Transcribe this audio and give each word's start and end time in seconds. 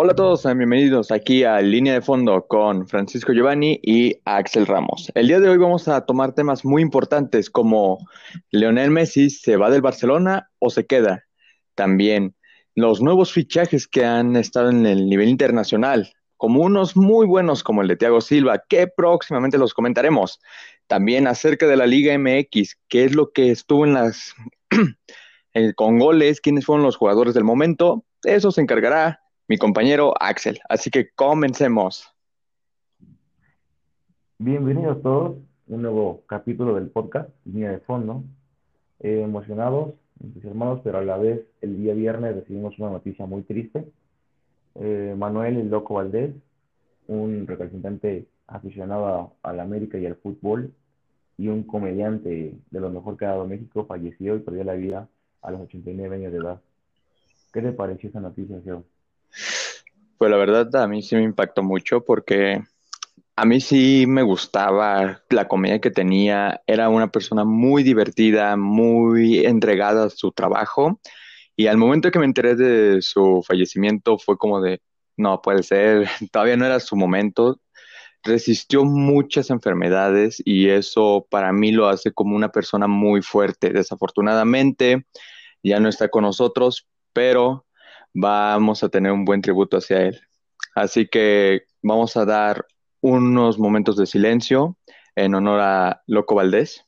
Hola 0.00 0.12
a 0.12 0.14
todos, 0.14 0.44
bienvenidos 0.44 1.10
aquí 1.10 1.42
a 1.42 1.60
Línea 1.60 1.94
de 1.94 2.00
Fondo 2.00 2.46
con 2.46 2.86
Francisco 2.86 3.32
Giovanni 3.32 3.80
y 3.82 4.14
Axel 4.24 4.64
Ramos. 4.64 5.10
El 5.16 5.26
día 5.26 5.40
de 5.40 5.48
hoy 5.48 5.58
vamos 5.58 5.88
a 5.88 6.06
tomar 6.06 6.36
temas 6.36 6.64
muy 6.64 6.82
importantes 6.82 7.50
como 7.50 7.98
Leonel 8.52 8.92
Messi 8.92 9.28
se 9.28 9.56
va 9.56 9.70
del 9.70 9.82
Barcelona 9.82 10.52
o 10.60 10.70
se 10.70 10.86
queda. 10.86 11.24
También 11.74 12.36
los 12.76 13.02
nuevos 13.02 13.32
fichajes 13.32 13.88
que 13.88 14.04
han 14.04 14.36
estado 14.36 14.70
en 14.70 14.86
el 14.86 15.08
nivel 15.08 15.28
internacional, 15.28 16.12
como 16.36 16.62
unos 16.62 16.96
muy 16.96 17.26
buenos 17.26 17.64
como 17.64 17.82
el 17.82 17.88
de 17.88 17.96
Thiago 17.96 18.20
Silva, 18.20 18.62
que 18.68 18.86
próximamente 18.86 19.58
los 19.58 19.74
comentaremos. 19.74 20.38
También 20.86 21.26
acerca 21.26 21.66
de 21.66 21.76
la 21.76 21.88
Liga 21.88 22.16
MX, 22.16 22.78
qué 22.86 23.02
es 23.02 23.16
lo 23.16 23.32
que 23.32 23.50
estuvo 23.50 23.84
en 23.84 23.94
las 23.94 24.32
con 25.74 25.98
goles, 25.98 26.40
quiénes 26.40 26.66
fueron 26.66 26.84
los 26.84 26.96
jugadores 26.96 27.34
del 27.34 27.42
momento. 27.42 28.04
Eso 28.22 28.52
se 28.52 28.60
encargará 28.60 29.22
mi 29.48 29.56
compañero 29.56 30.12
Axel. 30.20 30.60
Así 30.68 30.90
que 30.90 31.10
comencemos. 31.10 32.14
Bienvenidos 34.38 35.02
todos, 35.02 35.38
un 35.66 35.82
nuevo 35.82 36.22
capítulo 36.26 36.74
del 36.74 36.90
podcast, 36.90 37.30
Línea 37.46 37.72
de 37.72 37.78
Fondo. 37.80 38.22
Eh, 39.00 39.22
emocionados, 39.22 39.94
entusiasmados, 40.22 40.80
pero 40.84 40.98
a 40.98 41.02
la 41.02 41.16
vez 41.16 41.40
el 41.62 41.78
día 41.78 41.94
viernes 41.94 42.34
recibimos 42.34 42.78
una 42.78 42.90
noticia 42.90 43.24
muy 43.24 43.42
triste. 43.42 43.88
Eh, 44.74 45.14
Manuel 45.16 45.56
El 45.56 45.70
Loco 45.70 45.94
Valdés, 45.94 46.34
un 47.06 47.46
representante 47.46 48.26
aficionado 48.46 49.32
a, 49.42 49.52
la 49.54 49.62
América 49.62 49.98
y 49.98 50.04
al 50.04 50.16
fútbol 50.16 50.74
y 51.38 51.48
un 51.48 51.62
comediante 51.62 52.54
de 52.70 52.80
lo 52.80 52.90
mejor 52.90 53.16
que 53.16 53.24
ha 53.24 53.30
dado 53.30 53.46
México, 53.46 53.86
falleció 53.86 54.36
y 54.36 54.40
perdió 54.40 54.64
la 54.64 54.74
vida 54.74 55.08
a 55.40 55.50
los 55.50 55.62
89 55.62 56.16
años 56.16 56.32
de 56.32 56.38
edad. 56.38 56.60
¿Qué 57.52 57.62
te 57.62 57.72
pareció 57.72 58.10
esa 58.10 58.20
noticia, 58.20 58.56
Sergio? 58.56 58.84
Pues 60.18 60.32
la 60.32 60.36
verdad 60.36 60.74
a 60.76 60.88
mí 60.88 61.00
sí 61.00 61.14
me 61.14 61.22
impactó 61.22 61.62
mucho 61.62 62.04
porque 62.04 62.60
a 63.36 63.44
mí 63.44 63.60
sí 63.60 64.04
me 64.08 64.22
gustaba 64.22 65.22
la 65.30 65.46
comedia 65.46 65.80
que 65.80 65.92
tenía. 65.92 66.60
Era 66.66 66.88
una 66.88 67.12
persona 67.12 67.44
muy 67.44 67.84
divertida, 67.84 68.56
muy 68.56 69.46
entregada 69.46 70.06
a 70.06 70.10
su 70.10 70.32
trabajo. 70.32 71.00
Y 71.54 71.68
al 71.68 71.76
momento 71.76 72.10
que 72.10 72.18
me 72.18 72.24
enteré 72.24 72.56
de 72.56 73.00
su 73.00 73.44
fallecimiento 73.46 74.18
fue 74.18 74.36
como 74.36 74.60
de, 74.60 74.80
no 75.16 75.40
puede 75.40 75.62
ser, 75.62 76.08
todavía 76.32 76.56
no 76.56 76.66
era 76.66 76.80
su 76.80 76.96
momento. 76.96 77.60
Resistió 78.24 78.84
muchas 78.84 79.50
enfermedades 79.50 80.42
y 80.44 80.68
eso 80.68 81.28
para 81.30 81.52
mí 81.52 81.70
lo 81.70 81.86
hace 81.86 82.12
como 82.12 82.34
una 82.34 82.50
persona 82.50 82.88
muy 82.88 83.22
fuerte. 83.22 83.70
Desafortunadamente 83.70 85.06
ya 85.62 85.78
no 85.78 85.88
está 85.88 86.08
con 86.08 86.24
nosotros, 86.24 86.88
pero 87.12 87.67
vamos 88.20 88.82
a 88.82 88.88
tener 88.88 89.12
un 89.12 89.24
buen 89.24 89.40
tributo 89.40 89.76
hacia 89.76 90.02
él. 90.02 90.20
Así 90.74 91.06
que 91.06 91.62
vamos 91.82 92.16
a 92.16 92.24
dar 92.24 92.66
unos 93.00 93.58
momentos 93.58 93.96
de 93.96 94.06
silencio 94.06 94.76
en 95.14 95.36
honor 95.36 95.60
a 95.60 96.02
Loco 96.06 96.34
Valdés. 96.34 96.84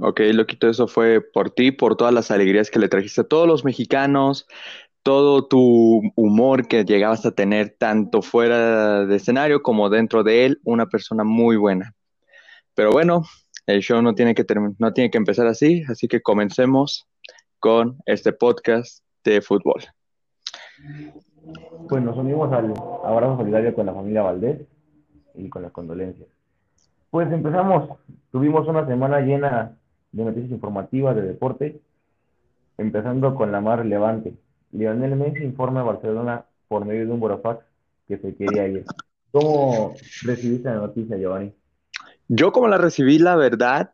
Ok, 0.00 0.20
Loquito, 0.32 0.68
eso 0.68 0.86
fue 0.86 1.20
por 1.20 1.50
ti, 1.50 1.72
por 1.72 1.96
todas 1.96 2.14
las 2.14 2.30
alegrías 2.30 2.70
que 2.70 2.78
le 2.78 2.88
trajiste 2.88 3.22
a 3.22 3.24
todos 3.24 3.48
los 3.48 3.64
mexicanos, 3.64 4.46
todo 5.02 5.48
tu 5.48 6.02
humor 6.14 6.68
que 6.68 6.84
llegabas 6.84 7.26
a 7.26 7.32
tener 7.32 7.74
tanto 7.78 8.22
fuera 8.22 9.06
de 9.06 9.16
escenario 9.16 9.60
como 9.60 9.90
dentro 9.90 10.22
de 10.22 10.44
él, 10.44 10.60
una 10.64 10.86
persona 10.86 11.24
muy 11.24 11.56
buena. 11.56 11.94
Pero 12.74 12.92
bueno, 12.92 13.24
el 13.66 13.80
show 13.80 14.00
no 14.00 14.14
tiene 14.14 14.36
que, 14.36 14.46
no 14.78 14.92
tiene 14.92 15.10
que 15.10 15.18
empezar 15.18 15.48
así, 15.48 15.82
así 15.88 16.06
que 16.06 16.22
comencemos 16.22 17.08
con 17.58 17.98
este 18.06 18.32
podcast 18.32 19.02
de 19.24 19.40
fútbol. 19.40 19.82
Pues 21.88 22.02
nos 22.04 22.16
unimos 22.16 22.52
al 22.52 22.72
abrazo 23.04 23.38
solidario 23.38 23.74
con 23.74 23.86
la 23.86 23.94
familia 23.94 24.22
Valdés 24.22 24.60
y 25.34 25.48
con 25.48 25.62
las 25.62 25.72
condolencias. 25.72 26.28
Pues 27.10 27.32
empezamos, 27.32 27.98
tuvimos 28.30 28.68
una 28.68 28.86
semana 28.86 29.20
llena 29.20 29.77
de 30.12 30.24
noticias 30.24 30.50
informativas 30.50 31.16
de 31.16 31.22
deporte, 31.22 31.80
empezando 32.76 33.34
con 33.34 33.52
la 33.52 33.60
más 33.60 33.78
relevante. 33.78 34.34
Lionel 34.72 35.16
Messi 35.16 35.44
informa 35.44 35.80
a 35.80 35.84
Barcelona 35.84 36.44
por 36.68 36.84
medio 36.84 37.06
de 37.06 37.12
un 37.12 37.20
burofax 37.20 37.64
que 38.06 38.18
se 38.18 38.34
quería 38.34 38.66
ir. 38.68 38.84
¿Cómo 39.30 39.94
recibiste 40.22 40.68
la 40.68 40.76
noticia, 40.76 41.16
Giovanni? 41.16 41.52
Yo 42.28 42.52
como 42.52 42.68
la 42.68 42.78
recibí, 42.78 43.18
la 43.18 43.36
verdad, 43.36 43.90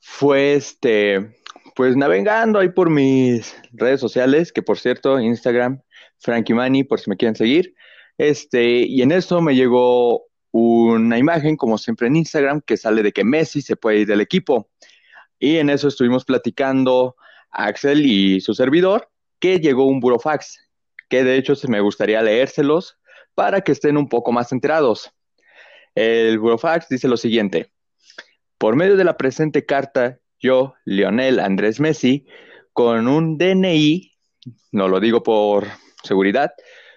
fue 0.00 0.54
este, 0.54 1.34
pues 1.74 1.96
navegando 1.96 2.58
ahí 2.58 2.70
por 2.70 2.90
mis 2.90 3.56
redes 3.72 4.00
sociales, 4.00 4.52
que 4.52 4.62
por 4.62 4.78
cierto, 4.78 5.18
Instagram, 5.20 5.80
Frankie 6.18 6.54
Mani, 6.54 6.84
por 6.84 7.00
si 7.00 7.10
me 7.10 7.16
quieren 7.16 7.36
seguir. 7.36 7.74
Este, 8.16 8.86
y 8.86 9.02
en 9.02 9.12
eso 9.12 9.40
me 9.40 9.54
llegó 9.54 10.24
una 10.50 11.18
imagen, 11.18 11.56
como 11.56 11.78
siempre 11.78 12.08
en 12.08 12.16
Instagram, 12.16 12.62
que 12.62 12.76
sale 12.76 13.02
de 13.02 13.12
que 13.12 13.24
Messi 13.24 13.62
se 13.62 13.76
puede 13.76 14.00
ir 14.00 14.06
del 14.06 14.20
equipo. 14.20 14.68
Y 15.38 15.56
en 15.56 15.70
eso 15.70 15.88
estuvimos 15.88 16.24
platicando 16.24 17.16
Axel 17.50 18.04
y 18.04 18.40
su 18.40 18.54
servidor, 18.54 19.08
que 19.38 19.60
llegó 19.60 19.86
un 19.86 20.00
burofax, 20.00 20.58
que 21.08 21.24
de 21.24 21.36
hecho 21.36 21.54
me 21.68 21.80
gustaría 21.80 22.22
leérselos 22.22 22.98
para 23.34 23.60
que 23.60 23.72
estén 23.72 23.96
un 23.96 24.08
poco 24.08 24.32
más 24.32 24.52
enterados. 24.52 25.10
El 25.94 26.38
burofax 26.38 26.88
dice 26.88 27.08
lo 27.08 27.16
siguiente. 27.16 27.72
Por 28.58 28.76
medio 28.76 28.96
de 28.96 29.04
la 29.04 29.16
presente 29.16 29.64
carta, 29.64 30.18
yo, 30.40 30.74
Lionel 30.84 31.38
Andrés 31.38 31.80
Messi, 31.80 32.26
con 32.72 33.08
un 33.08 33.38
DNI, 33.38 34.12
no 34.72 34.88
lo 34.88 35.00
digo 35.00 35.22
por 35.22 35.66
seguridad, 36.02 36.52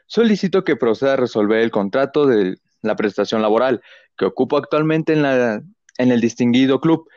solicito 0.08 0.64
que 0.64 0.76
proceda 0.76 1.14
a 1.14 1.18
resolver 1.18 1.60
el 1.60 1.72
contrato 1.72 2.26
de 2.26 2.58
la 2.82 2.96
prestación 2.96 3.42
laboral 3.42 3.82
que 4.18 4.26
ocupo 4.26 4.58
actualmente 4.58 5.14
en, 5.14 5.22
la, 5.22 5.62
en 5.98 6.12
el 6.12 6.22
distinguido 6.22 6.80
club 6.80 7.08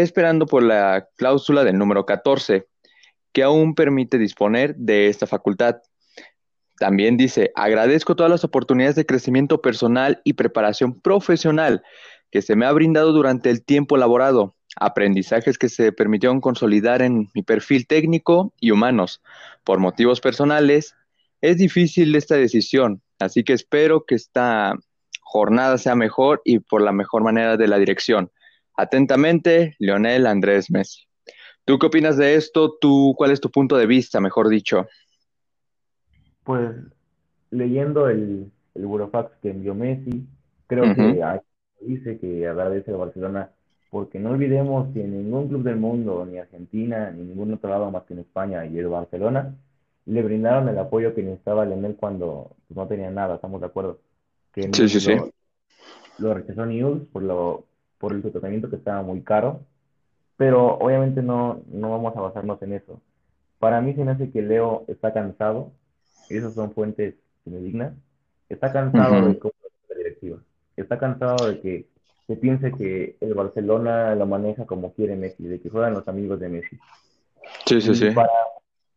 esperando 0.00 0.46
por 0.46 0.62
la 0.62 1.06
cláusula 1.16 1.64
del 1.64 1.78
número 1.78 2.06
14, 2.06 2.66
que 3.32 3.42
aún 3.42 3.74
permite 3.74 4.18
disponer 4.18 4.74
de 4.76 5.08
esta 5.08 5.26
facultad. 5.26 5.76
También 6.78 7.16
dice, 7.16 7.52
agradezco 7.54 8.16
todas 8.16 8.30
las 8.30 8.44
oportunidades 8.44 8.96
de 8.96 9.06
crecimiento 9.06 9.60
personal 9.60 10.20
y 10.24 10.32
preparación 10.32 11.00
profesional 11.00 11.82
que 12.30 12.42
se 12.42 12.56
me 12.56 12.64
ha 12.64 12.72
brindado 12.72 13.12
durante 13.12 13.50
el 13.50 13.62
tiempo 13.62 13.98
laborado, 13.98 14.56
aprendizajes 14.76 15.58
que 15.58 15.68
se 15.68 15.92
permitieron 15.92 16.40
consolidar 16.40 17.02
en 17.02 17.28
mi 17.34 17.42
perfil 17.42 17.86
técnico 17.86 18.54
y 18.58 18.70
humanos. 18.70 19.20
Por 19.62 19.78
motivos 19.78 20.22
personales, 20.22 20.94
es 21.42 21.58
difícil 21.58 22.16
esta 22.16 22.36
decisión, 22.36 23.02
así 23.18 23.44
que 23.44 23.52
espero 23.52 24.06
que 24.06 24.14
esta 24.14 24.74
jornada 25.20 25.76
sea 25.76 25.94
mejor 25.94 26.40
y 26.44 26.60
por 26.60 26.80
la 26.80 26.92
mejor 26.92 27.22
manera 27.22 27.58
de 27.58 27.68
la 27.68 27.76
dirección. 27.76 28.31
Atentamente, 28.76 29.76
Leonel 29.78 30.26
Andrés 30.26 30.70
Messi. 30.70 31.02
¿Tú 31.64 31.78
qué 31.78 31.86
opinas 31.86 32.16
de 32.16 32.34
esto? 32.34 32.76
¿Tú, 32.80 33.14
¿Cuál 33.16 33.30
es 33.30 33.40
tu 33.40 33.50
punto 33.50 33.76
de 33.76 33.86
vista, 33.86 34.20
mejor 34.20 34.48
dicho? 34.48 34.86
Pues 36.44 36.74
leyendo 37.50 38.08
el, 38.08 38.50
el 38.74 38.86
burofax 38.86 39.36
que 39.40 39.50
envió 39.50 39.74
Messi, 39.74 40.26
creo 40.66 40.94
que 40.94 41.22
dice 41.80 42.18
que 42.18 42.48
agradece 42.48 42.92
a 42.92 42.96
Barcelona, 42.96 43.50
porque 43.90 44.18
no 44.18 44.30
olvidemos 44.30 44.92
que 44.92 45.04
ningún 45.04 45.48
club 45.48 45.62
del 45.62 45.76
mundo, 45.76 46.26
ni 46.28 46.38
Argentina, 46.38 47.10
ni 47.10 47.24
ningún 47.24 47.52
otro 47.52 47.70
lado 47.70 47.90
más 47.90 48.04
que 48.04 48.14
en 48.14 48.20
España 48.20 48.64
y 48.66 48.78
el 48.78 48.88
Barcelona, 48.88 49.54
le 50.06 50.22
brindaron 50.22 50.68
el 50.68 50.78
apoyo 50.78 51.14
que 51.14 51.22
necesitaba 51.22 51.64
Leonel 51.64 51.96
cuando 51.96 52.56
pues, 52.66 52.76
no 52.76 52.86
tenía 52.88 53.10
nada, 53.10 53.36
estamos 53.36 53.60
de 53.60 53.66
acuerdo. 53.66 54.00
Que 54.52 54.62
sí, 54.72 54.88
sí, 54.88 55.00
sí. 55.00 55.14
Lo 56.18 56.34
rechazó 56.34 56.66
News 56.66 57.02
por 57.12 57.22
lo 57.22 57.64
por 58.02 58.12
el 58.12 58.20
tratamiento 58.20 58.68
que 58.68 58.74
estaba 58.74 59.00
muy 59.02 59.20
caro, 59.20 59.60
pero 60.36 60.76
obviamente 60.78 61.22
no, 61.22 61.62
no 61.68 61.92
vamos 61.92 62.16
a 62.16 62.20
basarnos 62.20 62.60
en 62.62 62.72
eso. 62.72 63.00
Para 63.60 63.80
mí 63.80 63.94
se 63.94 64.04
me 64.04 64.10
hace 64.10 64.28
que 64.32 64.42
Leo 64.42 64.84
está 64.88 65.12
cansado, 65.12 65.70
y 66.28 66.36
esas 66.36 66.52
son 66.52 66.72
fuentes 66.72 67.14
dignas, 67.44 67.94
está 68.48 68.72
cansado 68.72 69.28
de 69.28 69.38
cómo 69.38 69.54
la 69.88 69.96
directiva, 69.96 70.38
está 70.76 70.98
cansado 70.98 71.46
de 71.46 71.60
que 71.60 71.86
se 72.26 72.34
piense 72.34 72.72
que 72.72 73.16
el 73.20 73.34
Barcelona 73.34 74.16
lo 74.16 74.26
maneja 74.26 74.66
como 74.66 74.92
quiere 74.94 75.14
Messi, 75.14 75.44
de 75.44 75.60
que 75.60 75.70
juegan 75.70 75.94
los 75.94 76.08
amigos 76.08 76.40
de 76.40 76.48
Messi. 76.48 76.76
Sí, 77.66 77.80
sí, 77.80 77.94
sí. 77.94 78.10
Para, 78.10 78.32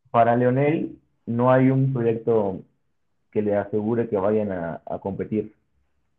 para 0.10 0.36
Leonel 0.36 0.98
no 1.28 1.52
hay 1.52 1.70
un 1.70 1.94
proyecto 1.94 2.62
que 3.30 3.44
le 3.44 3.56
asegure 3.56 4.10
que 4.10 4.18
vayan 4.18 4.52
a, 4.52 4.82
a 4.84 4.98
competir, 4.98 5.54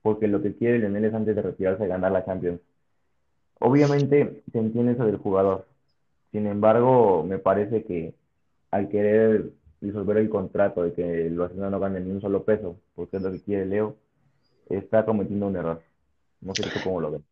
porque 0.03 0.29
lo 0.29 0.41
que 0.41 0.55
quiere 0.55 0.79
Leonel 0.79 1.07
es 1.07 1.15
antes 1.15 1.35
de 1.35 1.43
retirarse 1.43 1.89
ganar 1.89 2.13
la 2.13 2.25
Champions. 2.25 2.61
Obviamente 3.61 4.43
se 4.53 4.59
entiende 4.59 4.93
eso 4.93 5.07
del 5.07 5.17
jugador. 5.17 5.67
Sin 6.33 6.47
embargo, 6.47 7.25
me 7.25 7.39
parece 7.39 7.85
que 7.85 8.15
al 8.71 8.89
querer 8.89 9.51
disolver 9.81 10.19
el 10.19 10.29
contrato 10.29 10.83
de 10.83 10.93
que 10.93 11.27
el 11.27 11.39
Barcelona 11.39 11.71
no 11.71 11.81
gane 11.81 12.01
ni 12.01 12.11
un 12.11 12.21
solo 12.21 12.45
peso, 12.45 12.77
porque 12.95 13.17
es 13.17 13.23
lo 13.23 13.33
que 13.33 13.41
quiere 13.41 13.67
Leo, 13.67 13.97
está 14.69 15.05
cometiendo 15.05 15.47
un 15.47 15.57
error. 15.57 15.83
No 16.41 16.55
sé 16.55 16.65
cómo 16.83 17.01
lo 17.01 17.13
ves. 17.13 17.23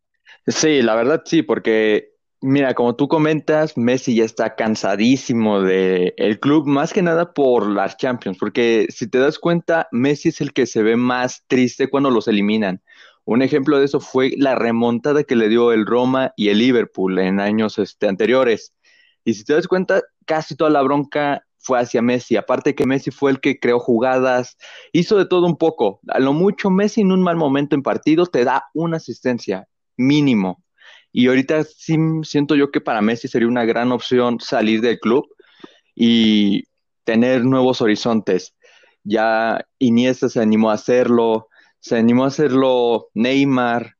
Sí, 0.46 0.82
la 0.82 0.94
verdad 0.94 1.22
sí, 1.24 1.42
porque 1.42 2.14
mira, 2.40 2.74
como 2.74 2.94
tú 2.96 3.08
comentas, 3.08 3.76
Messi 3.76 4.16
ya 4.16 4.24
está 4.24 4.54
cansadísimo 4.54 5.62
de 5.62 6.14
el 6.16 6.40
club, 6.40 6.66
más 6.66 6.92
que 6.92 7.02
nada 7.02 7.32
por 7.32 7.68
las 7.68 7.96
Champions, 7.96 8.38
porque 8.38 8.86
si 8.90 9.08
te 9.08 9.18
das 9.18 9.38
cuenta, 9.38 9.88
Messi 9.92 10.28
es 10.28 10.40
el 10.40 10.52
que 10.52 10.66
se 10.66 10.82
ve 10.82 10.96
más 10.96 11.44
triste 11.46 11.88
cuando 11.88 12.10
los 12.10 12.28
eliminan. 12.28 12.82
Un 13.24 13.42
ejemplo 13.42 13.78
de 13.78 13.86
eso 13.86 14.00
fue 14.00 14.32
la 14.36 14.54
remontada 14.54 15.24
que 15.24 15.36
le 15.36 15.48
dio 15.48 15.72
el 15.72 15.86
Roma 15.86 16.32
y 16.36 16.48
el 16.48 16.58
Liverpool 16.58 17.18
en 17.18 17.40
años 17.40 17.78
este, 17.78 18.06
anteriores. 18.06 18.74
Y 19.24 19.34
si 19.34 19.44
te 19.44 19.54
das 19.54 19.66
cuenta, 19.66 20.02
casi 20.26 20.56
toda 20.56 20.70
la 20.70 20.82
bronca 20.82 21.44
fue 21.58 21.80
hacia 21.80 22.02
Messi. 22.02 22.36
Aparte 22.36 22.74
que 22.74 22.86
Messi 22.86 23.10
fue 23.10 23.30
el 23.30 23.40
que 23.40 23.58
creó 23.58 23.80
jugadas, 23.80 24.58
hizo 24.92 25.16
de 25.16 25.26
todo 25.26 25.46
un 25.46 25.56
poco. 25.56 26.00
A 26.08 26.18
lo 26.18 26.34
mucho, 26.34 26.68
Messi 26.70 27.00
en 27.00 27.12
un 27.12 27.22
mal 27.22 27.36
momento 27.36 27.74
en 27.74 27.82
partido 27.82 28.26
te 28.26 28.44
da 28.44 28.66
una 28.74 28.98
asistencia 28.98 29.66
mínimo. 29.96 30.62
Y 31.10 31.28
ahorita 31.28 31.64
sí 31.64 31.96
siento 32.24 32.56
yo 32.56 32.70
que 32.70 32.80
para 32.80 33.00
Messi 33.00 33.28
sería 33.28 33.48
una 33.48 33.64
gran 33.64 33.92
opción 33.92 34.40
salir 34.40 34.82
del 34.82 35.00
club 35.00 35.26
y 35.94 36.64
tener 37.04 37.44
nuevos 37.44 37.80
horizontes. 37.80 38.54
Ya 39.04 39.64
Iniesta 39.78 40.28
se 40.28 40.40
animó 40.40 40.70
a 40.70 40.74
hacerlo, 40.74 41.48
se 41.84 41.98
animó 41.98 42.24
a 42.24 42.28
hacerlo 42.28 43.10
Neymar. 43.12 43.96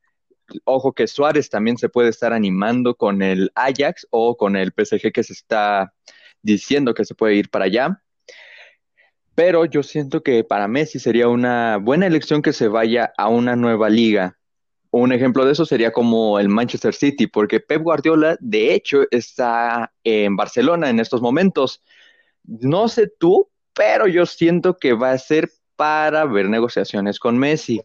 Ojo 0.64 0.94
que 0.94 1.06
Suárez 1.06 1.50
también 1.50 1.76
se 1.76 1.90
puede 1.90 2.08
estar 2.08 2.32
animando 2.32 2.94
con 2.94 3.20
el 3.20 3.52
Ajax 3.54 4.06
o 4.08 4.38
con 4.38 4.56
el 4.56 4.72
PSG 4.72 5.12
que 5.12 5.22
se 5.22 5.34
está 5.34 5.92
diciendo 6.40 6.94
que 6.94 7.04
se 7.04 7.14
puede 7.14 7.34
ir 7.34 7.50
para 7.50 7.66
allá. 7.66 8.02
Pero 9.34 9.66
yo 9.66 9.82
siento 9.82 10.22
que 10.22 10.44
para 10.44 10.66
Messi 10.66 10.98
sería 10.98 11.28
una 11.28 11.76
buena 11.76 12.06
elección 12.06 12.40
que 12.40 12.54
se 12.54 12.68
vaya 12.68 13.12
a 13.18 13.28
una 13.28 13.54
nueva 13.54 13.90
liga. 13.90 14.38
Un 14.90 15.12
ejemplo 15.12 15.44
de 15.44 15.52
eso 15.52 15.66
sería 15.66 15.92
como 15.92 16.38
el 16.38 16.48
Manchester 16.48 16.94
City, 16.94 17.26
porque 17.26 17.60
Pep 17.60 17.82
Guardiola, 17.82 18.38
de 18.40 18.72
hecho, 18.72 19.02
está 19.10 19.92
en 20.04 20.36
Barcelona 20.36 20.88
en 20.88 21.00
estos 21.00 21.20
momentos. 21.20 21.82
No 22.44 22.88
sé 22.88 23.12
tú, 23.18 23.50
pero 23.74 24.06
yo 24.06 24.24
siento 24.24 24.78
que 24.78 24.94
va 24.94 25.10
a 25.10 25.18
ser 25.18 25.50
para 25.76 26.24
ver 26.24 26.48
negociaciones 26.48 27.18
con 27.18 27.38
Messi. 27.38 27.80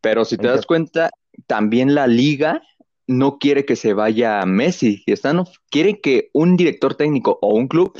Pero 0.00 0.24
si 0.24 0.36
te 0.36 0.46
das 0.46 0.66
cuenta, 0.66 1.10
también 1.46 1.94
la 1.94 2.06
liga 2.06 2.62
no 3.06 3.38
quiere 3.38 3.64
que 3.64 3.76
se 3.76 3.92
vaya 3.92 4.44
Messi, 4.46 5.02
están, 5.06 5.44
quiere 5.70 6.00
que 6.00 6.30
un 6.32 6.56
director 6.56 6.94
técnico 6.94 7.38
o 7.40 7.54
un 7.54 7.68
club 7.68 7.92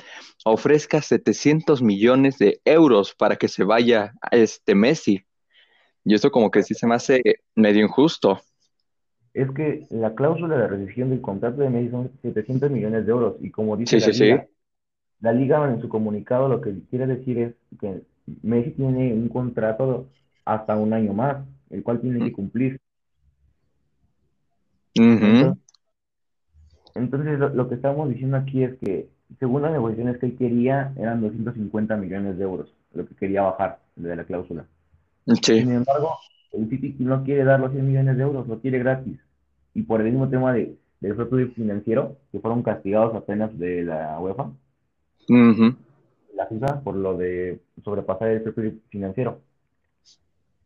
ofrezca 0.45 1.03
700 1.03 1.83
millones 1.83 2.39
de 2.39 2.61
euros 2.65 3.15
para 3.15 3.37
que 3.37 3.49
se 3.49 3.65
vaya 3.65 4.15
a 4.21 4.37
este 4.37 4.75
Messi. 4.75 5.25
Y 6.05 6.15
eso 6.15 6.31
como 6.31 6.51
que 6.51 6.63
sí 6.63 6.75
se 6.75 6.87
me 6.87 6.95
hace 6.95 7.21
medio 7.55 7.85
injusto. 7.85 8.41
Es 9.35 9.51
que 9.51 9.87
la 9.91 10.15
cláusula 10.15 10.57
de 10.57 10.69
rescisión 10.69 11.11
del 11.11 11.21
contrato 11.21 11.63
de 11.63 11.71
Messi 11.71 11.91
son 11.91 12.11
700 12.23 12.71
millones 12.71 13.05
de 13.05 13.13
euros 13.13 13.35
y 13.41 13.51
como 13.51 13.77
dice 13.77 13.99
la, 13.99 14.07
liga, 14.07 14.47
la 15.21 15.33
liga 15.33 15.71
en 15.71 15.81
su 15.81 15.89
comunicado 15.89 16.49
lo 16.49 16.61
que 16.61 16.75
quiere 16.89 17.07
decir 17.07 17.39
es 17.39 17.55
que 17.79 18.03
Messi 18.43 18.73
tiene 18.73 19.13
un 19.13 19.29
contrato 19.29 20.09
hasta 20.45 20.77
un 20.77 20.93
año 20.93 21.13
más, 21.13 21.45
el 21.71 21.83
cual 21.83 22.01
tiene 22.01 22.25
que 22.25 22.33
cumplir. 22.33 22.81
Entonces, 26.95 27.39
lo, 27.39 27.69
que 27.69 27.75
estamos 27.75 28.09
diciendo 28.09 28.37
aquí 28.37 28.65
es 28.65 28.75
que, 28.79 29.09
según 29.39 29.63
las 29.63 29.73
negociaciones 29.73 30.19
que 30.19 30.27
él 30.27 30.37
quería, 30.37 30.93
eran 30.97 31.21
250 31.21 31.97
millones 31.97 32.39
de 32.39 32.45
euros, 32.45 32.73
lo 32.95 33.07
que 33.07 33.15
quería 33.15 33.43
bajar 33.43 33.81
de 33.97 34.17
la 34.17 34.25
cláusula. 34.25 34.67
Sin 35.43 35.71
embargo, 35.73 36.13
el 36.53 36.71
City 36.71 36.97
no 37.01 37.23
quiere 37.25 37.45
dar 37.45 37.61
los 37.61 37.73
100 37.73 37.87
millones 37.87 38.17
de 38.17 38.23
euros, 38.23 38.49
lo 38.49 38.61
quiere 38.61 38.79
gratis. 38.79 39.19
Y 39.75 39.83
por 39.83 40.01
el 40.01 40.11
mismo 40.11 40.29
tema 40.29 40.53
de, 40.53 40.77
del 41.01 41.17
propio 41.17 41.51
financiero, 41.51 42.17
que 42.33 42.41
fueron 42.41 42.63
castigados 42.63 43.15
apenas 43.15 43.57
de 43.59 43.83
la 43.83 44.19
UEFA, 44.19 44.51
la 46.37 46.47
FIFA, 46.47 46.81
por 46.83 46.95
lo 46.95 47.17
de 47.17 47.61
sobrepasar 47.83 48.29
el 48.29 48.43
propio 48.43 48.73
financiero. 48.91 49.41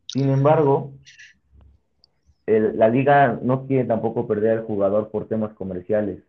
Sin 0.07 0.29
embargo, 0.29 0.93
la 2.47 2.89
liga 2.89 3.39
no 3.43 3.67
quiere 3.67 3.85
tampoco 3.85 4.27
perder 4.27 4.59
al 4.59 4.65
jugador 4.65 5.11
por 5.11 5.29
temas 5.29 5.53
comerciales. 5.55 6.23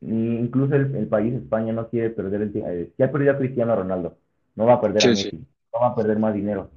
Ni 0.00 0.36
incluso 0.36 0.76
el, 0.76 1.08
país, 1.08 1.34
España, 1.34 1.72
no 1.72 1.88
quiere 1.88 2.10
perder 2.10 2.42
el... 2.42 2.52
Eh, 2.54 2.90
ya 2.96 3.10
perdido 3.10 3.32
a 3.32 3.38
Cristiano 3.38 3.74
Ronaldo, 3.74 4.16
no 4.54 4.66
va 4.66 4.74
a 4.74 4.80
perder 4.80 5.04
a 5.04 5.08
Messi, 5.08 5.44
no 5.72 5.80
va 5.80 5.88
a 5.88 5.94
perder 5.94 6.18
más 6.18 6.34
dinero. 6.34 6.70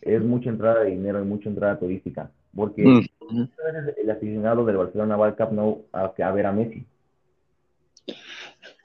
Es 0.00 0.22
mucha 0.22 0.50
entrada 0.50 0.84
de 0.84 0.90
dinero 0.90 1.20
y 1.20 1.24
mucha 1.24 1.48
entrada 1.48 1.78
turística. 1.78 2.30
Porque 2.54 2.84
mm. 2.84 3.42
el 3.96 4.10
aficionado 4.10 4.64
del 4.64 4.76
Barcelona 4.76 5.16
va 5.16 5.26
al 5.26 5.34
Camp 5.34 5.52
Nou 5.52 5.86
a, 5.92 6.12
a 6.16 6.32
ver 6.32 6.46
a 6.46 6.52
Messi. 6.52 6.86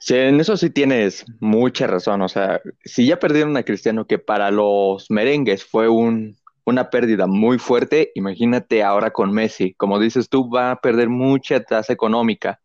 Sí, 0.00 0.14
en 0.16 0.40
eso 0.40 0.56
sí 0.56 0.70
tienes 0.70 1.26
mucha 1.40 1.86
razón. 1.86 2.22
O 2.22 2.28
sea, 2.28 2.60
si 2.84 3.06
ya 3.06 3.18
perdieron 3.18 3.56
a 3.58 3.64
Cristiano, 3.64 4.06
que 4.06 4.18
para 4.18 4.50
los 4.50 5.10
merengues 5.10 5.62
fue 5.62 5.90
un, 5.90 6.38
una 6.64 6.88
pérdida 6.88 7.26
muy 7.26 7.58
fuerte, 7.58 8.10
imagínate 8.14 8.82
ahora 8.82 9.10
con 9.10 9.30
Messi. 9.32 9.74
Como 9.74 9.98
dices 10.00 10.30
tú, 10.30 10.50
va 10.50 10.72
a 10.72 10.80
perder 10.80 11.10
mucha 11.10 11.62
tasa 11.62 11.92
económica, 11.92 12.60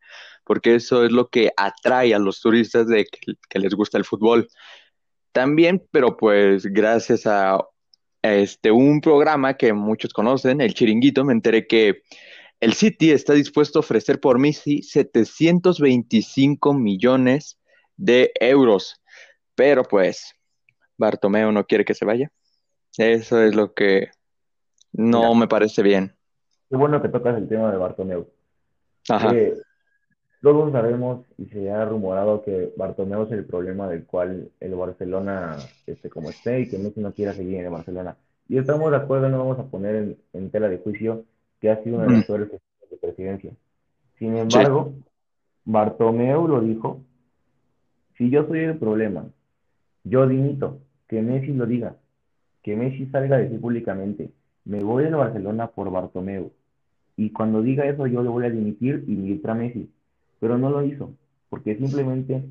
porque 0.46 0.76
eso 0.76 1.04
es 1.04 1.12
lo 1.12 1.30
que 1.30 1.52
atrae 1.58 2.16
a 2.16 2.20
los 2.20 2.40
turistas 2.40 2.88
de 2.88 3.06
que, 3.06 3.60
les 3.60 3.74
gusta 3.74 3.98
el 3.98 4.06
fútbol. 4.06 4.48
También, 5.34 5.86
pero 5.92 6.16
pues 6.16 6.66
gracias 6.68 7.28
a 7.28 7.60
este 8.22 8.72
un 8.72 9.02
programa 9.02 9.56
que 9.56 9.74
muchos 9.74 10.14
conocen, 10.14 10.62
el 10.62 10.74
Chiringuito, 10.74 11.26
me 11.26 11.34
enteré 11.34 11.68
que 11.68 12.04
el 12.60 12.74
City 12.74 13.12
está 13.12 13.34
dispuesto 13.34 13.80
a 13.80 13.82
ofrecer 13.82 14.20
por 14.20 14.40
Messi 14.40 14.82
725 14.82 16.74
millones 16.74 17.60
de 17.98 18.32
euros. 18.40 19.02
Pero 19.56 19.84
pues 19.84 20.36
Bartomeu 20.98 21.52
no 21.52 21.66
quiere 21.66 21.86
que 21.86 21.94
se 21.94 22.06
vaya. 22.06 22.32
Eso 22.98 23.42
es 23.42 23.56
lo 23.56 23.74
que 23.74 24.10
no 24.94 25.36
me 25.36 25.48
parece 25.48 25.84
bien. 25.84 26.16
Qué 26.70 26.78
bueno 26.78 27.02
que 27.02 27.10
tocas 27.10 27.38
el 27.38 27.48
tema 27.48 27.72
de 27.72 27.78
Bartomeu. 27.78 28.28
Ajá. 29.08 29.32
todos 30.42 30.72
sabemos 30.72 31.26
y 31.38 31.46
se 31.46 31.70
ha 31.70 31.86
rumorado 31.86 32.42
que 32.44 32.74
Bartomeu 32.76 33.24
es 33.24 33.32
el 33.32 33.46
problema 33.46 33.88
del 33.88 34.06
cual 34.06 34.50
el 34.60 34.76
Barcelona 34.76 35.58
esté 35.86 36.10
como 36.10 36.30
esté 36.30 36.62
y 36.62 36.70
que 36.70 36.80
Messi 36.80 37.02
no 37.02 37.14
quiera 37.14 37.34
seguir 37.34 37.56
en 37.60 37.66
el 37.66 37.72
Barcelona. 37.72 38.18
Y 38.48 38.58
estamos 38.58 38.92
de 38.92 38.98
acuerdo, 38.98 39.30
no 39.30 39.40
vamos 39.40 39.60
a 39.60 39.66
poner 39.66 40.18
en, 40.34 40.50
tela 40.52 40.70
de 40.70 40.78
juicio 40.78 41.26
que 41.66 41.72
ha 41.72 41.84
sido 41.84 41.98
uno 41.98 42.06
de 42.06 42.18
los 42.18 42.26
peores 42.26 42.52
de 42.52 42.98
presidencia. 42.98 43.52
Sin 44.20 44.38
embargo, 44.38 44.94
Bartomeu 45.64 46.48
lo 46.48 46.62
dijo, 46.62 47.02
si 48.16 48.30
yo 48.30 48.46
soy 48.46 48.60
el 48.60 48.78
problema, 48.78 49.26
yo 50.04 50.28
dimito, 50.28 50.78
que 51.08 51.24
Messi 51.24 51.54
lo 51.54 51.66
diga 51.66 51.96
que 52.62 52.76
Messi 52.76 53.08
salga 53.08 53.38
a 53.38 53.40
decir 53.40 53.60
públicamente, 53.60 54.30
me 54.64 54.84
voy 54.84 55.06
de 55.06 55.10
Barcelona 55.10 55.68
por 55.68 55.90
Bartomeu. 55.90 56.52
Y 57.18 57.32
cuando 57.32 57.64
diga 57.64 57.88
eso 57.88 58.06
yo 58.06 58.22
le 58.22 58.30
voy 58.30 58.46
a 58.46 58.52
dimitir 58.52 59.04
y 59.08 59.16
militar 59.16 59.52
a 59.52 59.56
Messi. 59.56 59.90
Pero 60.40 60.60
no 60.60 60.70
lo 60.70 60.84
hizo, 60.84 61.14
porque 61.50 61.76
simplemente 61.78 62.44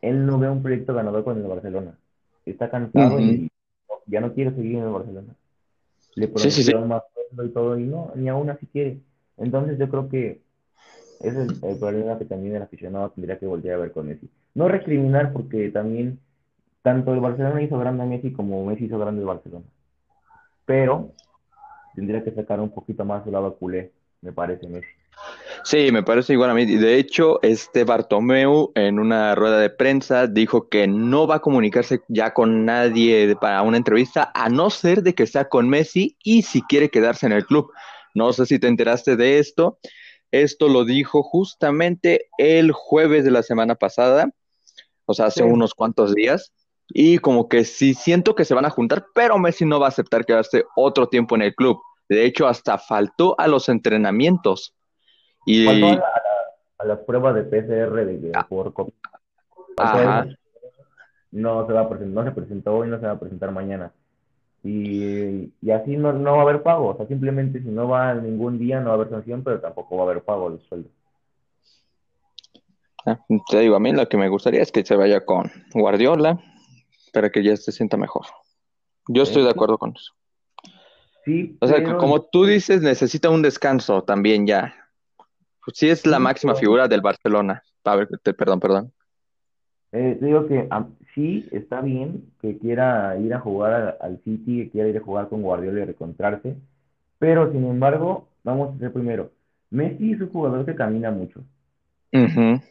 él 0.00 0.26
no 0.26 0.38
ve 0.38 0.48
un 0.48 0.62
proyecto 0.62 0.94
ganador 0.94 1.24
con 1.24 1.38
el 1.38 1.48
Barcelona. 1.48 1.98
Está 2.46 2.70
cansado 2.70 3.18
y 3.18 3.50
ya 4.06 4.20
no 4.20 4.32
quiere 4.32 4.54
seguir 4.54 4.76
en 4.76 4.84
el 4.84 4.90
Barcelona. 4.90 5.34
Le 6.14 6.28
prometieron 6.28 6.86
más 6.86 7.02
y 7.32 7.48
todo 7.50 7.78
y 7.78 7.84
no, 7.84 8.12
ni 8.14 8.28
aún 8.28 8.50
así 8.50 8.66
quiere. 8.66 9.00
Entonces 9.36 9.78
yo 9.78 9.88
creo 9.88 10.08
que 10.08 10.42
ese 11.20 11.42
es 11.42 11.48
el, 11.62 11.78
problema 11.78 12.18
que 12.18 12.24
también 12.24 12.56
el 12.56 12.62
aficionado 12.62 13.10
tendría 13.10 13.38
que 13.38 13.46
volver 13.46 13.72
a 13.72 13.78
ver 13.78 13.92
con 13.92 14.06
Messi. 14.06 14.30
No 14.54 14.68
recriminar 14.68 15.32
porque 15.32 15.68
también 15.70 16.20
tanto 16.82 17.12
el 17.12 17.20
Barcelona 17.20 17.62
hizo 17.62 17.78
grande 17.78 18.02
a 18.04 18.06
Messi 18.06 18.32
como 18.32 18.64
Messi 18.64 18.84
hizo 18.84 18.98
grande 18.98 19.20
el 19.20 19.26
Barcelona. 19.26 19.66
Pero 20.64 21.12
tendría 21.94 22.22
que 22.22 22.32
sacar 22.32 22.60
un 22.60 22.70
poquito 22.70 23.04
más 23.04 23.24
su 23.24 23.32
lado 23.32 23.56
culé, 23.56 23.92
me 24.20 24.32
parece 24.32 24.68
Messi. 24.68 24.88
Sí, 25.68 25.92
me 25.92 26.02
parece 26.02 26.32
igual 26.32 26.48
a 26.48 26.54
mí. 26.54 26.64
De 26.64 26.96
hecho, 26.96 27.40
este 27.42 27.84
Bartomeu 27.84 28.72
en 28.74 28.98
una 28.98 29.34
rueda 29.34 29.58
de 29.58 29.68
prensa 29.68 30.26
dijo 30.26 30.70
que 30.70 30.86
no 30.86 31.26
va 31.26 31.34
a 31.34 31.40
comunicarse 31.40 32.00
ya 32.08 32.32
con 32.32 32.64
nadie 32.64 33.36
para 33.38 33.60
una 33.60 33.76
entrevista, 33.76 34.32
a 34.34 34.48
no 34.48 34.70
ser 34.70 35.02
de 35.02 35.14
que 35.14 35.26
sea 35.26 35.50
con 35.50 35.68
Messi 35.68 36.16
y 36.24 36.40
si 36.40 36.62
quiere 36.62 36.88
quedarse 36.88 37.26
en 37.26 37.32
el 37.32 37.44
club. 37.44 37.70
No 38.14 38.32
sé 38.32 38.46
si 38.46 38.58
te 38.58 38.66
enteraste 38.66 39.16
de 39.16 39.40
esto. 39.40 39.78
Esto 40.30 40.68
lo 40.68 40.86
dijo 40.86 41.22
justamente 41.22 42.30
el 42.38 42.72
jueves 42.72 43.26
de 43.26 43.30
la 43.30 43.42
semana 43.42 43.74
pasada, 43.74 44.30
o 45.04 45.12
sea, 45.12 45.26
hace 45.26 45.42
unos 45.42 45.74
cuantos 45.74 46.14
días. 46.14 46.50
Y 46.88 47.18
como 47.18 47.46
que 47.46 47.66
sí 47.66 47.92
siento 47.92 48.34
que 48.34 48.46
se 48.46 48.54
van 48.54 48.64
a 48.64 48.70
juntar, 48.70 49.04
pero 49.14 49.36
Messi 49.36 49.66
no 49.66 49.78
va 49.78 49.84
a 49.84 49.90
aceptar 49.90 50.24
quedarse 50.24 50.64
otro 50.76 51.10
tiempo 51.10 51.34
en 51.36 51.42
el 51.42 51.54
club. 51.54 51.78
De 52.08 52.24
hecho, 52.24 52.46
hasta 52.46 52.78
faltó 52.78 53.38
a 53.38 53.46
los 53.48 53.68
entrenamientos. 53.68 54.72
Y... 55.46 55.64
Faltó 55.64 56.04
a, 56.78 56.84
las 56.84 56.98
pruebas 57.00 57.34
de 57.34 57.42
PCR 57.42 58.06
de, 58.06 58.32
por 58.48 58.72
Ajá. 59.76 60.26
no 61.32 61.66
se 61.66 61.72
va 61.72 61.80
a 61.80 61.88
presentar, 61.88 62.24
no 62.24 62.30
se 62.30 62.34
presentó 62.34 62.76
hoy, 62.76 62.88
no 62.88 63.00
se 63.00 63.06
va 63.06 63.12
a 63.12 63.18
presentar 63.20 63.50
mañana. 63.50 63.92
Y, 64.62 65.52
y 65.60 65.70
así 65.70 65.96
no, 65.96 66.12
no 66.12 66.32
va 66.32 66.38
a 66.38 66.42
haber 66.42 66.62
pago, 66.62 66.88
o 66.88 66.96
sea, 66.96 67.06
simplemente 67.06 67.60
si 67.62 67.68
no 67.68 67.88
va 67.88 68.14
ningún 68.14 68.58
día 68.58 68.80
no 68.80 68.86
va 68.86 68.92
a 68.92 68.94
haber 68.94 69.10
sanción, 69.10 69.42
pero 69.42 69.60
tampoco 69.60 69.96
va 69.96 70.02
a 70.02 70.10
haber 70.10 70.22
pago 70.22 70.50
de 70.50 70.58
sueldo. 70.68 70.88
Ah, 73.06 73.18
te 73.50 73.60
digo, 73.60 73.76
a 73.76 73.80
mí 73.80 73.92
lo 73.92 74.08
que 74.08 74.16
me 74.16 74.28
gustaría 74.28 74.62
es 74.62 74.72
que 74.72 74.84
se 74.84 74.96
vaya 74.96 75.24
con 75.24 75.50
Guardiola 75.72 76.40
para 77.12 77.30
que 77.30 77.42
ya 77.42 77.56
se 77.56 77.72
sienta 77.72 77.96
mejor. 77.96 78.26
Yo 79.08 79.22
estoy 79.22 79.44
de 79.44 79.50
acuerdo 79.50 79.78
con 79.78 79.94
eso. 79.96 80.12
Sí, 81.24 81.56
O 81.60 81.66
sea, 81.66 81.78
pero- 81.78 81.98
como 81.98 82.22
tú 82.22 82.44
dices, 82.44 82.82
necesita 82.82 83.30
un 83.30 83.42
descanso 83.42 84.02
también 84.02 84.46
ya. 84.46 84.74
Pues 85.68 85.76
sí 85.76 85.90
es 85.90 86.06
la 86.06 86.18
máxima 86.18 86.54
figura 86.54 86.88
del 86.88 87.02
Barcelona. 87.02 87.62
A 87.84 87.94
ver, 87.94 88.08
te- 88.22 88.32
perdón, 88.32 88.58
perdón. 88.58 88.90
Eh, 89.92 90.16
te 90.18 90.24
digo 90.24 90.46
que 90.46 90.66
sí 91.14 91.46
está 91.52 91.82
bien 91.82 92.24
que 92.40 92.56
quiera 92.56 93.18
ir 93.18 93.34
a 93.34 93.40
jugar 93.40 93.98
al 94.00 94.18
City, 94.24 94.64
que 94.64 94.70
quiera 94.70 94.88
ir 94.88 94.96
a 94.96 95.02
jugar 95.02 95.28
con 95.28 95.42
Guardiola 95.42 95.80
y 95.80 95.84
reencontrarse, 95.84 96.56
pero 97.18 97.52
sin 97.52 97.66
embargo, 97.66 98.28
vamos 98.44 98.74
a 98.74 98.78
ser 98.78 98.94
primero. 98.94 99.30
Messi 99.68 100.12
es 100.12 100.22
un 100.22 100.30
jugador 100.30 100.64
que 100.64 100.74
camina 100.74 101.10
mucho. 101.10 101.40
Ujú. 102.14 102.62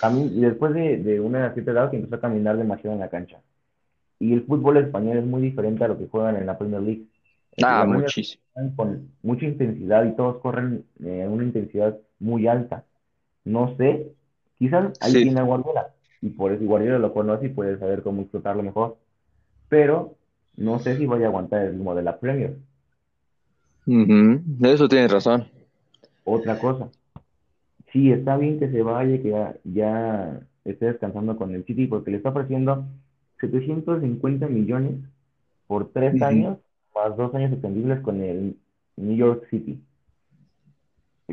Cami- 0.00 0.32
y 0.34 0.40
después 0.40 0.72
de, 0.72 0.96
de 1.02 1.20
una 1.20 1.52
cierta 1.52 1.72
edad 1.72 1.90
que 1.90 1.98
empezó 1.98 2.14
a 2.14 2.20
caminar 2.22 2.56
demasiado 2.56 2.94
en 2.94 3.00
la 3.00 3.10
cancha. 3.10 3.42
Y 4.18 4.32
el 4.32 4.46
fútbol 4.46 4.78
español 4.78 5.18
es 5.18 5.26
muy 5.26 5.42
diferente 5.42 5.84
a 5.84 5.88
lo 5.88 5.98
que 5.98 6.08
juegan 6.08 6.36
en 6.36 6.46
la 6.46 6.56
Premier 6.56 6.80
League. 6.80 7.04
Ah, 7.62 7.84
muchísimo. 7.86 8.42
Con 8.76 9.08
mucha 9.22 9.46
intensidad 9.46 10.04
y 10.04 10.14
todos 10.16 10.38
corren 10.38 10.84
eh, 11.04 11.24
a 11.24 11.28
una 11.28 11.44
intensidad 11.44 11.98
muy 12.18 12.46
alta. 12.46 12.84
No 13.44 13.76
sé, 13.76 14.12
quizás 14.58 14.92
ahí 15.00 15.12
Sí. 15.12 15.34
a 15.36 15.42
Guardiola 15.42 15.88
y 16.20 16.30
por 16.30 16.52
eso 16.52 16.64
Guardiola 16.64 16.98
lo 16.98 17.12
conoce 17.12 17.46
y 17.46 17.50
puede 17.50 17.78
saber 17.78 18.02
cómo 18.02 18.22
explotarlo 18.22 18.62
mejor. 18.62 18.96
Pero 19.68 20.16
no 20.56 20.78
sé 20.78 20.96
si 20.96 21.06
vaya 21.06 21.26
a 21.26 21.28
aguantar 21.28 21.62
el 21.62 21.72
ritmo 21.72 21.94
de 21.94 22.02
la 22.02 22.18
Premier. 22.18 22.56
De 23.86 24.72
eso 24.72 24.88
tienes 24.88 25.10
razón. 25.10 25.44
Otra 26.24 26.58
cosa, 26.58 26.88
sí, 27.92 28.12
está 28.12 28.36
bien 28.36 28.60
que 28.60 28.70
se 28.70 28.82
vaya, 28.82 29.20
que 29.20 29.30
ya, 29.30 29.56
ya 29.64 30.40
esté 30.64 30.86
descansando 30.86 31.36
con 31.36 31.52
el 31.52 31.64
City 31.64 31.86
porque 31.88 32.12
le 32.12 32.18
está 32.18 32.28
ofreciendo 32.28 32.84
750 33.40 34.46
millones 34.46 34.94
por 35.66 35.90
tres 35.90 36.22
años, 36.22 36.58
más 37.08 37.16
dos 37.16 37.34
años 37.34 37.52
extendibles 37.52 38.00
con 38.00 38.22
el 38.22 38.56
New 38.96 39.16
York 39.16 39.46
City. 39.50 39.80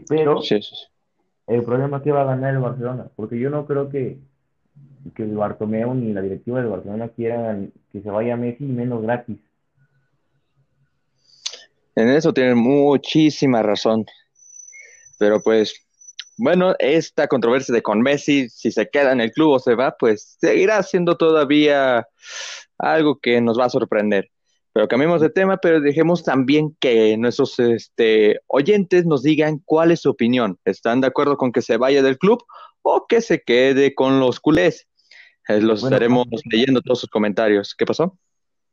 Pero 0.08 0.42
Sí, 0.42 0.62
sí, 0.62 0.76
sí. 0.76 0.86
el 1.48 1.64
problema 1.64 1.98
es 1.98 2.04
que 2.04 2.12
va 2.12 2.22
a 2.22 2.26
ganar 2.26 2.54
el 2.54 2.62
Barcelona, 2.62 3.12
porque 3.16 3.40
yo 3.40 3.50
no 3.50 3.66
creo 3.68 3.90
que, 3.90 4.20
que 5.16 5.24
el 5.24 5.36
Bartomeu 5.36 5.94
ni 5.94 6.14
la 6.14 6.22
directiva 6.22 6.60
del 6.62 6.70
Barcelona 6.70 7.10
quieran 7.10 7.74
que 7.92 8.02
se 8.02 8.10
vaya 8.10 8.38
Messi 8.38 8.66
menos 8.66 9.02
gratis. 9.04 9.40
En 11.96 12.10
eso 12.10 12.34
tienen 12.34 12.58
muchísima 12.58 13.62
razón. 13.62 14.06
Pero 15.18 15.42
pues, 15.42 15.76
bueno, 16.38 16.76
esta 16.80 17.28
controversia 17.28 17.74
de 17.76 17.82
con 17.84 18.02
Messi, 18.02 18.50
si 18.50 18.72
se 18.72 18.90
queda 18.90 19.12
en 19.12 19.22
el 19.22 19.32
club 19.32 19.52
o 19.54 19.60
se 19.60 19.76
va, 19.76 19.96
pues 19.98 20.38
seguirá 20.40 20.82
siendo 20.84 21.18
todavía 21.18 22.08
algo 22.78 23.20
que 23.20 23.42
nos 23.42 23.60
va 23.60 23.66
a 23.66 23.70
sorprender. 23.70 24.30
Pero 24.74 24.88
cambiemos 24.88 25.22
de 25.22 25.30
tema, 25.30 25.58
pero 25.58 25.82
dejemos 25.82 26.24
también 26.24 26.76
que 26.80 27.18
nuestros 27.18 27.60
este, 27.60 28.40
oyentes 28.48 29.06
nos 29.06 29.24
digan 29.24 29.62
cuál 29.66 29.92
es 29.92 30.02
su 30.02 30.10
opinión. 30.12 30.58
¿Están 30.66 31.02
de 31.02 31.08
acuerdo 31.08 31.38
con 31.38 31.52
que 31.52 31.62
se 31.62 31.78
vaya 31.78 32.04
del 32.04 32.18
club 32.18 32.44
o 32.84 33.06
que 33.08 33.22
se 33.22 33.42
quede 33.42 33.96
con 33.96 34.20
los 34.20 34.40
culés? 34.40 34.88
Eh, 35.48 35.60
los 35.62 35.82
Bueno, 35.82 35.96
estaremos 35.96 36.26
antes- 36.26 36.42
leyendo 36.52 36.82
todos 36.82 37.00
sus 37.00 37.10
comentarios. 37.10 37.74
¿Qué 37.76 37.86
pasó? 37.86 38.16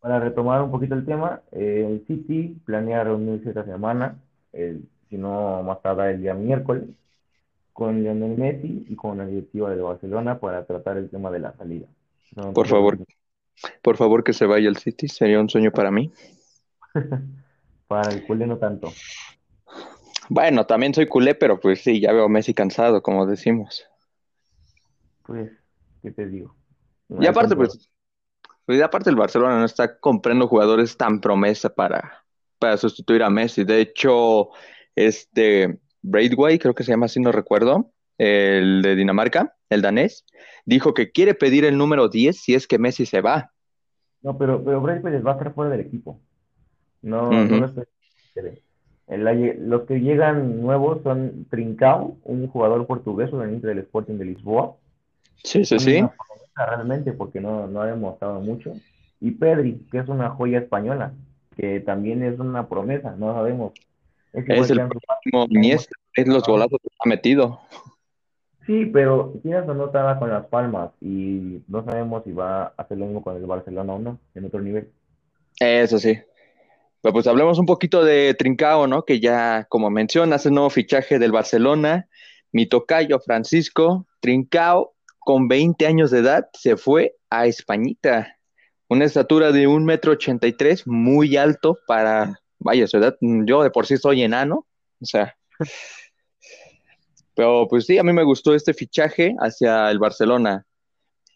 Para 0.00 0.20
retomar 0.20 0.62
un 0.62 0.70
poquito 0.70 0.94
el 0.94 1.06
tema, 1.06 1.40
eh, 1.52 1.86
el 1.88 2.06
City 2.06 2.60
planea 2.64 3.02
reunirse 3.02 3.48
esta 3.48 3.64
semana, 3.64 4.20
si 4.52 5.16
no 5.16 5.62
más 5.62 5.80
tarde 5.82 6.12
el 6.12 6.20
día 6.22 6.34
miércoles, 6.34 6.84
con 7.72 8.02
Lionel 8.02 8.36
Messi 8.36 8.86
y 8.88 8.94
con 8.94 9.18
la 9.18 9.26
directiva 9.26 9.70
del 9.70 9.82
Barcelona 9.82 10.38
para 10.38 10.64
tratar 10.64 10.96
el 10.98 11.10
tema 11.10 11.30
de 11.30 11.40
la 11.40 11.52
salida. 11.56 11.86
Por 12.54 12.66
favor. 12.66 12.98
Por 13.82 13.96
favor, 13.96 14.24
que 14.24 14.32
se 14.32 14.46
vaya 14.46 14.68
el 14.68 14.76
City. 14.76 15.08
Sería 15.08 15.40
un 15.40 15.48
sueño 15.48 15.70
para 15.70 15.90
mí. 15.90 16.12
Para 17.86 18.12
el 18.12 18.26
culé 18.26 18.46
no 18.46 18.58
tanto. 18.58 18.92
Bueno, 20.28 20.66
también 20.66 20.92
soy 20.92 21.06
culé, 21.06 21.34
pero 21.36 21.60
pues 21.60 21.82
sí, 21.82 22.00
ya 22.00 22.12
veo 22.12 22.24
a 22.24 22.28
Messi 22.28 22.52
cansado, 22.52 23.00
como 23.00 23.26
decimos. 23.26 23.86
Pues, 25.22 25.52
¿qué 26.02 26.10
te 26.10 26.26
digo? 26.26 26.56
Y 27.20 27.26
aparte, 27.26 27.54
pues, 27.54 27.88
pues, 28.64 28.78
y 28.78 28.82
aparte 28.82 29.10
el 29.10 29.16
Barcelona 29.16 29.58
no 29.58 29.64
está 29.64 29.98
comprando 29.98 30.48
jugadores 30.48 30.96
tan 30.96 31.20
promesa 31.20 31.72
para, 31.72 32.24
para 32.58 32.76
sustituir 32.76 33.22
a 33.22 33.30
Messi. 33.30 33.62
De 33.62 33.80
hecho, 33.80 34.48
este 34.96 35.78
Braithwaite, 36.02 36.58
creo 36.60 36.74
que 36.74 36.82
se 36.82 36.90
llama 36.90 37.06
así, 37.06 37.20
no 37.20 37.30
recuerdo, 37.30 37.92
el 38.18 38.82
de 38.82 38.96
Dinamarca, 38.96 39.55
el 39.70 39.82
danés, 39.82 40.24
dijo 40.64 40.94
que 40.94 41.10
quiere 41.10 41.34
pedir 41.34 41.64
el 41.64 41.76
número 41.78 42.08
10 42.08 42.36
si 42.40 42.54
es 42.54 42.66
que 42.66 42.78
Messi 42.78 43.06
se 43.06 43.20
va. 43.20 43.52
No, 44.22 44.36
pero, 44.36 44.62
pero 44.64 44.82
Pérez 44.82 45.24
va 45.24 45.32
a 45.32 45.34
estar 45.34 45.54
fuera 45.54 45.70
del 45.70 45.80
equipo. 45.80 46.18
No, 47.02 47.30
no 47.30 47.56
lo 47.58 47.66
estoy- 47.66 47.84
la- 49.06 49.34
los 49.34 49.82
que 49.82 50.00
llegan 50.00 50.60
nuevos 50.60 51.02
son 51.02 51.46
Trincao, 51.48 52.16
un 52.24 52.48
jugador 52.48 52.86
portugués 52.86 53.30
proveniente 53.30 53.68
del 53.68 53.78
Sporting 53.78 54.14
de 54.18 54.24
Lisboa. 54.24 54.76
Sí, 55.44 55.64
sí, 55.64 55.78
sí. 55.78 56.02
Realmente 56.56 57.12
porque 57.12 57.40
no, 57.40 57.66
no 57.68 57.82
ha 57.82 57.86
demostrado 57.86 58.40
mucho. 58.40 58.72
Y 59.20 59.32
Pedri, 59.32 59.86
que 59.90 59.98
es 59.98 60.08
una 60.08 60.30
joya 60.30 60.58
española, 60.58 61.12
que 61.56 61.80
también 61.80 62.22
es 62.22 62.38
una 62.38 62.68
promesa, 62.68 63.14
no 63.16 63.32
sabemos. 63.34 63.72
Es 64.32 64.44
igual 64.44 64.64
Es 64.64 64.70
el 64.70 64.88
próximo 64.88 65.46
Iniesta, 65.50 65.94
es 66.14 66.26
los 66.26 66.44
golazos 66.44 66.78
que 66.82 66.88
ha 67.04 67.08
metido. 67.08 67.60
Sí, 68.66 68.86
pero 68.86 69.32
Quinas 69.42 69.64
no 69.66 69.86
estaba 69.86 70.18
con 70.18 70.28
las 70.28 70.46
palmas 70.46 70.90
y 71.00 71.62
no 71.68 71.84
sabemos 71.84 72.24
si 72.24 72.32
va 72.32 72.64
a 72.64 72.72
hacer 72.76 72.98
lo 72.98 73.06
mismo 73.06 73.22
con 73.22 73.36
el 73.36 73.46
Barcelona 73.46 73.92
o 73.92 73.98
no, 73.98 74.18
en 74.34 74.44
otro 74.44 74.60
nivel. 74.60 74.90
Eso 75.60 75.98
sí. 75.98 76.18
Pero 77.00 77.12
pues 77.12 77.28
hablemos 77.28 77.60
un 77.60 77.66
poquito 77.66 78.04
de 78.04 78.34
Trincao, 78.34 78.88
¿no? 78.88 79.04
Que 79.04 79.20
ya, 79.20 79.66
como 79.68 79.88
mencionas, 79.90 80.44
el 80.46 80.54
nuevo 80.54 80.70
fichaje 80.70 81.20
del 81.20 81.30
Barcelona, 81.30 82.08
mi 82.50 82.66
tocayo 82.66 83.20
Francisco 83.20 84.06
Trincao, 84.20 84.94
con 85.20 85.46
20 85.46 85.86
años 85.86 86.10
de 86.10 86.18
edad, 86.18 86.48
se 86.52 86.76
fue 86.76 87.14
a 87.30 87.46
Españita. 87.46 88.36
Una 88.88 89.04
estatura 89.04 89.52
de 89.52 89.66
un 89.68 89.84
metro 89.84 90.12
ochenta 90.12 90.46
y 90.48 90.52
tres, 90.52 90.86
muy 90.86 91.36
alto 91.36 91.78
para, 91.86 92.40
vaya, 92.58 92.86
su 92.86 92.96
edad. 92.96 93.16
Yo 93.20 93.62
de 93.62 93.70
por 93.70 93.86
sí 93.86 93.96
soy 93.96 94.22
enano, 94.22 94.66
o 95.00 95.04
sea. 95.04 95.36
Pero 97.36 97.68
pues 97.68 97.84
sí, 97.84 97.98
a 97.98 98.02
mí 98.02 98.14
me 98.14 98.24
gustó 98.24 98.54
este 98.54 98.72
fichaje 98.72 99.36
hacia 99.38 99.90
el 99.90 99.98
Barcelona. 99.98 100.64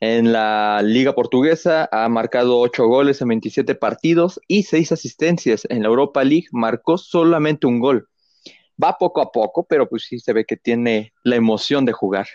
En 0.00 0.32
la 0.32 0.80
Liga 0.82 1.14
Portuguesa 1.14 1.90
ha 1.92 2.08
marcado 2.08 2.58
8 2.58 2.86
goles 2.86 3.20
en 3.20 3.28
27 3.28 3.74
partidos 3.74 4.40
y 4.48 4.62
6 4.62 4.92
asistencias. 4.92 5.66
En 5.68 5.82
la 5.82 5.88
Europa 5.88 6.24
League 6.24 6.46
marcó 6.52 6.96
solamente 6.96 7.66
un 7.66 7.80
gol. 7.80 8.08
Va 8.82 8.96
poco 8.96 9.20
a 9.20 9.30
poco, 9.30 9.66
pero 9.68 9.86
pues 9.90 10.04
sí 10.04 10.18
se 10.18 10.32
ve 10.32 10.46
que 10.46 10.56
tiene 10.56 11.12
la 11.22 11.36
emoción 11.36 11.84
de 11.84 11.92
jugar. 11.92 12.26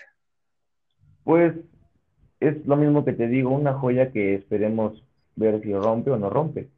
Pues 1.24 1.56
es 2.40 2.64
lo 2.68 2.76
mismo 2.76 3.04
que 3.04 3.14
te 3.14 3.28
digo, 3.28 3.50
una 3.50 3.74
joya 3.74 4.12
que 4.12 4.36
esperemos 4.36 5.04
ver 5.36 5.60
si 5.64 5.74
rompe 5.74 6.12
o 6.12 6.18
no 6.18 6.30
rompe. 6.30 6.70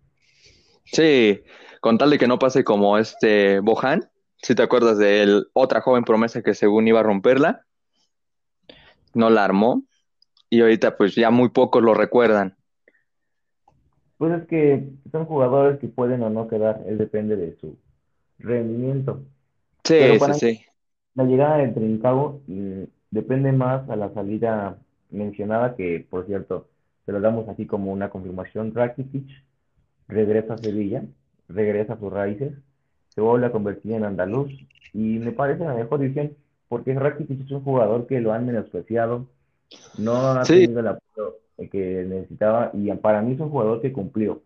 Sí, 0.86 1.42
con 1.82 1.98
tal 1.98 2.12
de 2.12 2.18
que 2.18 2.28
no 2.28 2.40
pase 2.40 2.64
como 2.64 2.98
este 2.98 3.60
Bohan, 3.60 4.10
si 4.42 4.56
te 4.56 4.64
acuerdas 4.64 4.98
de 4.98 5.22
él, 5.24 5.48
otra 5.54 5.82
joven 5.82 6.04
promesa 6.04 6.42
que 6.42 6.54
según 6.54 6.88
iba 6.88 7.00
a 7.00 7.04
romperla, 7.04 7.66
no 9.14 9.30
la 9.30 9.44
armó 9.44 9.84
y 10.50 10.62
ahorita 10.62 10.98
pues 10.98 11.16
ya 11.16 11.32
muy 11.32 11.50
pocos 11.50 11.84
lo 11.84 11.94
recuerdan. 11.94 12.58
Pues 14.18 14.34
es 14.42 14.48
que 14.48 14.90
son 15.12 15.26
jugadores 15.26 15.80
que 15.80 15.88
pueden 15.88 16.24
o 16.24 16.30
no 16.30 16.48
quedar, 16.48 16.82
él 16.88 16.98
depende 16.98 17.36
de 17.36 17.56
su 17.58 17.78
rendimiento. 18.40 19.24
Sí, 19.84 19.96
Pero 19.98 20.14
sí, 20.20 20.20
para- 20.20 20.34
sí. 20.34 20.66
La 21.16 21.26
llegada 21.26 21.58
de 21.60 21.70
Trincao 21.70 22.42
depende 23.12 23.52
más 23.52 23.90
a 23.90 23.96
la 23.98 24.14
salida 24.14 24.80
mencionada, 25.12 25.76
que 25.76 26.06
por 26.10 26.26
cierto, 26.28 26.70
se 27.06 27.12
lo 27.14 27.22
damos 27.22 27.50
aquí 27.50 27.68
como 27.68 27.92
una 27.94 28.10
confirmación. 28.10 28.74
Rakitic 28.76 29.28
regresa 30.08 30.56
a 30.56 30.58
Sevilla, 30.60 31.04
regresa 31.50 31.94
a 31.94 32.00
sus 32.00 32.14
raíces, 32.14 32.54
se 33.18 33.22
vuelve 33.22 33.48
a 33.48 33.52
convertir 33.52 33.94
en 33.94 34.04
andaluz 34.06 34.52
y 34.94 35.18
me 35.18 35.32
parece 35.32 35.64
la 35.64 35.74
mejor 35.74 36.00
decisión 36.00 36.38
porque 36.70 36.94
Rakitic 36.94 37.42
es 37.46 37.50
un 37.50 37.64
jugador 37.64 38.06
que 38.06 38.22
lo 38.22 38.32
han 38.32 38.46
menospreciado, 38.46 39.26
no 39.98 40.34
ha 40.34 40.46
Sí. 40.46 40.54
tenido 40.54 40.82
el 40.82 40.88
apoyo 40.90 41.38
que 41.72 42.06
necesitaba 42.08 42.70
y 42.76 42.92
para 42.92 43.24
mí 43.24 43.34
es 43.34 43.40
un 43.40 43.50
jugador 43.50 43.82
que 43.82 43.92
cumplió. 43.92 44.44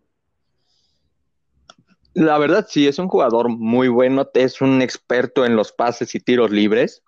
La 2.14 2.38
verdad, 2.38 2.64
sí, 2.66 2.88
es 2.88 2.98
un 2.98 3.08
jugador 3.08 3.50
muy 3.50 3.88
bueno, 3.88 4.26
es 4.32 4.62
un 4.62 4.80
experto 4.80 5.44
en 5.44 5.54
los 5.54 5.70
pases 5.72 6.14
y 6.14 6.20
tiros 6.20 6.50
libres. 6.50 7.02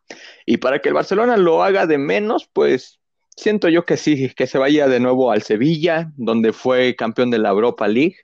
Y 0.44 0.58
para 0.58 0.80
que 0.80 0.90
el 0.90 0.94
Barcelona 0.94 1.38
lo 1.38 1.62
haga 1.62 1.86
de 1.86 1.96
menos, 1.96 2.46
pues 2.52 3.00
siento 3.36 3.70
yo 3.70 3.86
que 3.86 3.96
sí, 3.96 4.34
que 4.34 4.46
se 4.46 4.58
vaya 4.58 4.86
de 4.86 5.00
nuevo 5.00 5.30
al 5.30 5.40
Sevilla, 5.40 6.12
donde 6.18 6.52
fue 6.52 6.94
campeón 6.94 7.30
de 7.30 7.38
la 7.38 7.48
Europa 7.48 7.88
League. 7.88 8.16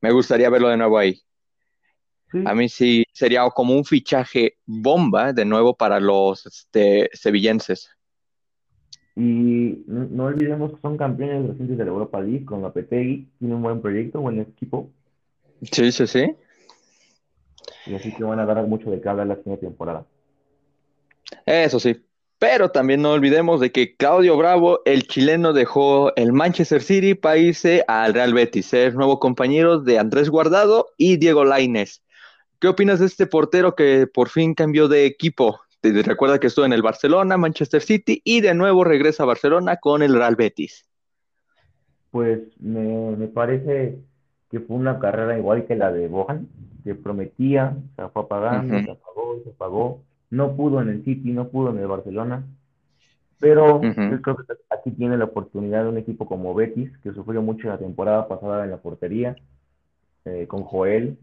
Me 0.00 0.12
gustaría 0.12 0.48
verlo 0.48 0.68
de 0.68 0.76
nuevo 0.76 0.96
ahí. 0.96 1.20
A 2.44 2.54
mí 2.54 2.68
sí 2.68 3.04
sería 3.12 3.48
como 3.50 3.74
un 3.74 3.84
fichaje 3.84 4.56
bomba 4.66 5.32
de 5.32 5.44
nuevo 5.44 5.74
para 5.74 5.98
los 5.98 6.44
este, 6.46 7.08
sevillenses. 7.12 7.90
Y 9.16 9.82
no, 9.86 10.26
olvidemos 10.26 10.72
que 10.72 10.80
son 10.80 10.96
campeones 10.96 11.48
recientes 11.48 11.76
de 11.76 11.84
la 11.84 11.90
Europa 11.90 12.20
League 12.20 12.44
con 12.44 12.62
la 12.62 12.72
Petegui, 12.72 13.28
tiene 13.38 13.54
un 13.54 13.62
buen 13.62 13.80
proyecto, 13.80 14.20
buen 14.20 14.40
equipo. 14.40 14.90
Sí, 15.72 15.90
sí, 15.90 16.06
sí. 16.06 16.36
Y 17.86 17.94
así 17.94 18.14
que 18.14 18.22
van 18.22 18.38
a 18.38 18.46
dar 18.46 18.64
mucho 18.66 18.90
de 18.90 19.00
cada 19.00 19.24
la 19.24 19.36
siguiente 19.36 19.66
temporada. 19.66 20.06
Eso 21.46 21.80
sí. 21.80 21.96
Pero 22.38 22.70
también 22.70 23.02
no 23.02 23.10
olvidemos 23.10 23.58
de 23.60 23.72
que 23.72 23.96
Claudio 23.96 24.36
Bravo, 24.36 24.80
el 24.84 25.08
chileno, 25.08 25.52
dejó 25.52 26.14
el 26.14 26.32
Manchester 26.32 26.80
City 26.80 27.14
para 27.14 27.38
irse 27.38 27.82
al 27.88 28.14
Real 28.14 28.32
Betis, 28.32 28.66
ser 28.66 28.94
nuevo 28.94 29.18
compañero 29.18 29.80
de 29.80 29.98
Andrés 29.98 30.30
Guardado 30.30 30.86
y 30.96 31.16
Diego 31.16 31.44
Laines. 31.44 32.04
¿Qué 32.60 32.68
opinas 32.68 32.98
de 32.98 33.06
este 33.06 33.26
portero 33.26 33.74
que 33.74 34.06
por 34.12 34.28
fin 34.28 34.54
cambió 34.54 34.88
de 34.88 35.06
equipo? 35.06 35.60
Te 35.80 36.02
recuerda 36.02 36.40
que 36.40 36.48
estuvo 36.48 36.64
en 36.64 36.72
el 36.72 36.82
Barcelona, 36.82 37.36
Manchester 37.36 37.82
City 37.82 38.20
y 38.24 38.40
de 38.40 38.54
nuevo 38.54 38.82
regresa 38.82 39.22
a 39.22 39.26
Barcelona 39.26 39.76
con 39.76 40.02
el 40.02 40.14
Real 40.14 40.34
Betis. 40.34 40.84
Pues 42.10 42.40
me, 42.60 43.28
parece 43.28 43.98
que 44.50 44.60
fue 44.60 44.76
una 44.76 44.98
carrera 44.98 45.38
igual 45.38 45.66
que 45.66 45.76
la 45.76 45.92
de 45.92 46.08
Bohan, 46.08 46.48
que 46.82 46.94
prometía, 46.96 47.76
se 47.94 48.08
fue 48.08 48.22
apagando, 48.22 48.80
se 48.82 48.90
apagó, 48.90 49.40
se 49.44 49.50
apagó 49.50 50.02
no 50.30 50.56
pudo 50.56 50.80
en 50.80 50.88
el 50.88 51.04
City, 51.04 51.30
no 51.32 51.48
pudo 51.48 51.70
en 51.70 51.78
el 51.78 51.86
Barcelona, 51.86 52.44
pero 53.40 53.80
yo 53.82 54.20
creo 54.20 54.36
que 54.36 54.54
aquí 54.70 54.90
tiene 54.90 55.16
la 55.16 55.26
oportunidad 55.26 55.84
de 55.84 55.90
un 55.90 55.98
equipo 55.98 56.26
como 56.26 56.54
Betis, 56.54 56.90
que 56.98 57.12
sufrió 57.12 57.40
mucho 57.40 57.68
la 57.68 57.78
temporada 57.78 58.26
pasada 58.26 58.64
en 58.64 58.70
la 58.70 58.78
portería, 58.78 59.36
eh, 60.24 60.46
con 60.48 60.64
Joel, 60.64 61.16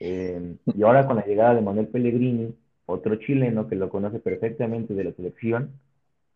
eh, 0.00 0.56
y 0.66 0.82
ahora 0.82 1.06
con 1.06 1.16
la 1.16 1.26
llegada 1.26 1.54
de 1.54 1.62
Manuel 1.62 1.88
Pellegrini, 1.88 2.54
otro 2.86 3.16
chileno 3.16 3.68
que 3.68 3.76
lo 3.76 3.88
conoce 3.88 4.18
perfectamente 4.18 4.94
de 4.94 5.04
la 5.04 5.12
selección, 5.12 5.72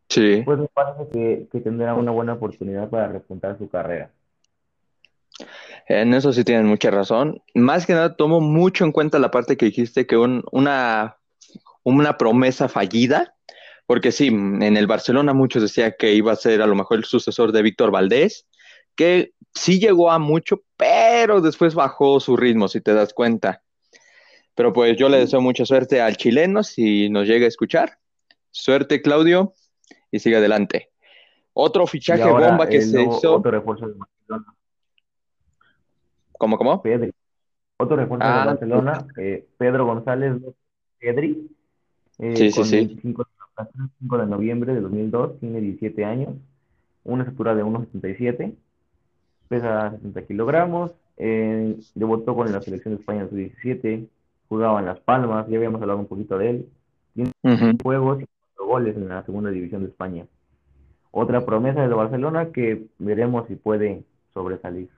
sí. 0.09 0.43
pues 0.45 0.59
me 0.59 0.69
parece 0.69 1.11
que, 1.13 1.47
que 1.51 1.61
tendrá 1.61 1.95
una 1.95 2.11
buena 2.11 2.35
oportunidad 2.35 2.89
para 2.89 3.09
repuntar 3.09 3.59
su 3.59 3.69
carrera. 3.69 4.11
En 5.87 6.15
eso 6.15 6.33
sí 6.33 6.45
tienen 6.45 6.67
mucha 6.67 6.91
razón. 6.91 7.43
Más 7.55 7.87
que 7.87 7.95
nada, 7.95 8.17
tomo 8.17 8.41
mucho 8.41 8.85
en 8.85 8.93
cuenta 8.93 9.19
la 9.19 9.31
parte 9.31 9.57
que 9.57 9.67
dijiste 9.67 10.07
que 10.07 10.17
una 10.17 11.17
una 11.83 12.17
promesa 12.17 12.69
fallida, 12.69 13.35
porque 13.87 14.13
sí, 14.13 14.29
en 14.29 14.77
el 14.77 14.87
Barcelona 14.87 15.33
muchos 15.33 15.63
decían 15.63 15.95
que 15.99 16.15
iba 16.15 16.33
a 16.33 16.37
ser 16.37 16.63
a 16.63 16.67
lo 16.67 16.75
mejor 16.75 16.99
el 16.99 17.05
sucesor 17.05 17.53
de 17.53 17.63
Víctor 17.63 17.91
Valdés, 17.91 18.47
que 19.01 19.33
sí 19.55 19.81
llegó 19.81 20.11
a 20.11 20.19
mucho, 20.19 20.61
pero 20.77 21.41
después 21.41 21.75
bajó 21.75 22.21
su 22.21 22.37
ritmo, 22.37 22.69
si 22.69 22.83
te 22.83 22.93
das 22.93 23.15
cuenta. 23.15 23.63
Pero 24.55 24.75
pues 24.75 24.95
yo 24.99 25.09
le 25.09 25.17
deseo 25.17 25.41
mucha 25.41 25.65
suerte 25.65 26.03
al 26.03 26.19
chileno 26.19 26.63
si 26.63 27.09
nos 27.09 27.27
llega 27.27 27.47
a 27.47 27.49
escuchar. 27.49 27.97
Suerte, 28.51 29.01
Claudio, 29.01 29.55
y 30.11 30.19
sigue 30.19 30.37
adelante. 30.37 30.91
Otro 31.55 31.87
fichaje 31.87 32.31
bomba 32.31 32.67
que 32.67 32.83
se 32.83 33.03
hizo. 33.03 33.37
Otro 33.37 33.51
refuerzo 33.51 33.89
de 33.89 33.95
Barcelona. 33.95 34.55
¿Cómo, 36.33 36.59
cómo? 36.59 36.83
Pedri. 36.83 37.11
Otro 37.79 37.97
refuerzo 37.97 38.27
de 38.27 38.33
ah, 38.35 38.45
Barcelona, 38.45 39.07
eh, 39.17 39.47
Pedro 39.57 39.87
González 39.87 40.37
Pedri, 40.99 41.49
eh, 42.19 42.37
sí, 42.37 42.53
sí, 42.53 42.65
sí. 42.65 42.99
5 43.01 43.27
de 44.19 44.27
noviembre 44.27 44.75
de 44.75 44.83
2002, 44.83 45.41
tiene 45.41 45.63
17 45.63 46.05
años, 46.05 46.35
una 47.05 47.25
estatura 47.25 47.55
de 47.55 47.65
1,77, 47.65 48.57
pesa 49.51 49.91
60 49.91 50.23
kilogramos, 50.27 50.93
eh, 51.17 51.77
debutó 51.97 52.37
con 52.37 52.51
la 52.53 52.63
selección 52.63 52.95
de 52.95 53.01
España 53.01 53.23
en 53.23 53.31
su 53.31 53.35
17, 53.35 54.07
jugaba 54.49 54.79
en 54.79 54.87
Las 54.87 55.01
Palmas, 55.01 55.49
ya 55.49 55.57
habíamos 55.57 55.83
hablado 55.83 55.99
un 55.99 56.07
poquito 56.07 56.39
de 56.39 56.51
él, 56.51 56.69
tiene 57.15 57.33
juegos 57.83 58.23
y 58.23 58.27
cuatro 58.27 58.67
goles 58.73 58.97
en 58.97 59.09
la 59.09 59.25
segunda 59.25 59.51
división 59.51 59.83
de 59.83 59.89
España. 59.89 60.25
Otra 61.11 61.45
promesa 61.45 61.83
de 61.83 61.93
Barcelona 61.93 62.53
que 62.53 62.87
veremos 62.99 63.49
si 63.49 63.57
puede 63.57 64.05
sobresalir. 64.33 64.89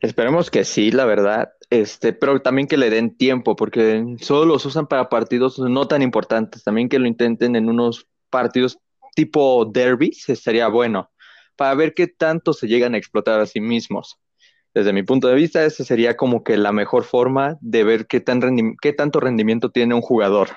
Esperemos 0.00 0.50
que 0.50 0.64
sí, 0.64 0.92
la 0.92 1.04
verdad. 1.04 1.52
Este, 1.70 2.12
pero 2.12 2.40
también 2.40 2.68
que 2.68 2.76
le 2.76 2.90
den 2.90 3.16
tiempo, 3.16 3.56
porque 3.56 4.16
solo 4.20 4.44
los 4.44 4.64
usan 4.64 4.86
para 4.86 5.08
partidos 5.08 5.58
no 5.58 5.88
tan 5.88 6.02
importantes. 6.02 6.62
También 6.62 6.88
que 6.88 7.00
lo 7.00 7.08
intenten 7.08 7.56
en 7.56 7.68
unos 7.68 8.06
partidos 8.30 8.78
tipo 9.14 9.64
derbis, 9.64 10.28
estaría 10.28 10.68
bueno, 10.68 11.10
para 11.56 11.74
ver 11.74 11.94
qué 11.94 12.06
tanto 12.06 12.52
se 12.52 12.66
llegan 12.66 12.94
a 12.94 12.98
explotar 12.98 13.40
a 13.40 13.46
sí 13.46 13.60
mismos. 13.60 14.18
Desde 14.74 14.92
mi 14.92 15.02
punto 15.02 15.28
de 15.28 15.34
vista, 15.34 15.64
esa 15.64 15.84
sería 15.84 16.16
como 16.16 16.42
que 16.44 16.56
la 16.56 16.72
mejor 16.72 17.04
forma 17.04 17.58
de 17.60 17.84
ver 17.84 18.06
qué, 18.06 18.20
tan 18.20 18.76
qué 18.80 18.92
tanto 18.92 19.20
rendimiento 19.20 19.70
tiene 19.70 19.94
un 19.94 20.00
jugador. 20.00 20.48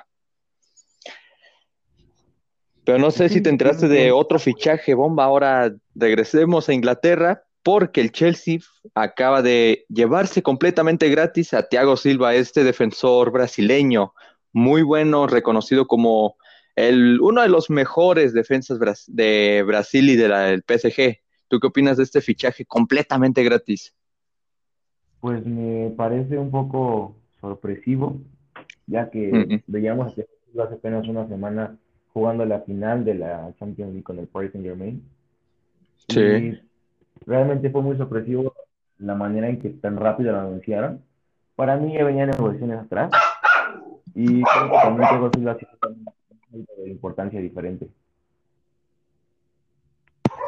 Pero 2.85 2.99
no 2.99 3.11
sé 3.11 3.29
si 3.29 3.41
te 3.41 3.49
enteraste 3.49 3.87
de 3.87 4.11
otro 4.11 4.39
fichaje 4.39 4.93
bomba. 4.93 5.25
Ahora 5.25 5.73
regresemos 5.95 6.69
a 6.69 6.73
Inglaterra 6.73 7.43
porque 7.63 7.99
el 7.99 8.11
Chelsea 8.11 8.59
acaba 8.93 9.41
de 9.41 9.85
llevarse 9.89 10.43
completamente 10.43 11.09
gratis 11.09 11.55
a 11.55 11.67
Thiago 11.67 11.97
Silva, 11.97 12.35
este 12.35 12.63
defensor 12.63 13.31
brasileño, 13.31 14.13
muy 14.53 14.83
bueno, 14.83 15.25
reconocido 15.25 15.87
como 15.87 16.37
el, 16.75 17.19
uno 17.21 17.41
de 17.41 17.49
los 17.49 17.69
mejores 17.69 18.33
defensas 18.33 18.79
de 19.07 19.63
Brasil 19.65 20.09
y 20.09 20.15
del 20.15 20.63
PSG. 20.63 21.19
¿Tú 21.47 21.59
qué 21.59 21.67
opinas 21.67 21.97
de 21.97 22.03
este 22.03 22.21
fichaje 22.21 22.65
completamente 22.65 23.43
gratis? 23.43 23.95
Pues 25.19 25.45
me 25.45 25.91
parece 25.95 26.37
un 26.37 26.51
poco 26.51 27.15
sorpresivo, 27.39 28.19
ya 28.87 29.09
que 29.09 29.61
veíamos 29.67 30.13
que 30.15 30.27
hace 30.61 30.75
apenas 30.75 31.07
una 31.07 31.27
semana 31.27 31.77
jugando 32.13 32.45
la 32.45 32.61
final 32.61 33.03
de 33.05 33.15
la 33.15 33.53
Champions 33.59 33.91
League 33.91 34.03
con 34.03 34.19
el 34.19 34.27
Paris 34.27 34.51
Saint 34.51 34.65
Germain. 34.65 35.03
Sí 36.09 36.59
realmente 37.25 37.69
fue 37.69 37.81
muy 37.81 37.97
sorpresivo 37.97 38.53
la 38.97 39.15
manera 39.15 39.49
en 39.49 39.59
que 39.59 39.69
tan 39.69 39.97
rápido 39.97 40.31
lo 40.31 40.41
anunciaron. 40.41 41.01
Para 41.55 41.77
mí 41.77 41.93
ya 41.93 42.03
venían 42.03 42.29
negociaciones 42.29 42.79
atrás 42.79 43.11
y 44.13 44.43
creo 44.43 44.71
que 44.71 44.77
también 44.77 45.09
Diego 45.09 45.31
Silva 45.33 45.57
de 46.85 46.91
importancia 46.91 47.39
diferente. 47.39 47.87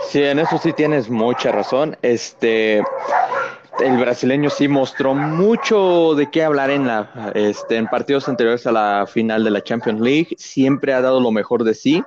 Sí, 0.09 0.23
en 0.23 0.39
eso 0.39 0.57
sí 0.57 0.71
tienes 0.73 1.09
mucha 1.09 1.51
razón. 1.51 1.97
Este, 2.01 2.77
el 2.77 3.97
brasileño 3.99 4.49
sí 4.49 4.67
mostró 4.67 5.13
mucho 5.13 6.15
de 6.15 6.29
qué 6.31 6.43
hablar 6.43 6.69
en 6.69 6.87
la, 6.87 7.31
este, 7.35 7.75
en 7.75 7.87
partidos 7.87 8.29
anteriores 8.29 8.65
a 8.67 8.71
la 8.71 9.05
final 9.07 9.43
de 9.43 9.51
la 9.51 9.63
Champions 9.63 9.99
League. 9.99 10.29
Siempre 10.37 10.93
ha 10.93 11.01
dado 11.01 11.19
lo 11.19 11.31
mejor 11.31 11.63
de 11.63 11.73
sí. 11.73 12.03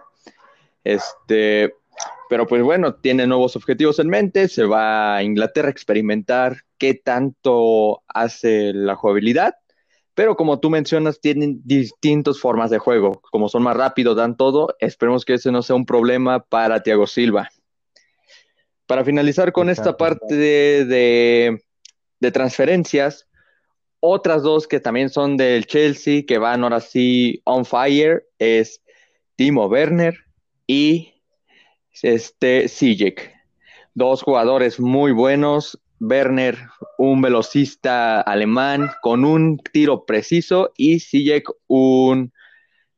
Este, 0.84 1.74
pero 2.28 2.46
pues 2.46 2.62
bueno, 2.62 2.94
tiene 2.94 3.26
nuevos 3.26 3.56
objetivos 3.56 3.98
en 3.98 4.08
mente, 4.08 4.48
se 4.48 4.64
va 4.64 5.16
a 5.16 5.22
Inglaterra 5.22 5.68
a 5.68 5.72
experimentar 5.72 6.58
qué 6.78 6.94
tanto 6.94 8.02
hace 8.08 8.72
la 8.72 8.94
jugabilidad. 8.94 9.56
Pero 10.20 10.36
como 10.36 10.60
tú 10.60 10.68
mencionas, 10.68 11.18
tienen 11.18 11.62
distintas 11.64 12.38
formas 12.38 12.68
de 12.68 12.76
juego. 12.76 13.22
Como 13.30 13.48
son 13.48 13.62
más 13.62 13.74
rápidos, 13.74 14.16
dan 14.16 14.36
todo. 14.36 14.76
Esperemos 14.78 15.24
que 15.24 15.32
ese 15.32 15.50
no 15.50 15.62
sea 15.62 15.76
un 15.76 15.86
problema 15.86 16.40
para 16.40 16.82
Thiago 16.82 17.06
Silva. 17.06 17.48
Para 18.84 19.02
finalizar 19.02 19.50
con 19.50 19.70
esta 19.70 19.96
parte 19.96 20.34
de, 20.34 21.58
de 22.20 22.30
transferencias, 22.32 23.30
otras 24.00 24.42
dos 24.42 24.68
que 24.68 24.78
también 24.78 25.08
son 25.08 25.38
del 25.38 25.64
Chelsea, 25.64 26.24
que 26.28 26.36
van 26.36 26.64
ahora 26.64 26.80
sí 26.80 27.40
on 27.46 27.64
fire, 27.64 28.26
es 28.38 28.82
Timo 29.36 29.68
Werner 29.68 30.18
y 30.66 31.14
este 32.02 32.68
Sijek. 32.68 33.32
Dos 33.94 34.22
jugadores 34.22 34.78
muy 34.78 35.12
buenos. 35.12 35.80
Werner, 36.00 36.56
un 36.98 37.20
velocista 37.20 38.20
alemán 38.22 38.90
con 39.02 39.24
un 39.24 39.58
tiro 39.58 40.06
preciso 40.06 40.72
y 40.76 41.00
Sijek, 41.00 41.48
un 41.66 42.32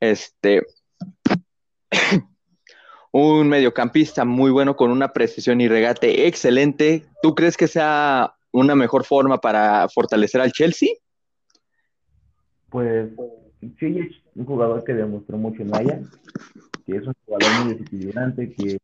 este 0.00 0.66
un 3.12 3.48
mediocampista 3.48 4.24
muy 4.24 4.50
bueno 4.50 4.76
con 4.76 4.90
una 4.90 5.12
precisión 5.12 5.60
y 5.60 5.68
regate 5.68 6.26
excelente. 6.26 7.04
¿Tú 7.22 7.34
crees 7.34 7.56
que 7.56 7.68
sea 7.68 8.34
una 8.52 8.74
mejor 8.74 9.04
forma 9.04 9.38
para 9.38 9.88
fortalecer 9.88 10.40
al 10.40 10.52
Chelsea? 10.52 10.90
Pues 12.70 13.10
Sijek, 13.78 14.12
un 14.36 14.46
jugador 14.46 14.84
que 14.84 14.94
demostró 14.94 15.36
mucho 15.36 15.62
en 15.62 15.70
Maya, 15.70 16.00
que 16.86 16.96
es 16.96 17.06
un 17.06 17.14
jugador 17.26 17.64
muy 17.64 17.74
desequilibrante, 17.74 18.52
que 18.52 18.78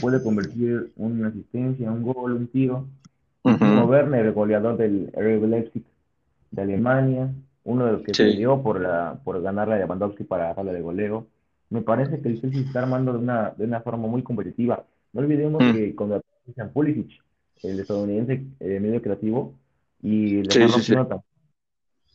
puede 0.00 0.22
convertir 0.22 0.92
una 0.96 1.28
asistencia, 1.28 1.90
un 1.90 2.02
gol, 2.02 2.32
un 2.32 2.48
tiro. 2.48 2.86
Como 3.42 3.84
Werner, 3.86 4.26
el 4.26 4.32
goleador 4.32 4.76
del 4.76 5.10
RB 5.14 5.46
Leipzig 5.46 5.82
de 6.50 6.62
Alemania, 6.62 7.30
uno 7.64 7.86
de 7.86 7.92
los 7.92 8.02
que 8.02 8.14
se 8.14 8.36
dio 8.36 8.62
por, 8.62 8.80
la, 8.80 9.18
por 9.24 9.40
ganar 9.40 9.68
la 9.68 9.78
Lewandowski 9.78 10.24
para 10.24 10.52
darle 10.54 10.72
de 10.72 10.80
goleo. 10.80 11.26
me 11.70 11.82
parece 11.82 12.20
que 12.20 12.28
el 12.28 12.40
Chelsea 12.40 12.62
está 12.62 12.80
armando 12.80 13.12
de 13.12 13.18
una, 13.18 13.50
de 13.50 13.64
una 13.64 13.80
forma 13.80 14.08
muy 14.08 14.22
competitiva. 14.22 14.84
No 15.12 15.20
olvidemos 15.20 15.62
Mm. 15.62 15.72
que 15.72 15.94
cuando 15.94 16.20
Christian 16.44 16.70
Pulisic, 16.72 17.10
el 17.62 17.78
estadounidense 17.80 18.44
eh, 18.60 18.80
medio 18.80 19.00
creativo, 19.00 19.54
y 20.02 20.42
le 20.42 20.50
Sí, 20.50 20.62
está 20.62 20.78
sí, 20.80 20.94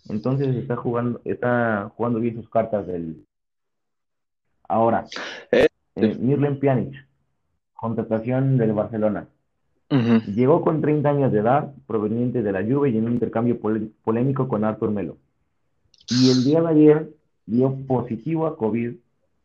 Entonces 0.09 0.55
está 0.55 0.75
jugando, 0.75 1.21
está 1.23 1.91
jugando 1.95 2.19
bien 2.19 2.35
sus 2.35 2.49
cartas 2.49 2.85
del. 2.87 3.25
Ahora, 4.67 5.05
Eh, 5.51 5.67
eh, 5.95 6.15
Mirlen 6.19 6.59
Pjanic, 6.59 7.07
contratación 7.73 8.57
del 8.57 8.73
Barcelona. 8.73 9.27
Ujú. 9.89 10.31
Llegó 10.31 10.61
con 10.61 10.81
30 10.81 11.09
años 11.09 11.31
de 11.31 11.39
edad, 11.39 11.73
proveniente 11.85 12.41
de 12.41 12.51
la 12.51 12.63
Juve 12.63 12.89
y 12.89 12.97
en 12.97 13.05
un 13.05 13.13
intercambio 13.13 13.59
pole- 13.59 13.89
polémico 14.03 14.47
con 14.47 14.63
Arthur 14.63 14.91
Melo. 14.91 15.17
Y 16.09 16.31
el 16.31 16.43
día 16.43 16.61
de 16.61 16.67
ayer 16.67 17.09
dio 17.45 17.75
positivo 17.87 18.47
a 18.47 18.57
COVID, 18.57 18.93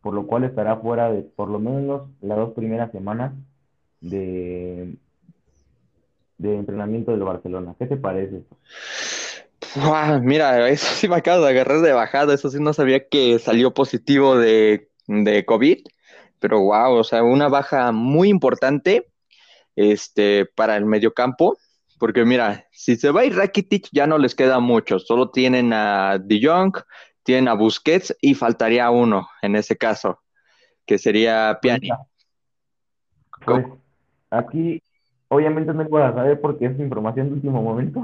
por 0.02 0.14
lo 0.14 0.26
cual 0.26 0.44
estará 0.44 0.76
fuera 0.76 1.12
de 1.12 1.22
por 1.22 1.48
lo 1.50 1.58
menos 1.58 2.08
las 2.22 2.38
dos 2.38 2.52
primeras 2.54 2.90
semanas 2.90 3.32
de, 4.00 4.94
de 6.38 6.56
entrenamiento 6.56 7.10
del 7.12 7.22
Barcelona. 7.22 7.74
¿Qué 7.78 7.86
te 7.86 7.96
parece? 7.96 8.42
Guau, 9.76 10.20
mira, 10.22 10.68
eso 10.68 10.86
sí 10.94 11.06
me 11.06 11.16
acabo 11.16 11.44
de 11.44 11.50
agarrar 11.50 11.80
de 11.80 11.92
bajada, 11.92 12.34
eso 12.34 12.48
sí 12.50 12.58
no 12.60 12.72
sabía 12.72 13.06
que 13.08 13.38
salió 13.38 13.72
positivo 13.72 14.36
de, 14.36 14.88
de 15.06 15.44
COVID, 15.44 15.78
pero 16.40 16.60
wow, 16.60 16.94
o 16.94 17.04
sea, 17.04 17.22
una 17.22 17.48
baja 17.48 17.92
muy 17.92 18.30
importante 18.30 19.06
este, 19.80 20.44
para 20.44 20.76
el 20.76 20.84
mediocampo, 20.84 21.56
porque 21.98 22.24
mira, 22.24 22.66
si 22.70 22.96
se 22.96 23.10
va 23.10 23.22
a 23.22 23.24
ir 23.24 23.34
Rakitic 23.34 23.88
ya 23.92 24.06
no 24.06 24.18
les 24.18 24.34
queda 24.34 24.60
mucho, 24.60 24.98
solo 24.98 25.30
tienen 25.30 25.72
a 25.72 26.18
De 26.18 26.38
Jong, 26.42 26.76
tienen 27.22 27.48
a 27.48 27.54
Busquets 27.54 28.14
y 28.20 28.34
faltaría 28.34 28.90
uno 28.90 29.28
en 29.40 29.56
ese 29.56 29.76
caso, 29.76 30.20
que 30.86 30.98
sería 30.98 31.58
Pjanic. 31.62 31.94
Pues 33.44 33.66
aquí, 34.28 34.82
obviamente 35.28 35.72
no 35.72 35.82
lo 35.84 35.88
vas 35.88 36.12
a 36.12 36.16
saber 36.16 36.40
porque 36.40 36.66
es 36.66 36.78
información 36.78 37.28
de 37.28 37.34
último 37.34 37.62
momento. 37.62 38.02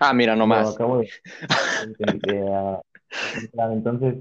Ah, 0.00 0.12
mira 0.12 0.34
nomás. 0.34 0.74
acabo 0.74 0.98
de, 1.98 2.80
entonces, 3.72 4.16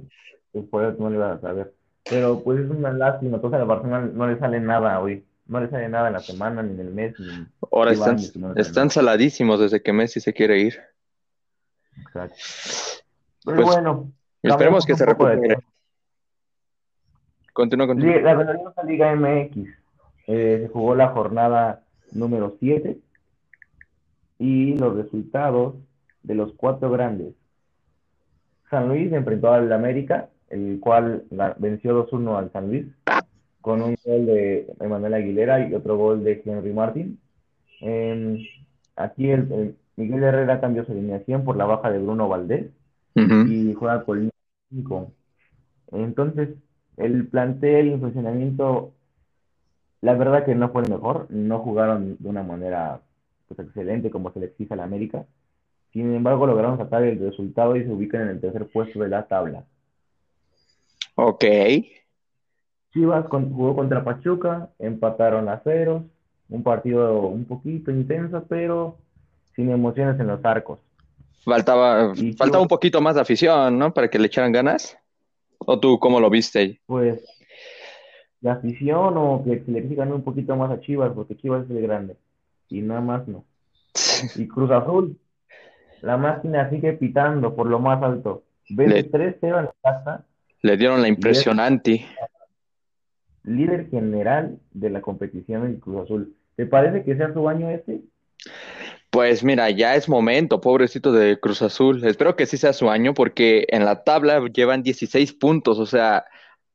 pues 0.51 0.65
por 0.65 0.85
eso 0.85 0.97
no 0.99 1.09
lo 1.09 1.15
ibas 1.15 1.39
a 1.39 1.41
saber. 1.41 1.73
Pero 2.07 2.43
pues 2.43 2.59
es 2.59 2.69
una 2.69 2.93
lástima, 2.93 3.37
entonces 3.37 3.59
al 3.59 3.65
Barcelona 3.65 4.11
no 4.13 4.27
le 4.27 4.37
sale 4.37 4.59
nada 4.59 4.99
hoy. 4.99 5.25
No 5.47 5.59
le 5.59 5.69
sale 5.69 5.87
nada 5.89 6.07
en 6.07 6.13
la 6.13 6.19
semana, 6.21 6.63
ni 6.63 6.73
en 6.73 6.79
el 6.79 6.91
mes, 6.93 7.19
ni 7.19 7.45
Ahora 7.71 7.91
están, 7.91 8.17
no 8.35 8.89
saladísimos 8.89 9.59
desde 9.59 9.81
que 9.81 9.93
Messi 9.93 10.19
se 10.19 10.33
quiere 10.33 10.59
ir. 10.59 10.79
Exacto. 12.01 12.35
Pero 13.45 13.55
Pues, 13.57 13.67
bueno, 13.67 14.11
Esperemos 14.41 14.85
que 14.85 14.95
se 14.95 15.05
recupere. 15.05 15.57
Continúa, 17.53 17.87
continúa. 17.87 18.19
La 18.21 18.33
gloriosa 18.33 18.83
Liga 18.83 19.15
MX. 19.15 19.57
eh, 20.27 20.59
se 20.63 20.67
jugó 20.73 20.95
la 20.95 21.09
jornada 21.09 21.83
número 22.11 22.55
7 22.59 22.97
y 24.39 24.75
los 24.77 24.95
resultados 24.97 25.75
de 26.23 26.35
los 26.35 26.53
cuatro 26.53 26.89
grandes. 26.89 27.33
San 28.69 28.87
Luis 28.89 29.11
enfrentó 29.13 29.53
al 29.53 29.71
América, 29.71 30.29
el 30.49 30.79
cual 30.81 31.23
ga- 31.29 31.55
venció 31.57 31.93
2-1 31.93 32.37
al 32.37 32.51
San 32.51 32.67
Luis, 32.67 32.87
con 33.65 33.81
un 33.81 33.95
gol 34.05 34.27
de 34.27 34.67
Emanuel 34.79 35.15
Aguilera 35.15 35.67
y 35.67 35.73
otro 35.73 35.97
gol 35.97 36.23
de 36.23 36.39
Henry 36.45 36.71
Martin. 36.71 37.17
Em, 37.81 38.37
aquí 38.95 39.31
el, 39.31 39.51
el 39.51 39.75
Miguel 39.95 40.21
Herrera 40.21 40.61
cambió 40.61 40.85
su 40.85 40.91
alineación 40.91 41.43
por 41.43 41.57
la 41.57 41.65
baja 41.65 41.89
de 41.89 41.97
Bruno 41.97 42.29
Valdés 42.29 42.67
y 43.15 43.73
juega 43.73 44.05
con 44.05 44.17
línea 44.17 44.31
de 44.69 44.75
cinco. 44.77 45.11
Entonces, 45.91 46.49
el 46.97 47.27
plantel 47.27 47.87
y 47.87 47.93
el 47.93 47.99
funcionamiento, 47.99 48.91
la 50.01 50.13
verdad 50.13 50.45
que 50.45 50.53
no 50.53 50.69
fue 50.69 50.83
el 50.83 50.91
mejor, 50.91 51.25
no 51.31 51.57
jugaron 51.57 52.17
de 52.19 52.29
una 52.29 52.43
manera 52.43 53.01
pues, 53.47 53.59
excelente 53.61 54.11
como 54.11 54.31
se 54.31 54.41
le 54.41 54.45
exige 54.45 54.75
a 54.75 54.77
la 54.77 54.83
América. 54.83 55.25
Sin 55.91 56.13
embargo, 56.13 56.45
lograron 56.45 56.77
sacar 56.77 57.01
el 57.01 57.17
resultado 57.17 57.75
y 57.75 57.83
se 57.83 57.89
ubican 57.89 58.21
en 58.21 58.27
el 58.27 58.41
tercer 58.41 58.67
puesto 58.67 58.99
de 58.99 59.09
la 59.09 59.25
tabla. 59.25 59.65
Ok. 61.15 61.45
Chivas 62.95 63.25
con- 63.27 63.53
jugó 63.53 63.75
contra 63.75 64.03
Pachuca, 64.05 64.69
empataron 64.79 65.49
a 65.49 65.59
ceros, 65.59 66.01
un 66.47 66.63
partido 66.63 67.23
un 67.27 67.43
poquito 67.43 67.91
intenso, 67.91 68.45
pero 68.47 68.97
sin 69.53 69.69
emociones 69.69 70.17
en 70.19 70.27
los 70.27 70.43
arcos. 70.45 70.79
Faltaba, 71.43 72.13
Y 72.15 72.31
faltaba 72.31 72.59
Chivas- 72.59 72.61
un 72.61 72.67
poquito 72.69 73.01
más 73.01 73.15
de 73.15 73.21
afición, 73.21 73.77
¿no? 73.77 73.93
Para 73.93 74.07
que 74.09 74.17
le 74.17 74.27
echaran 74.27 74.53
ganas. 74.53 74.97
¿O 75.59 75.77
tú 75.79 75.99
cómo 75.99 76.19
lo 76.21 76.29
viste? 76.29 76.79
Pues 76.85 77.21
la 78.39 78.53
afición 78.53 79.13
o 79.17 79.43
que 79.43 79.59
se 79.65 79.71
le 79.71 79.79
exijan 79.79 80.13
un 80.13 80.23
poquito 80.23 80.55
más 80.55 80.71
a 80.71 80.79
Chivas, 80.79 81.11
porque 81.13 81.35
Chivas 81.35 81.65
es 81.65 81.71
el 81.71 81.81
grande. 81.81 82.15
Y 82.69 82.81
nada 82.81 83.01
más 83.01 83.27
no. 83.27 83.43
Y 84.37 84.47
Cruz 84.47 84.71
Azul, 84.71 85.17
la 86.01 86.15
máquina 86.15 86.69
sigue 86.69 86.93
pitando 86.93 87.53
por 87.55 87.67
lo 87.67 87.79
más 87.79 88.01
alto. 88.01 88.43
Le- 88.69 89.03
3-0 89.03 89.59
en 89.59 89.65
la 89.65 89.73
casa, 89.83 90.25
Le 90.61 90.77
dieron 90.77 91.01
la 91.01 91.09
impresionante. 91.09 92.05
Líder 93.45 93.89
general 93.89 94.57
de 94.71 94.89
la 94.89 95.01
competición 95.01 95.65
en 95.65 95.79
Cruz 95.79 96.03
Azul. 96.03 96.35
¿Te 96.55 96.65
parece 96.65 97.03
que 97.03 97.15
sea 97.15 97.33
su 97.33 97.47
año 97.49 97.69
este? 97.69 98.01
Pues 99.09 99.43
mira, 99.43 99.69
ya 99.69 99.95
es 99.95 100.09
momento, 100.09 100.59
pobrecito 100.59 101.11
de 101.13 101.39
Cruz 101.39 101.61
Azul. 101.61 102.03
Espero 102.05 102.35
que 102.35 102.45
sí 102.45 102.57
sea 102.57 102.73
su 102.73 102.89
año 102.89 103.13
porque 103.13 103.65
en 103.69 103.85
la 103.85 104.03
tabla 104.03 104.45
llevan 104.53 104.83
16 104.83 105.33
puntos. 105.33 105.79
O 105.79 105.85
sea, 105.85 106.25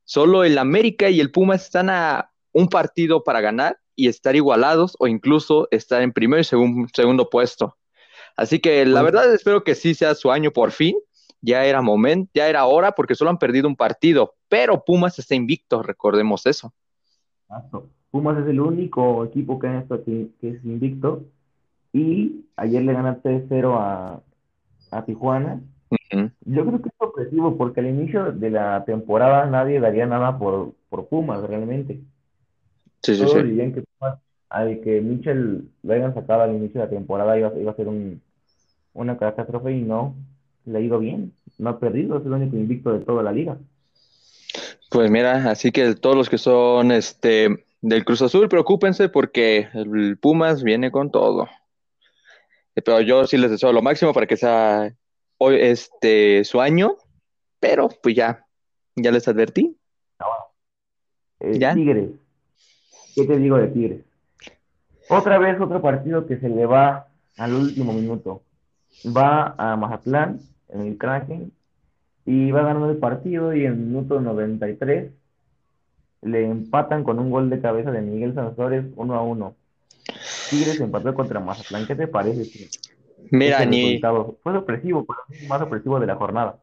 solo 0.05 0.45
el 0.45 0.57
América 0.59 1.11
y 1.11 1.21
el 1.21 1.31
Pumas 1.31 1.65
están 1.65 1.91
a 1.91 2.31
un 2.53 2.69
partido 2.69 3.23
para 3.25 3.41
ganar 3.41 3.79
y 3.95 4.09
estar 4.09 4.35
igualados 4.37 4.97
o 4.99 5.07
incluso 5.07 5.69
estar 5.71 6.01
en 6.03 6.13
primero 6.13 6.41
y 6.41 6.45
segun- 6.45 6.89
segundo 6.95 7.29
puesto. 7.29 7.77
Así 8.37 8.59
que 8.59 8.87
la 8.87 9.03
Pues- 9.03 9.13
verdad 9.13 9.35
espero 9.35 9.63
que 9.63 9.75
sí 9.75 9.95
sea 9.95 10.15
su 10.15 10.31
año 10.31 10.51
por 10.51 10.71
fin. 10.71 10.97
Ya 11.43 11.65
era 11.65 11.81
momento, 11.83 12.31
ya 12.35 12.49
era 12.49 12.67
hora 12.67 12.93
porque 12.93 13.15
solo 13.15 13.31
han 13.31 13.39
perdido 13.39 13.69
un 13.69 13.77
partido, 13.77 14.35
pero 14.49 14.85
Pumas 14.85 15.19
está 15.19 15.35
invicto, 15.35 15.83
recordemos 15.83 16.47
eso. 16.47 16.73
Pumas 18.11 18.39
es 18.39 18.47
el 18.49 18.61
único 18.61 19.25
equipo 19.25 19.59
que, 19.59 19.69
han 19.69 19.77
estado- 19.77 20.05
que 20.05 20.31
que 20.41 20.51
es 20.51 20.65
invicto. 20.65 21.25
Y 21.93 22.47
ayer 22.57 22.83
le 22.83 22.93
gana 22.93 23.21
3-0 23.21 23.77
a, 23.79 24.23
a 24.91 25.05
Tijuana. 25.05 25.61
Ujú. 25.91 26.31
Yo 26.47 26.67
creo 26.67 26.83
que 26.83 26.89
es 26.89 26.95
sorpresivo 26.99 27.57
porque 27.57 27.81
al 27.81 27.89
inicio 27.89 28.33
de 28.33 28.51
la 28.51 28.85
temporada 28.85 29.47
nadie 29.47 29.81
daría 29.81 30.07
nada 30.07 30.39
por, 30.39 30.75
por 30.89 31.09
Pumas, 31.09 31.43
realmente. 31.43 32.01
Sí, 33.03 33.15
sí, 33.17 33.25
Todos 33.25 33.35
sí. 33.35 33.43
dirían 33.43 33.73
que 33.75 33.83
Pumas, 33.83 34.19
al 34.49 34.81
que 34.81 35.01
Mitchell 35.01 35.69
lo 35.83 35.93
hayan 35.93 36.15
sacado 36.15 36.43
al 36.43 36.55
inicio 36.55 36.81
de 36.81 36.87
la 36.87 36.91
temporada 36.91 37.39
iba, 37.39 37.57
iba 37.59 37.73
a 37.73 37.77
ser 37.77 37.89
un, 37.89 38.21
una 38.95 39.19
catástrofe 39.19 39.73
y 39.73 39.83
no, 39.83 40.15
le 40.65 40.79
ha 40.79 40.81
ido 40.81 40.99
bien. 40.99 41.33
No 41.59 41.71
ha 41.71 41.79
perdido, 41.79 42.19
es 42.19 42.27
el 42.27 42.33
único 42.33 42.57
invicto 42.57 42.93
de 42.93 43.05
toda 43.05 43.23
la 43.23 43.33
liga. 43.33 43.59
Pues 44.91 45.11
mira, 45.11 45.51
así 45.51 45.71
que 45.71 45.95
todos 45.95 46.17
los 46.17 46.29
que 46.29 46.39
son 46.39 46.91
este 46.91 47.65
del 47.81 48.05
Cruz 48.05 48.23
Azul, 48.23 48.49
preocúpense 48.49 49.09
porque 49.09 49.69
el 49.75 50.19
Pumas 50.19 50.63
viene 50.63 50.91
con 50.91 51.11
todo. 51.11 51.49
Eh, 52.75 52.83
Pero 52.83 53.01
yo 53.01 53.27
sí 53.27 53.37
les 53.37 53.51
deseo 53.51 53.73
lo 53.73 53.83
máximo 53.83 54.13
para 54.13 54.27
que 54.27 54.37
sea 54.37 54.93
hoy 55.39 55.57
este 55.61 56.45
su 56.45 56.61
año, 56.61 56.97
pero 57.59 57.89
pues 58.03 58.15
ya, 58.15 58.47
ya 58.97 59.11
les 59.11 59.27
advertí. 59.29 59.77
Eh, 61.41 61.59
¿Ya? 61.59 61.75
Tigres. 61.75 62.11
¿Qué 63.15 63.25
te 63.25 63.39
digo 63.39 63.57
de 63.57 63.69
Tigres? 63.69 64.05
Otra 65.09 65.39
vez 65.39 65.61
otro 65.61 65.81
partido 65.81 66.27
que 66.27 66.39
se 66.39 66.49
le 66.49 66.67
va 66.67 67.09
al 67.37 67.55
último 67.55 67.93
minuto. 67.93 68.43
Va 69.07 69.55
a 69.57 69.77
Mazatlán, 69.77 70.41
en 70.69 70.81
el 70.83 70.99
Kraken, 70.99 71.53
y 72.27 72.51
va 72.51 72.63
ganando 72.63 72.91
el 72.91 72.99
partido 72.99 73.55
y 73.55 73.65
en 73.65 73.73
el 73.73 73.79
minuto 73.79 74.21
93 74.21 75.11
le 76.23 76.45
empatan 76.45 77.03
con 77.03 77.19
un 77.19 77.31
gol 77.31 77.49
de 77.51 77.61
cabeza 77.61 77.91
de 77.91 78.03
Miguel 78.03 78.35
Sansores 78.35 78.85
1 78.95 79.15
a 79.15 79.23
1. 79.23 79.55
Tigres 80.51 80.81
empató 80.81 81.15
contra 81.15 81.41
Mazatlán. 81.41 81.87
¿Qué 81.87 81.95
te 81.95 82.07
parece? 82.07 82.45
tío? 82.45 82.67
Mira, 83.31 83.65
ni, 83.65 83.85
resultado? 83.85 84.39
Fue 84.43 84.53
sorpresivo, 84.53 85.07
pero 85.07 85.49
más 85.49 85.61
sorpresivo 85.61 86.01
de 86.01 86.07
la 86.07 86.17
jornada. 86.17 86.59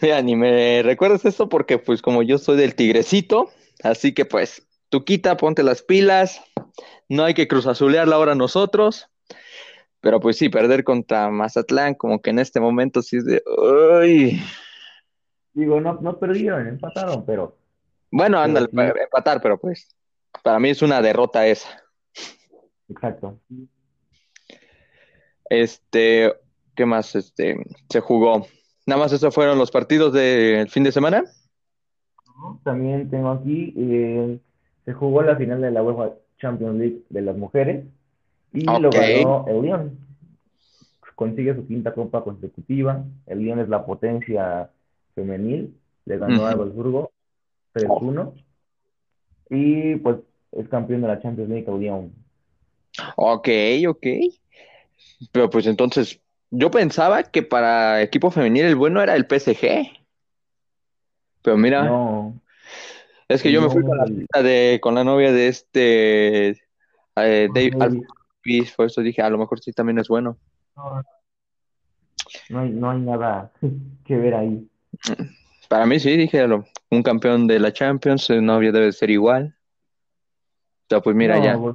mira, 0.00 0.22
ni 0.22 0.36
me 0.36 0.82
recuerdes 0.82 1.24
esto 1.24 1.48
porque 1.48 1.78
pues 1.78 2.00
como 2.02 2.22
yo 2.22 2.38
soy 2.38 2.56
del 2.56 2.74
Tigrecito, 2.74 3.50
así 3.82 4.12
que 4.12 4.24
pues 4.24 4.66
tú 4.88 5.04
quita, 5.04 5.36
ponte 5.36 5.62
las 5.62 5.82
pilas, 5.82 6.42
no 7.08 7.24
hay 7.24 7.34
que 7.34 7.48
cruzazulearla 7.48 8.16
ahora 8.16 8.34
nosotros. 8.34 9.08
Pero 10.02 10.18
pues 10.18 10.36
sí, 10.36 10.48
perder 10.48 10.82
contra 10.82 11.30
Mazatlán, 11.30 11.94
como 11.94 12.20
que 12.20 12.30
en 12.30 12.40
este 12.40 12.58
momento 12.58 13.02
sí 13.02 13.18
es 13.18 13.24
de, 13.24 13.40
uy. 13.46 14.42
Digo, 15.54 15.80
no, 15.80 15.94
no 16.00 16.18
perdieron, 16.18 16.66
empataron, 16.66 17.24
pero 17.24 17.56
Bueno, 18.10 18.38
para 18.38 19.00
empatar, 19.00 19.40
pero 19.40 19.58
pues 19.58 19.94
para 20.42 20.58
mí 20.58 20.70
es 20.70 20.82
una 20.82 21.00
derrota 21.00 21.46
esa. 21.46 21.68
exacto. 22.88 23.38
Este, 25.48 26.34
¿qué 26.74 26.84
más 26.84 27.14
este 27.14 27.64
se 27.88 28.00
jugó? 28.00 28.46
Nada 28.86 29.02
más 29.02 29.12
esos 29.12 29.32
fueron 29.32 29.56
los 29.56 29.70
partidos 29.70 30.12
del 30.12 30.68
fin 30.68 30.82
de 30.82 30.90
semana. 30.90 31.22
también 32.64 33.08
tengo 33.08 33.30
aquí, 33.30 33.72
eh, 33.76 34.40
se 34.84 34.92
jugó 34.94 35.22
la 35.22 35.36
final 35.36 35.60
de 35.60 35.70
la 35.70 35.84
UEFA 35.84 36.16
Champions 36.38 36.76
League 36.76 37.02
de 37.08 37.22
las 37.22 37.36
mujeres 37.36 37.84
y 38.52 38.60
lo 38.60 38.88
Ok. 38.88 38.94
ganó 38.94 39.44
el 39.48 39.62
Lyon. 39.62 39.98
Consigue 41.14 41.54
su 41.54 41.66
quinta 41.66 41.94
copa 41.94 42.24
consecutiva. 42.24 43.04
El 43.26 43.40
Lyon 43.40 43.60
es 43.60 43.68
la 43.68 43.84
potencia 43.84 44.70
femenil. 45.14 45.76
Le 46.04 46.18
ganó 46.18 46.46
a. 46.46 46.54
Wolfsburgo 46.54 47.12
3-1 47.74 48.32
y 49.50 49.96
pues 49.96 50.16
es 50.52 50.68
campeón 50.68 51.02
de 51.02 51.08
la 51.08 51.20
Champions 51.20 51.50
League 51.50 51.66
el 51.68 51.80
Lyon. 51.80 52.12
Ok, 53.16 53.48
ok. 53.88 54.06
Pero 55.30 55.50
pues 55.50 55.66
entonces, 55.66 56.20
yo 56.50 56.70
pensaba 56.70 57.22
que 57.22 57.42
para 57.42 58.02
equipo 58.02 58.30
femenil 58.30 58.64
el 58.64 58.76
bueno 58.76 59.02
era 59.02 59.14
el 59.14 59.26
PSG. 59.26 59.90
Pero 61.42 61.56
mira, 61.56 61.84
No, 61.84 62.34
es 63.28 63.42
que 63.42 63.50
yo 63.50 63.62
me 63.62 63.70
fui 63.70 63.82
con 63.82 63.96
la, 63.96 64.42
de, 64.42 64.78
con 64.82 64.94
novia 64.94 65.32
de 65.32 65.48
este 65.48 66.48
eh, 67.16 67.48
Dave 67.54 67.70
Davis. 67.76 68.02
Por 68.76 68.86
eso 68.86 69.00
dije, 69.00 69.22
a 69.22 69.30
lo 69.30 69.38
mejor 69.38 69.60
sí 69.60 69.72
también 69.72 69.98
es 69.98 70.08
bueno. 70.08 70.36
No, 70.76 71.02
no 72.48 72.60
hay, 72.60 72.70
no 72.70 72.90
hay 72.90 73.00
nada 73.00 73.52
que 74.04 74.16
ver 74.16 74.34
ahí. 74.34 74.68
Para 75.68 75.86
mí 75.86 75.98
sí, 75.98 76.16
dije, 76.16 76.46
un 76.90 77.02
campeón 77.02 77.46
de 77.46 77.58
la 77.58 77.72
Champions, 77.72 78.28
novia 78.30 78.72
debe 78.72 78.92
ser 78.92 79.10
igual. 79.10 79.54
O 80.82 80.86
sea, 80.88 81.00
pues 81.00 81.16
mira, 81.16 81.38
No, 81.38 81.74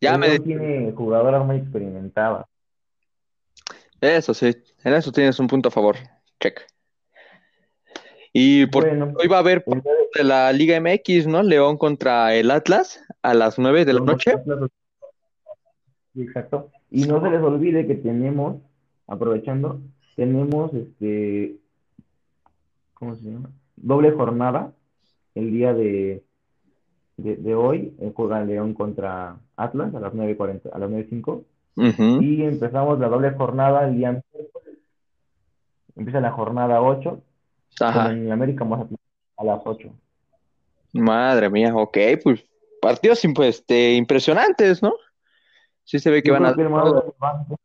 ya, 0.00 0.10
ya 0.12 0.18
me... 0.18 0.40
Tiene 0.40 0.92
jugadoras 0.92 1.44
muy 1.46 1.56
experimentadas. 1.56 2.46
Eso 4.00 4.34
sí, 4.34 4.52
en 4.82 4.94
eso 4.94 5.12
tienes 5.12 5.38
un 5.38 5.46
punto 5.46 5.68
a 5.68 5.72
favor. 5.72 5.96
Check. 6.40 6.62
Y 8.32 8.66
por 8.66 8.88
Bueno, 8.88 9.12
hoy 9.16 9.28
va 9.28 9.36
a 9.36 9.40
haber 9.40 9.64
de 9.64 10.24
la 10.24 10.52
Liga 10.52 10.80
MX, 10.80 11.28
¿no? 11.28 11.42
León 11.42 11.76
contra 11.76 12.34
el 12.34 12.50
Atlas 12.50 13.00
a 13.22 13.34
las 13.34 13.58
9 13.58 13.84
de 13.84 13.92
la 13.92 14.00
noche. 14.00 14.32
Atlas. 14.32 14.70
Exacto. 16.16 16.70
Y 16.90 17.04
no 17.04 17.22
se 17.22 17.30
les 17.30 17.40
olvide 17.42 17.86
que 17.86 17.94
tenemos, 17.94 18.56
aprovechando, 19.06 19.80
tenemos 20.16 20.72
este, 20.74 21.56
¿cómo 22.94 23.14
se 23.16 23.22
llama? 23.30 23.50
Doble 23.76 24.10
jornada 24.12 24.72
el 25.34 25.50
día 25.50 25.72
de, 25.72 26.22
de, 27.16 27.36
de 27.36 27.54
hoy. 27.54 27.94
eh, 28.00 28.12
Juega 28.14 28.44
León 28.44 28.74
contra 28.74 29.36
Atlas 29.56 29.94
a 29.94 30.00
las 30.00 30.12
9:40, 30.12 30.70
a 30.72 30.78
las 30.78 30.90
9:05. 30.90 31.44
Ujú. 31.74 32.22
Y 32.22 32.42
empezamos 32.42 32.98
la 33.00 33.08
doble 33.08 33.30
jornada 33.30 33.88
el 33.88 33.96
día. 33.96 34.22
Empieza 35.96 36.20
la 36.20 36.32
jornada 36.32 36.82
8 36.82 37.22
con 37.78 37.86
Ajá. 37.88 38.12
el 38.12 38.30
América 38.30 38.64
Mazatlán 38.64 38.98
a 39.38 39.44
las 39.44 39.60
8. 39.64 39.88
Madre 40.92 41.48
mía, 41.48 41.74
ok, 41.74 41.96
pues 42.22 42.44
partidos 42.82 43.24
este, 43.24 43.94
impresionantes, 43.94 44.82
¿no? 44.82 44.92
Sí 45.84 45.98
se 45.98 46.10
ve 46.10 46.22
que 46.22 46.28
Yo 46.28 46.34
van 46.34 46.46
a... 46.46 46.54
que 46.54 46.62
el 46.62 46.70
más 46.70 46.84
relevante, 46.84 47.56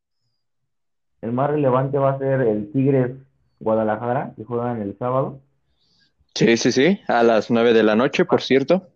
el 1.22 1.32
más 1.32 1.50
relevante 1.50 1.98
va 1.98 2.12
a 2.12 2.18
ser 2.18 2.42
el 2.42 2.72
Tigres 2.72 3.12
Guadalajara, 3.60 4.34
que 4.36 4.44
juegan 4.44 4.82
el 4.82 4.98
sábado. 4.98 5.40
Sí, 6.36 6.58
sí, 6.58 6.72
sí, 6.72 7.00
a 7.08 7.24
las 7.24 7.50
9 7.50 7.74
de 7.74 7.84
la 7.84 7.96
noche, 7.96 8.26
por 8.26 8.42
cierto. 8.42 8.88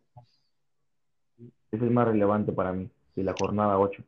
Es 1.71 1.81
el 1.81 1.89
más 1.89 2.07
relevante 2.07 2.51
para 2.51 2.71
mí, 2.71 2.89
de 3.15 3.23
la 3.23 3.34
jornada 3.39 3.79
8. 3.79 4.03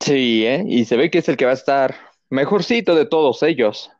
Sí, 0.00 0.46
¿eh? 0.46 0.64
Y 0.66 0.84
se 0.84 0.96
ve 0.96 1.10
que 1.10 1.18
es 1.18 1.28
el 1.28 1.36
que 1.36 1.44
va 1.44 1.50
a 1.52 1.54
estar 1.54 1.94
mejorcito 2.30 2.94
de 2.94 3.06
todos 3.06 3.42
ellos. 3.42 3.90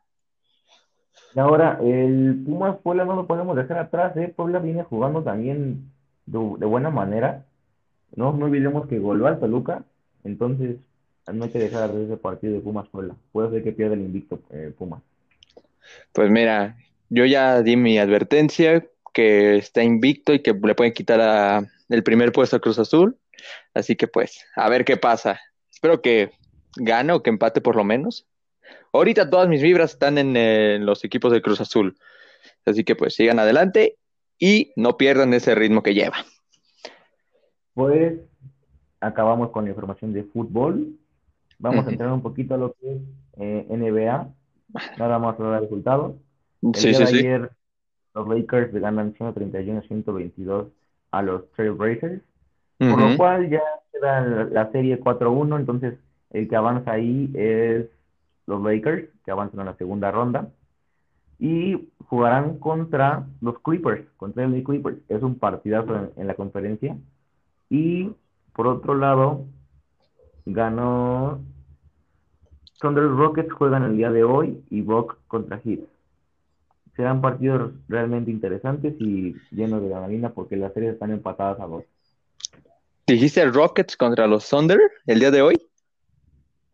Y 1.35 1.39
ahora, 1.39 1.79
el 1.81 2.43
Pumas 2.45 2.77
Puebla 2.77 3.05
no 3.05 3.15
lo 3.15 3.27
podemos 3.27 3.55
dejar 3.55 3.79
atrás, 3.79 4.15
¿eh? 4.17 4.31
Puebla 4.33 4.59
viene 4.59 4.83
jugando 4.83 5.23
también 5.23 5.91
de, 6.25 6.39
de 6.57 6.65
buena 6.65 6.89
manera. 6.89 7.45
No, 8.15 8.31
no 8.31 8.45
olvidemos 8.45 8.87
que 8.87 8.99
goleó 8.99 9.27
al 9.27 9.39
Toluca, 9.39 9.83
entonces 10.23 10.77
no 11.31 11.45
hay 11.45 11.49
que 11.51 11.59
dejar 11.59 11.91
de 11.93 12.05
ese 12.05 12.17
partido 12.17 12.53
de 12.53 12.59
Pumas 12.59 12.87
Puebla. 12.89 13.15
Puede 13.31 13.49
ser 13.51 13.63
que 13.63 13.71
pierda 13.71 13.93
el 13.95 14.01
invicto 14.01 14.39
eh, 14.51 14.73
Pumas. 14.77 15.01
Pues 16.11 16.29
mira, 16.29 16.77
yo 17.09 17.25
ya 17.25 17.61
di 17.61 17.75
mi 17.77 17.97
advertencia 17.97 18.85
que 19.13 19.57
está 19.57 19.83
invicto 19.83 20.33
y 20.33 20.41
que 20.41 20.53
le 20.53 20.75
pueden 20.75 20.93
quitar 20.93 21.21
a- 21.21 21.65
el 21.89 22.03
primer 22.03 22.31
puesto 22.31 22.55
a 22.55 22.59
Cruz 22.59 22.79
Azul. 22.79 23.17
Así 23.73 23.95
que 23.95 24.07
pues, 24.07 24.45
a 24.55 24.69
ver 24.69 24.85
qué 24.85 24.97
pasa. 24.97 25.39
Espero 25.71 26.01
que 26.01 26.31
gane 26.75 27.13
o 27.13 27.21
que 27.21 27.29
empate 27.29 27.61
por 27.61 27.75
lo 27.75 27.83
menos. 27.83 28.25
Ahorita 28.91 29.29
todas 29.29 29.47
mis 29.47 29.61
vibras 29.61 29.91
están 29.91 30.17
en, 30.17 30.35
eh, 30.35 30.77
los 30.79 31.03
equipos 31.03 31.31
de 31.31 31.41
Cruz 31.41 31.61
Azul. 31.61 31.97
Así 32.65 32.83
que 32.83 32.95
pues 32.95 33.15
sigan 33.15 33.39
adelante 33.39 33.97
y 34.39 34.71
no 34.75 34.97
pierdan 34.97 35.33
ese 35.33 35.53
ritmo 35.55 35.83
que 35.83 35.93
llevan. 35.93 36.23
Pues 37.73 38.13
acabamos 39.03 39.49
con 39.51 39.65
la 39.65 39.71
información 39.71 40.13
de 40.13 40.23
fútbol. 40.23 40.95
Vamos 41.59 41.85
a 41.87 41.91
entrar 41.91 42.11
un 42.11 42.21
poquito 42.21 42.55
a 42.55 42.57
lo 42.57 42.73
que 42.73 42.93
es 42.93 43.01
eh, 43.37 43.67
NBA. 43.69 44.27
Nada 44.97 45.19
más 45.19 45.39
a 45.39 45.43
dar 45.43 45.61
resultados. 45.61 46.15
El 46.61 46.75
Sí, 46.75 46.89
día 46.89 46.97
sí, 46.97 47.03
de 47.03 47.07
sí. 47.07 47.17
ayer 47.19 47.51
los 48.13 48.27
Lakers 48.27 48.73
ganan 48.73 49.13
131-122 49.15 50.67
a 51.11 51.21
los 51.21 51.51
Trailblazers, 51.51 52.21
por 52.77 52.99
lo 52.99 53.17
cual 53.17 53.49
ya 53.49 53.61
queda 53.91 54.21
la, 54.45 54.71
serie 54.71 54.99
4-1, 54.99 55.59
entonces 55.59 55.99
el 56.31 56.47
que 56.47 56.55
avanza 56.55 56.91
ahí 56.91 57.31
es 57.33 57.87
los 58.47 58.61
Lakers, 58.61 59.09
que 59.25 59.31
avanzan 59.31 59.61
a 59.61 59.65
la 59.65 59.75
segunda 59.75 60.11
ronda, 60.11 60.49
y 61.39 61.89
jugarán 62.07 62.57
contra 62.59 63.25
los 63.41 63.59
Clippers, 63.59 64.05
contra 64.17 64.47
los 64.47 64.63
Clippers. 64.63 64.97
Es 65.09 65.21
un 65.21 65.35
partidazo 65.35 65.95
en, 65.95 66.09
en 66.15 66.27
la 66.27 66.35
conferencia. 66.35 66.97
Y 67.69 68.11
por 68.53 68.67
otro 68.67 68.95
lado, 68.95 69.45
ganó 70.45 71.41
Thunder 72.79 73.05
Rockets 73.05 73.51
juegan 73.53 73.83
el 73.83 73.97
día 73.97 74.11
de 74.11 74.23
hoy 74.23 74.63
y 74.69 74.81
Bucks 74.81 75.15
contra 75.27 75.59
Heat. 75.59 75.79
Serán 76.95 77.21
partidos 77.21 77.71
realmente 77.87 78.29
interesantes 78.29 78.93
y 78.99 79.35
llenos 79.51 79.81
de 79.81 79.87
adrenalina 79.87 80.33
porque 80.33 80.55
las 80.55 80.73
series 80.73 80.93
están 80.93 81.11
empatadas 81.11 81.59
a 81.59 81.65
dos. 81.65 81.83
¿Dijiste 83.07 83.43
Rockets 83.45 83.97
contra 83.97 84.27
los 84.27 84.47
Thunder 84.47 84.79
el 85.07 85.19
día 85.19 85.31
de 85.31 85.41
hoy? 85.41 85.55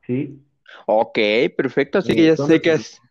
¿Sí? 0.05 0.41
Ok, 0.85 1.17
perfecto. 1.55 1.99
Así 1.99 2.15
que 2.15 2.25
ya 2.25 2.37
sé 2.37 2.61
que 2.61 2.73
es. 2.73 3.01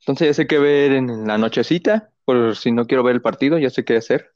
Entonces 0.00 0.28
ya 0.28 0.34
sé 0.34 0.46
qué 0.46 0.58
ver 0.58 0.92
en 0.92 1.26
la 1.26 1.36
nochecita. 1.38 2.10
Por 2.24 2.56
si 2.56 2.70
no 2.70 2.86
quiero 2.86 3.02
ver 3.02 3.16
el 3.16 3.22
partido, 3.22 3.58
ya 3.58 3.70
sé 3.70 3.84
qué 3.84 3.96
hacer. 3.96 4.30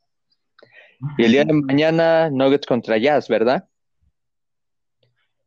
Y 1.19 1.25
el 1.25 1.33
día 1.33 1.45
de 1.45 1.53
mañana, 1.53 2.31
Nuggets 2.31 2.67
contra 2.67 2.99
Jazz, 2.99 3.29
¿verdad? 3.29 3.69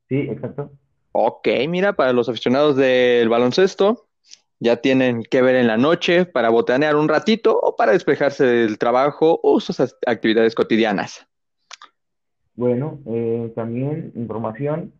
Sí, 0.09 0.19
exacto. 0.19 0.71
Ok, 1.11 1.47
mira, 1.67 1.93
para 1.93 2.13
los 2.13 2.29
aficionados 2.29 2.75
del 2.75 3.27
baloncesto, 3.29 4.07
ya 4.59 4.77
tienen 4.77 5.23
que 5.23 5.41
ver 5.41 5.55
en 5.55 5.67
la 5.67 5.77
noche 5.77 6.25
para 6.25 6.49
botanear 6.49 6.95
un 6.95 7.07
ratito 7.07 7.59
o 7.59 7.75
para 7.75 7.91
despejarse 7.91 8.45
del 8.45 8.77
trabajo 8.77 9.39
o 9.43 9.59
sus 9.59 9.79
actividades 10.05 10.55
cotidianas. 10.55 11.27
Bueno, 12.55 12.99
eh, 13.05 13.51
también 13.55 14.11
información. 14.15 14.91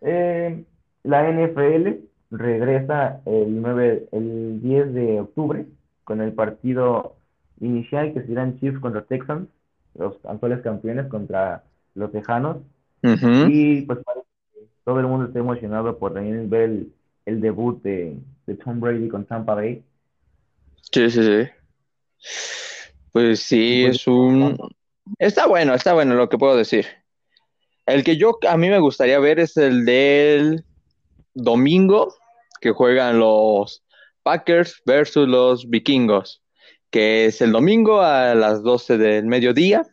eh, 0.00 0.64
la 1.04 1.28
NFL 1.28 2.04
regresa 2.30 3.20
el 3.26 3.60
9, 3.60 4.08
el 4.12 4.62
10 4.62 4.94
de 4.94 5.20
octubre 5.20 5.66
con 6.04 6.20
el 6.20 6.32
partido 6.32 7.16
inicial 7.60 8.12
que 8.14 8.22
serán 8.22 8.58
Chiefs 8.58 8.80
contra 8.80 9.02
Texans, 9.02 9.48
los 9.94 10.16
actuales 10.24 10.60
campeones 10.62 11.06
contra 11.06 11.64
los 11.94 12.12
Tejanos. 12.12 12.58
Y 13.02 13.82
pues 13.82 13.98
parece 14.04 14.26
que 14.52 14.60
todo 14.84 15.00
el 15.00 15.06
mundo 15.06 15.26
está 15.26 15.38
emocionado 15.40 15.98
por 15.98 16.14
también 16.14 16.48
ver 16.48 16.62
el, 16.62 16.92
el 17.26 17.40
debut 17.40 17.82
de, 17.82 18.18
de 18.46 18.54
Tom 18.54 18.80
Brady 18.80 19.08
con 19.08 19.24
Tampa 19.24 19.54
Bay. 19.54 19.82
Sí, 20.92 21.10
sí, 21.10 21.22
sí. 21.22 21.48
Pues 23.12 23.40
sí, 23.40 23.82
pues, 23.86 23.96
es 23.96 24.06
un... 24.06 24.56
Está 25.18 25.46
bueno, 25.46 25.74
está 25.74 25.94
bueno 25.94 26.14
lo 26.14 26.28
que 26.28 26.38
puedo 26.38 26.56
decir. 26.56 26.86
El 27.86 28.04
que 28.04 28.16
yo, 28.16 28.38
a 28.48 28.56
mí 28.56 28.68
me 28.68 28.78
gustaría 28.78 29.18
ver 29.18 29.40
es 29.40 29.56
el 29.56 29.84
del 29.84 30.64
domingo, 31.34 32.14
que 32.60 32.70
juegan 32.70 33.18
los 33.18 33.82
Packers 34.22 34.80
versus 34.86 35.26
los 35.26 35.68
Vikingos, 35.68 36.41
que 36.92 37.24
es 37.24 37.40
el 37.40 37.50
domingo 37.50 38.02
a 38.02 38.34
las 38.34 38.62
12 38.62 38.98
del 38.98 39.26
mediodía. 39.26 39.84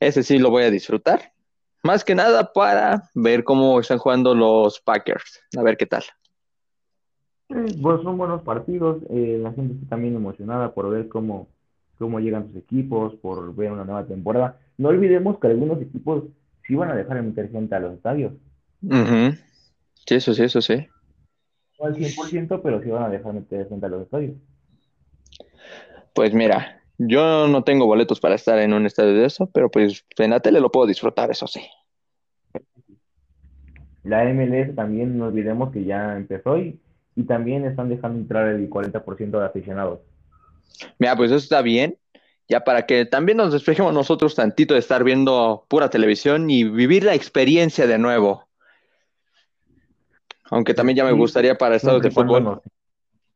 Ese 0.00 0.22
sí 0.22 0.38
lo 0.38 0.48
voy 0.48 0.62
a 0.62 0.70
disfrutar. 0.70 1.32
Más 1.82 2.04
que 2.04 2.14
nada 2.14 2.52
para 2.52 3.10
ver 3.14 3.42
cómo 3.44 3.80
están 3.80 3.98
jugando 3.98 4.34
los 4.34 4.80
Packers. 4.80 5.40
A 5.58 5.62
ver 5.62 5.76
qué 5.76 5.86
tal. 5.86 6.04
pues 7.48 8.02
son 8.02 8.16
buenos 8.16 8.42
partidos, 8.42 9.02
eh, 9.10 9.38
la 9.42 9.52
gente 9.52 9.74
está 9.74 9.88
también 9.88 10.14
emocionada 10.14 10.72
por 10.72 10.88
ver 10.88 11.08
cómo, 11.08 11.48
cómo 11.98 12.20
llegan 12.20 12.46
sus 12.46 12.56
equipos, 12.56 13.14
por 13.16 13.54
ver 13.56 13.72
una 13.72 13.84
nueva 13.84 14.06
temporada. 14.06 14.58
No 14.76 14.90
olvidemos 14.90 15.40
que 15.40 15.48
algunos 15.48 15.82
equipos 15.82 16.24
sí 16.64 16.76
van 16.76 16.92
a 16.92 16.96
dejar 16.96 17.16
de 17.16 17.22
meter 17.22 17.50
gente 17.50 17.74
a 17.74 17.80
los 17.80 17.94
estadios. 17.94 18.34
Sí, 18.80 20.14
eso 20.14 20.32
sí, 20.32 20.44
eso 20.44 20.62
sí. 20.62 20.86
No 21.80 21.86
al 21.86 21.96
100%, 21.96 22.60
pero 22.62 22.82
sí 22.82 22.88
van 22.88 23.02
a 23.02 23.08
dejar 23.08 23.32
de 23.32 23.40
meter 23.40 23.68
gente 23.68 23.86
a 23.86 23.88
los 23.88 24.02
estadios. 24.02 24.36
Pues 26.18 26.34
mira, 26.34 26.82
Yo 26.98 27.46
no 27.46 27.62
tengo 27.62 27.86
boletos 27.86 28.18
para 28.18 28.34
estar 28.34 28.58
en 28.58 28.72
un 28.72 28.86
estadio 28.86 29.14
de 29.14 29.24
eso, 29.24 29.48
pero 29.54 29.70
pues 29.70 30.04
en 30.16 30.30
la 30.30 30.40
tele 30.40 30.58
lo 30.58 30.72
puedo 30.72 30.84
disfrutar, 30.84 31.30
eso 31.30 31.46
sí. 31.46 31.60
La 34.02 34.24
MLS 34.24 34.74
también, 34.74 35.16
no 35.16 35.26
olvidemos 35.26 35.72
que 35.72 35.84
ya 35.84 36.16
empezó 36.16 36.58
y, 36.58 36.80
y 37.14 37.22
también 37.22 37.64
están 37.64 37.88
dejando 37.88 38.18
entrar 38.18 38.48
el 38.48 38.68
40% 38.68 39.38
de 39.38 39.46
aficionados. 39.46 40.00
Mira, 40.98 41.14
pues 41.14 41.30
eso 41.30 41.38
está 41.38 41.62
bien, 41.62 41.96
ya 42.48 42.64
para 42.64 42.84
que 42.84 43.06
también 43.06 43.38
nos 43.38 43.52
despejemos 43.52 43.94
nosotros 43.94 44.34
tantito 44.34 44.74
de 44.74 44.80
estar 44.80 45.04
viendo 45.04 45.66
pura 45.68 45.88
televisión 45.88 46.50
y 46.50 46.64
vivir 46.64 47.04
la 47.04 47.14
experiencia 47.14 47.86
de 47.86 47.98
nuevo. 47.98 48.48
Aunque 50.50 50.74
también 50.74 50.96
ya 50.96 51.04
me 51.04 51.12
gustaría 51.12 51.56
para 51.56 51.76
estados 51.76 52.02
de 52.02 52.10
fútbol 52.10 52.60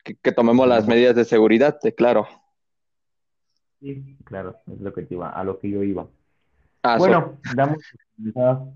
que, 0.03 0.17
que 0.17 0.33
tomemos 0.33 0.67
las 0.67 0.89
medidas 0.89 1.15
de 1.15 1.25
seguridad, 1.25 1.79
de 1.81 1.95
claro. 1.95 2.27
Sí, 3.83 4.17
claro, 4.25 4.55
es 4.73 4.81
lo 4.81 4.93
que 4.93 5.03
te 5.03 5.15
iba, 5.15 5.31
a 5.31 5.43
lo 5.43 5.59
que 5.59 5.69
yo 5.69 5.83
iba. 5.83 6.07
Ah, 6.85 6.97
so- 6.99 7.05
Bueno, 7.05 7.33
damos 7.55 7.79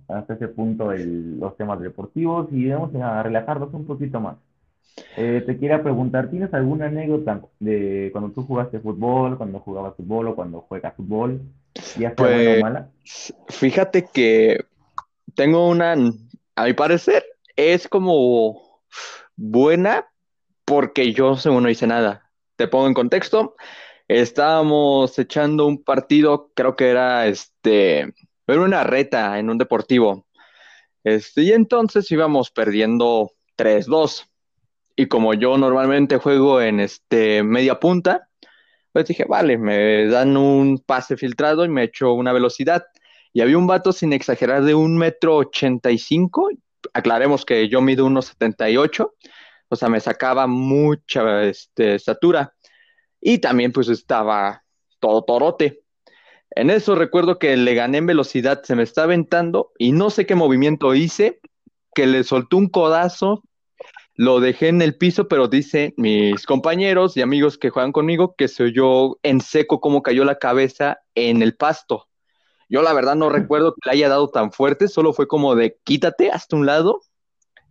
hasta 0.09 0.35
ese 0.35 0.49
punto 0.49 0.90
el- 0.90 1.38
los 1.38 1.57
temas 1.57 1.81
deportivos 1.81 2.49
y 2.51 2.69
vamos 2.69 2.95
a 2.97 3.23
relajarnos 3.23 3.73
un 3.73 3.87
poquito 3.87 4.21
más. 4.21 4.37
Eh, 5.16 5.42
te 5.47 5.59
quería 5.59 5.83
preguntar, 5.83 6.29
¿tienes 6.31 6.53
alguna 6.53 6.87
anécdota 6.87 7.40
de 7.61 8.09
cuando 8.12 8.31
tú 8.33 8.42
jugaste 8.45 8.81
fútbol, 8.81 9.37
cuando 9.37 9.61
jugabas 9.61 9.95
fútbol 9.97 10.29
o 10.29 10.35
cuando 10.35 10.61
juegas 10.62 10.95
fútbol, 10.97 11.40
ya 11.97 12.14
sea 12.14 12.27
buena 12.27 12.38
o 12.38 12.45
pues 12.45 12.61
mala? 12.62 12.88
fíjate 13.49 14.09
que 14.12 14.59
tengo 15.35 15.69
una, 15.69 15.95
a 16.57 16.64
mi 16.64 16.73
parecer, 16.73 17.25
es 17.55 17.87
como 17.88 18.81
buena 19.37 20.07
porque 20.64 21.12
yo 21.12 21.37
según 21.37 21.62
no 21.62 21.71
hice 21.71 21.87
nada. 21.87 22.31
Te 22.57 22.69
pongo 22.69 22.87
en 22.88 22.95
contexto. 22.95 23.55
Estábamos 24.09 25.19
echando 25.19 25.66
un 25.66 25.83
partido, 25.83 26.53
creo 26.55 26.77
que 26.77 26.88
era 26.88 27.27
este, 27.27 28.14
era 28.47 28.61
una 28.61 28.85
reta 28.85 29.38
en 29.38 29.51
un 29.51 29.59
deportivo. 29.59 30.27
Este, 31.03 31.42
y 31.42 31.53
entonces 31.53 32.11
íbamos 32.11 32.51
perdiendo 32.51 33.33
tres 33.57 33.87
dos 33.87 34.29
Y 34.97 35.07
como 35.07 35.35
yo 35.35 35.59
normalmente 35.59 36.16
juego 36.16 36.61
en 36.62 36.81
este 36.81 37.42
media 37.42 37.79
punta, 37.79 38.29
pues 38.92 39.07
dije, 39.07 39.27
vale, 39.29 39.59
me 39.59 40.07
dan 40.07 40.38
un 40.38 40.79
pase 40.79 41.19
filtrado 41.19 41.66
y 41.66 41.69
me 41.69 41.83
echo 41.85 42.14
una 42.14 42.33
velocidad. 42.33 42.87
Y 43.35 43.42
había 43.42 43.59
un 43.59 43.66
vato 43.66 43.92
sin 43.92 44.14
exagerar 44.14 44.64
de 44.64 44.75
un 44.75 44.97
metro 44.97 45.37
ochenta 45.37 45.90
y 45.90 45.99
cinco. 45.99 46.49
Aclaremos 46.95 47.45
que 47.45 47.69
yo 47.69 47.83
mido 47.83 48.07
unos 48.07 48.27
setenta 48.27 48.71
y 48.71 48.79
ocho, 48.79 49.14
o 49.69 49.77
sea, 49.77 49.90
me 49.90 50.01
sacaba 50.01 50.47
mucha 50.47 51.45
este, 51.45 51.97
estatura. 51.97 52.55
Y 53.28 53.38
también 53.38 53.72
pues 53.72 53.88
estaba 53.88 54.62
todo 55.00 55.24
torote. 55.24 55.82
En 56.50 56.70
eso 56.70 56.94
recuerdo 56.94 57.40
que 57.40 57.56
le 57.56 57.74
gané 57.74 57.98
en 57.98 58.06
velocidad, 58.06 58.62
se 58.62 58.76
me 58.76 58.84
está 58.84 59.02
aventando 59.02 59.72
y 59.78 59.90
no 59.90 60.10
sé 60.10 60.26
qué 60.26 60.36
movimiento 60.36 60.94
hice, 60.94 61.40
que 61.92 62.06
le 62.06 62.22
soltó 62.22 62.56
un 62.56 62.68
codazo, 62.68 63.42
lo 64.14 64.38
dejé 64.38 64.68
en 64.68 64.80
el 64.80 64.96
piso, 64.96 65.26
pero 65.26 65.48
dice 65.48 65.92
mis 65.96 66.46
compañeros 66.46 67.16
y 67.16 67.20
amigos 67.20 67.58
que 67.58 67.70
juegan 67.70 67.90
conmigo 67.90 68.36
que 68.38 68.46
se 68.46 68.62
oyó 68.62 69.18
en 69.24 69.40
seco 69.40 69.80
cómo 69.80 70.04
cayó 70.04 70.24
la 70.24 70.38
cabeza 70.38 71.00
en 71.16 71.42
el 71.42 71.56
pasto. 71.56 72.06
Yo 72.68 72.82
la 72.82 72.92
verdad 72.92 73.16
no 73.16 73.28
recuerdo 73.28 73.74
que 73.74 73.90
le 73.90 73.94
haya 73.94 74.08
dado 74.08 74.28
tan 74.28 74.52
fuerte, 74.52 74.86
solo 74.86 75.12
fue 75.12 75.26
como 75.26 75.56
de 75.56 75.76
quítate 75.82 76.30
hasta 76.30 76.54
un 76.54 76.64
lado, 76.64 77.00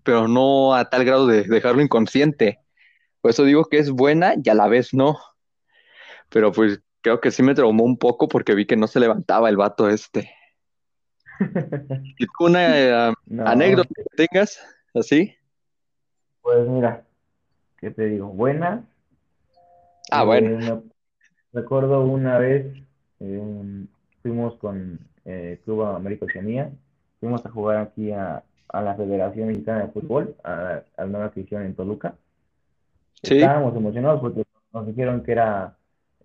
pero 0.04 0.28
no 0.28 0.76
a 0.76 0.90
tal 0.90 1.06
grado 1.06 1.28
de 1.28 1.44
dejarlo 1.44 1.82
inconsciente. 1.82 2.60
Por 3.22 3.32
eso 3.32 3.46
digo 3.46 3.64
que 3.64 3.78
es 3.78 3.90
buena 3.90 4.34
y 4.44 4.50
a 4.50 4.54
la 4.54 4.68
vez 4.68 4.94
no. 4.94 5.18
Pero 6.30 6.52
pues 6.52 6.82
creo 7.02 7.20
que 7.22 7.32
sí 7.32 7.44
me 7.44 7.56
traumó 7.56 7.84
un 7.84 7.98
poco 7.98 8.28
porque 8.28 8.56
vi 8.56 8.66
que 8.66 8.76
no 8.76 8.88
se 8.88 9.00
levantaba 9.00 9.50
el 9.50 9.58
vato 9.58 9.90
este. 9.90 10.32
¿Y 12.18 12.26
tú 12.26 12.46
una 12.46 13.10
eh, 13.10 13.14
No, 13.28 13.48
anécdota 13.48 13.90
que 13.96 14.26
tengas 14.28 14.60
así? 14.94 15.36
pues 16.42 16.68
mira, 16.68 17.04
¿qué 17.80 17.92
te 17.92 18.06
digo? 18.06 18.28
Buena, 18.28 18.86
Ah, 20.12 20.24
bueno. 20.24 20.60
eh, 20.60 20.82
recuerdo 21.54 22.06
una 22.06 22.38
vez, 22.38 22.68
eh, 23.20 23.86
fuimos 24.22 24.56
con 24.58 25.00
eh, 25.26 25.60
Club 25.66 25.84
América 25.84 26.26
Oceanía, 26.26 26.70
fuimos 27.20 27.44
a 27.46 27.50
jugar 27.50 27.78
aquí 27.78 28.12
a, 28.12 28.44
a 28.70 28.82
la 28.84 28.94
Federación 28.96 29.48
Mexicana 29.48 29.82
de 29.86 29.92
Fútbol, 29.92 30.36
a, 30.44 30.82
a 30.98 31.02
la 31.02 31.06
nueva 31.08 31.26
afición 31.26 31.64
en 31.64 31.74
Toluca. 31.74 32.14
Sí. 33.24 33.38
Estábamos 33.40 33.76
emocionados 33.76 34.22
porque 34.22 34.44
nos 34.72 34.86
dijeron 34.86 35.24
que 35.24 35.32
era 35.32 35.76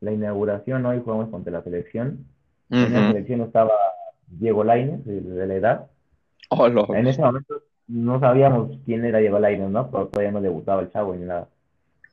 la 0.00 0.12
inauguración, 0.12 0.82
¿no? 0.82 0.94
Y 0.94 1.00
jugamos 1.02 1.30
contra 1.30 1.52
la 1.52 1.62
selección. 1.62 2.26
En 2.70 2.92
Ujú. 2.92 3.06
selección 3.06 3.42
estaba 3.42 3.72
Diego 4.28 4.64
Lainez, 4.64 5.04
de, 5.04 5.20
de 5.20 5.46
la 5.46 5.54
edad. 5.54 5.90
Oh, 6.50 6.68
En 6.90 7.06
ese 7.06 7.22
momento 7.22 7.62
no 7.88 8.20
sabíamos 8.20 8.78
quién 8.84 9.04
era 9.04 9.18
Diego 9.18 9.38
Lainez, 9.38 9.70
¿no? 9.70 9.90
Pero 9.90 10.08
todavía 10.08 10.32
no 10.32 10.40
debutaba 10.42 10.82
el 10.82 10.90
chavo 10.90 11.14
ni 11.14 11.24
nada. 11.24 11.48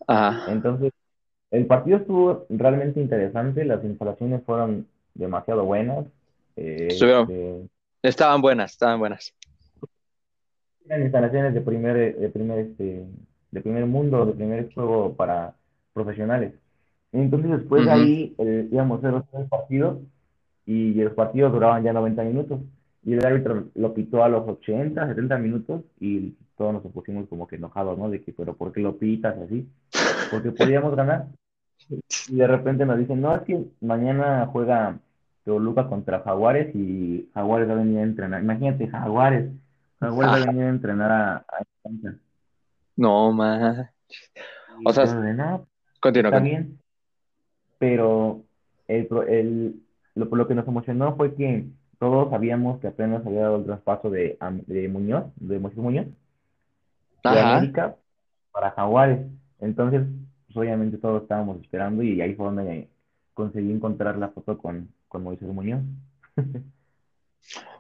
Ajá. 0.08 0.42
Entonces, 0.46 0.94
el 1.52 1.68
partido 1.68 1.98
estuvo 2.00 2.46
realmente 2.50 3.02
interesante, 3.02 3.66
las 3.66 3.84
instalaciones 3.84 4.44
fueron 4.46 4.88
demasiado 5.16 5.66
buenas. 5.66 6.06
eh, 6.58 7.12
este, 7.12 7.70
estaban 8.02 8.42
buenas, 8.42 8.72
estaban 8.72 9.00
buenas. 9.00 9.34
eran 10.86 11.04
instalaciones 11.04 11.54
de 11.54 11.62
primer, 11.62 12.18
de 12.18 12.30
primer, 12.30 12.60
este, 12.60 13.06
de 13.52 13.62
primer 13.62 13.86
mundo, 13.86 14.26
de 14.26 14.34
primer 14.34 14.74
juego 14.74 15.16
para 15.16 15.56
profesionales. 15.94 16.54
Entonces, 17.12 17.52
después 17.52 17.86
de 17.86 17.92
ahí 17.92 18.36
eh, 18.38 18.68
íbamos 18.72 18.98
a 18.98 19.00
hacer 19.00 19.12
los 19.20 19.30
tres 19.30 19.50
partidos 19.50 20.00
y 20.66 20.94
los 20.96 21.14
partidos 21.14 21.54
duraban 21.54 21.84
ya 21.84 21.94
90 21.94 22.24
minutos. 22.24 22.60
Y 23.04 23.14
el 23.14 23.26
árbitro 23.26 23.70
lo 23.76 23.94
pitó 23.94 24.24
a 24.24 24.30
los 24.30 24.48
80, 24.48 25.08
70 25.08 25.38
minutos 25.38 25.82
y 26.00 26.36
todos 26.58 26.74
nos 26.74 26.84
pusimos 26.92 27.28
como 27.30 27.48
que 27.48 27.56
enojados, 27.56 27.98
¿no? 27.98 28.10
De 28.10 28.22
que, 28.22 28.34
pero 28.34 28.56
¿por 28.56 28.74
qué 28.74 28.82
lo 28.82 28.98
pitas 28.98 29.38
así? 29.38 29.68
Porque 30.30 30.52
podíamos 30.52 30.94
ganar. 30.96 31.28
Y 32.30 32.36
de 32.36 32.48
repente 32.48 32.86
nos 32.86 32.98
dicen, 32.98 33.22
no, 33.22 33.34
es 33.34 33.44
que 33.44 33.64
mañana 33.80 34.48
juega 34.52 35.00
Toluca 35.46 35.88
contra 35.88 36.20
Jaguares 36.20 36.76
y 36.76 37.30
Jaguares 37.34 37.70
va 37.70 37.74
a 37.74 37.78
venir 37.78 38.00
a 38.00 38.04
entrenar. 38.04 38.44
Imagínate, 38.44 38.88
Jaguares. 38.90 39.50
Jaguares 40.02 40.32
va 40.32 40.36
a 40.36 40.42
Ajá. 40.42 40.52
venir 40.52 40.64
a 40.66 40.70
entrenar 40.70 41.12
a, 41.12 41.36
a. 41.38 41.64
No, 42.98 43.32
más. 43.32 43.90
O 44.84 44.92
sea, 44.92 45.06
continúa, 46.02 46.40
bien. 46.40 46.78
Pero 47.78 48.44
el, 48.88 49.08
el, 49.28 49.76
lo, 50.16 50.26
lo 50.26 50.48
que 50.48 50.56
nos 50.56 50.68
emocionó 50.68 51.16
fue 51.16 51.36
que 51.36 51.66
todos 52.00 52.30
sabíamos 52.30 52.80
que 52.80 52.88
apenas 52.88 53.26
había 53.26 53.42
dado 53.42 53.58
el 53.58 53.66
traspaso 53.66 54.10
de, 54.10 54.38
de 54.68 54.88
Muñoz, 54.88 55.26
de 55.36 55.60
Moisés 55.60 55.80
Muñoz, 55.80 56.06
de 56.06 56.14
Ajá. 57.24 57.58
América 57.58 57.96
para 58.52 58.72
Jaguares. 58.72 59.20
Entonces, 59.60 60.04
pues, 60.46 60.58
obviamente 60.58 60.98
todos 60.98 61.24
estábamos 61.24 61.60
esperando 61.62 62.04
y 62.04 62.22
ahí 62.22 62.36
fue 62.36 62.46
donde 62.48 62.88
conseguí 63.34 63.72
encontrar 63.72 64.18
la 64.18 64.30
foto 64.30 64.58
con, 64.58 64.90
con 65.08 65.24
Moisés 65.24 65.48
Muñoz. 65.50 65.82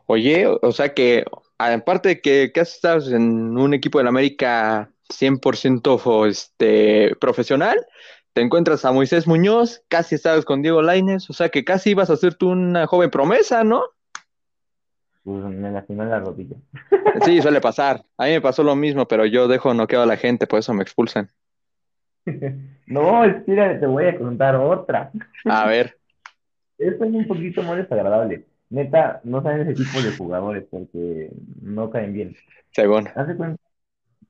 Oye, 0.05 0.47
o 0.47 0.71
sea 0.71 0.93
que, 0.93 1.25
aparte 1.57 2.09
de 2.09 2.21
que 2.21 2.51
casi 2.53 2.75
estás 2.75 3.11
en 3.11 3.57
un 3.57 3.73
equipo 3.73 3.97
de 3.97 4.05
la 4.05 4.09
América 4.09 4.89
100% 5.09 5.97
fo- 5.99 6.27
este, 6.27 7.13
profesional, 7.19 7.77
te 8.33 8.41
encuentras 8.41 8.85
a 8.85 8.91
Moisés 8.91 9.27
Muñoz, 9.27 9.83
casi 9.87 10.15
estabas 10.15 10.45
con 10.45 10.61
Diego 10.61 10.81
Lainez, 10.81 11.29
o 11.29 11.33
sea 11.33 11.49
que 11.49 11.63
casi 11.65 11.91
ibas 11.91 12.09
a 12.09 12.17
ser 12.17 12.35
tú 12.35 12.49
una 12.49 12.85
joven 12.87 13.09
promesa, 13.09 13.63
¿no? 13.63 13.83
Pues 15.23 15.43
me 15.43 15.71
lastimé 15.71 16.05
la 16.05 16.19
rodilla. 16.19 16.55
Sí, 17.25 17.41
suele 17.41 17.59
pasar. 17.59 18.05
A 18.17 18.25
mí 18.25 18.31
me 18.31 18.41
pasó 18.41 18.63
lo 18.63 18.75
mismo, 18.75 19.07
pero 19.07 19.25
yo 19.25 19.47
dejo 19.47 19.73
noqueado 19.73 20.03
a 20.03 20.07
la 20.07 20.17
gente, 20.17 20.47
por 20.47 20.59
eso 20.59 20.73
me 20.73 20.83
expulsan. 20.83 21.29
No, 22.87 23.25
espera, 23.25 23.77
te 23.77 23.85
voy 23.85 24.05
a 24.05 24.17
contar 24.17 24.55
otra. 24.55 25.11
A 25.43 25.67
ver, 25.67 25.97
Esto 26.77 27.03
es 27.03 27.11
un 27.11 27.27
poquito 27.27 27.61
más 27.63 27.75
desagradable. 27.75 28.45
Neta, 28.69 29.19
no 29.25 29.43
saben 29.43 29.67
ese 29.67 29.83
tipo 29.83 30.01
de 30.01 30.15
jugadores 30.15 30.63
porque 30.71 31.29
no 31.61 31.89
caen 31.89 32.13
bien. 32.13 32.35
según. 32.71 33.09
Hace 33.13 33.35
cuenta, 33.35 33.61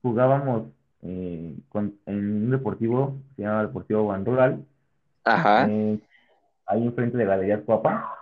jugábamos 0.02 0.72
eh, 1.02 1.54
con- 1.68 1.94
en 2.06 2.44
un 2.44 2.50
deportivo, 2.50 3.18
se 3.36 3.42
llama 3.42 3.62
Deportivo 3.62 4.06
Ban 4.06 4.24
Rural, 4.24 4.64
Ajá. 5.24 5.66
eh, 5.68 5.98
ahí 6.66 6.84
enfrente 6.84 7.16
de 7.16 7.24
Galerías 7.24 7.62
Cuapa, 7.64 8.14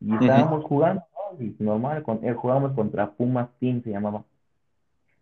y 0.00 0.14
estábamos 0.14 0.64
jugando, 0.64 1.02
¿no? 1.38 1.44
Y 1.44 1.54
normal, 1.58 2.02
con, 2.02 2.24
eh, 2.24 2.32
jugábamos 2.34 2.72
contra 2.72 3.10
Pumas 3.10 3.48
Team, 3.58 3.82
se 3.82 3.90
llamaba 3.90 4.24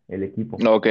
el 0.09 0.23
equipo. 0.23 0.57
Ok. 0.69 0.87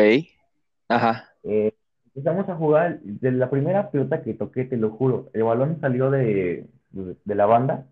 Ajá. 0.89 1.29
Eh, 1.43 1.73
empezamos 2.07 2.47
a 2.49 2.55
jugar, 2.55 2.99
de 3.01 3.31
la 3.31 3.49
primera 3.49 3.89
pelota 3.91 4.21
que 4.21 4.33
toqué, 4.33 4.65
te 4.65 4.77
lo 4.77 4.91
juro, 4.91 5.29
el 5.33 5.43
balón 5.43 5.79
salió 5.81 6.09
de, 6.11 6.67
de, 6.91 7.15
de 7.23 7.35
la 7.35 7.45
banda 7.45 7.85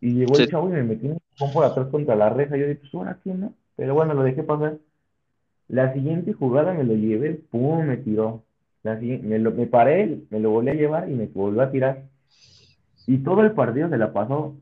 y 0.00 0.14
llegó 0.14 0.34
Sí. 0.34 0.42
el 0.44 0.50
chavo 0.50 0.68
y 0.68 0.72
me 0.72 0.82
metí 0.82 1.08
un 1.08 1.18
por 1.52 1.64
atrás 1.64 1.88
contra 1.88 2.14
la 2.14 2.28
reja. 2.30 2.56
Yo 2.56 2.66
dije, 2.66 2.80
pues 2.80 2.94
ahora 2.94 3.18
quién, 3.22 3.40
¿no? 3.40 3.54
Pero 3.76 3.94
bueno, 3.94 4.14
lo 4.14 4.22
dejé 4.22 4.42
pasar. 4.42 4.76
La 5.68 5.92
siguiente 5.92 6.32
jugada 6.32 6.72
me 6.74 6.84
lo 6.84 6.94
llevé, 6.94 7.34
pum, 7.50 7.86
me 7.86 7.96
tiró. 7.96 8.44
La 8.82 8.98
siguiente, 8.98 9.26
me, 9.26 9.38
lo, 9.38 9.50
me 9.52 9.66
paré, 9.66 10.20
me 10.30 10.40
lo 10.40 10.50
volví 10.50 10.70
a 10.70 10.74
llevar 10.74 11.10
y 11.10 11.14
me 11.14 11.26
volvió 11.26 11.62
a 11.62 11.70
tirar. 11.70 12.02
Y 13.06 13.18
todo 13.18 13.42
el 13.42 13.52
partido 13.52 13.88
se 13.88 13.98
la 13.98 14.12
pasó 14.12 14.56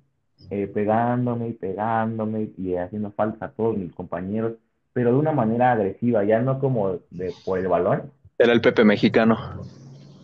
eh, 0.51 0.67
pegándome 0.67 1.49
y 1.49 1.53
pegándome 1.53 2.51
y 2.57 2.75
haciendo 2.75 3.11
falta 3.13 3.47
a 3.47 3.51
todos 3.51 3.77
mis 3.77 3.93
compañeros, 3.93 4.55
pero 4.93 5.13
de 5.13 5.19
una 5.19 5.33
manera 5.33 5.73
agresiva, 5.73 6.25
ya 6.25 6.41
no 6.41 6.59
como 6.59 6.99
de, 7.11 7.33
por 7.45 7.59
el 7.59 7.69
balón. 7.69 8.11
Era 8.39 8.53
el 8.53 8.61
Pepe 8.61 8.85
mexicano. 8.85 9.39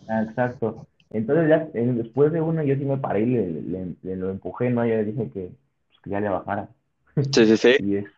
Ah, 0.09 0.23
exacto. 0.23 0.87
Entonces 1.11 1.49
ya 1.49 1.69
después 1.73 2.33
de 2.33 2.41
uno 2.41 2.63
yo 2.63 2.75
sí 2.77 2.85
me 2.85 2.99
paré 2.99 3.23
y 3.23 3.27
le, 3.27 4.17
lo 4.17 4.31
empujé, 4.31 4.71
¿no? 4.71 4.85
Ya 4.85 4.97
le 4.97 5.05
dije 5.05 5.31
que, 5.31 5.41
pues, 5.41 6.01
que 6.03 6.11
ya 6.11 6.21
le 6.21 6.29
bajara. 6.29 6.69
Sí, 7.33 7.47
sí, 7.47 7.57
sí. 7.57 8.05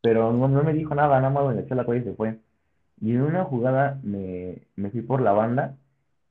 pero 0.00 0.32
no, 0.32 0.48
no, 0.48 0.62
me 0.62 0.72
dijo 0.72 0.94
nada, 0.94 1.20
nada 1.20 1.30
más 1.30 1.54
me 1.54 1.62
echó 1.62 1.74
la 1.74 1.84
cuella 1.84 2.02
y 2.02 2.04
se 2.04 2.14
fue. 2.14 2.38
Y 3.00 3.12
en 3.12 3.22
una 3.22 3.44
jugada 3.44 3.98
me, 4.02 4.62
me 4.76 4.90
fui 4.90 5.02
por 5.02 5.20
la 5.20 5.32
banda 5.32 5.76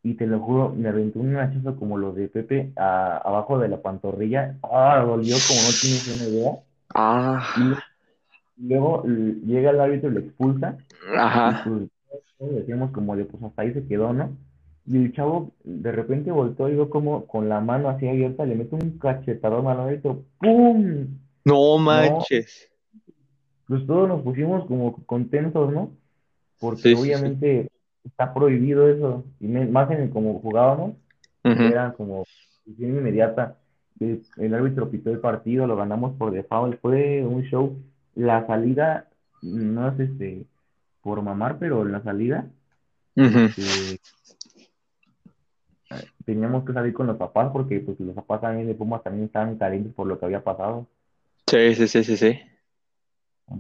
y 0.04 0.14
te 0.14 0.28
lo 0.28 0.40
juro, 0.40 0.74
me 0.76 0.90
aventé 0.90 1.20
un 1.20 1.36
hachazo 1.36 1.76
como 1.76 1.98
lo 1.98 2.14
de 2.14 2.30
Pepe 2.30 2.72
abajo 2.76 3.60
de 3.60 3.68
la 3.68 3.82
pantorrilla. 3.82 4.56
Ah, 4.64 5.04
dolió 5.06 5.36
como 5.48 5.62
no 5.62 5.70
tienes 5.82 6.16
una 6.16 6.30
idea. 6.30 6.52
Ah. 6.96 7.76
Y 8.58 8.68
luego 8.68 9.04
llega 9.04 9.72
el 9.72 9.80
árbitro 9.80 10.10
y 10.10 10.14
lo 10.14 10.20
expulsa. 10.22 10.78
Ajá. 11.18 11.64
Y 11.66 11.90
pues, 12.38 12.56
decíamos 12.56 12.92
como 12.92 13.16
de, 13.16 13.26
pues 13.26 13.44
hasta 13.44 13.62
ahí 13.62 13.74
se 13.74 13.86
quedó, 13.86 14.14
¿no? 14.14 14.38
Y 14.88 14.98
el 14.98 15.14
chavo 15.14 15.52
de 15.64 15.92
repente 15.92 16.32
voltó 16.32 16.70
y 16.70 16.74
vio 16.74 16.90
como 16.90 17.28
con 17.28 17.50
la 17.50 17.60
mano 17.60 17.90
así 17.90 18.08
abierta 18.08 18.46
le 18.46 18.56
mete 18.56 18.76
un 18.76 18.98
cachetadón 18.98 19.68
al 19.68 19.82
árbitro. 19.82 20.24
¡Pum! 20.40 21.08
No 21.44 21.78
manches. 21.78 22.72
Pues 23.70 23.86
todos 23.86 24.10
nos 24.10 24.24
pusimos 24.24 24.66
como 24.66 25.06
contentos, 25.06 25.72
¿no? 25.72 25.92
Porque 26.60 26.96
obviamente 26.96 27.70
está 28.04 28.34
prohibido 28.34 28.90
eso, 28.90 29.26
y 29.40 29.48
más 29.48 29.92
en 29.92 30.02
el, 30.02 30.10
como 30.10 30.40
jugábamos, 30.40 30.96
era 31.44 31.94
como 31.94 32.26
decisión 32.66 32.98
inmediata. 32.98 33.58
El, 34.00 34.54
árbitro 34.56 34.90
pitó 34.90 35.12
el 35.12 35.20
partido, 35.20 35.68
lo 35.68 35.76
ganamos 35.76 36.18
por 36.18 36.32
default, 36.32 36.82
fue 36.82 37.24
un 37.24 37.44
show. 37.44 37.78
La 38.16 38.48
salida, 38.48 39.08
no 39.44 39.88
es 39.90 40.00
este 40.00 40.46
por 41.04 41.22
mamar, 41.22 41.60
pero 41.60 41.86
la 41.86 42.02
salida 42.02 42.50
este, 43.16 44.00
teníamos 46.26 46.66
que 46.66 46.74
salir 46.74 46.94
con 46.94 47.06
los 47.08 47.18
papás 47.18 47.52
porque 47.54 47.80
pues 47.82 48.00
los 48.00 48.16
papás 48.16 48.42
también 48.42 48.68
de 48.68 48.74
Pumas 48.74 49.04
también 49.04 49.26
estaban 49.26 49.58
calientes 49.58 49.94
por 49.94 50.08
lo 50.08 50.20
que 50.20 50.26
había 50.26 50.44
pasado. 50.44 50.88
Sí, 51.46 51.76
sí, 51.76 51.88
sí, 51.88 52.04
sí, 52.04 52.18
sí. 52.18 52.40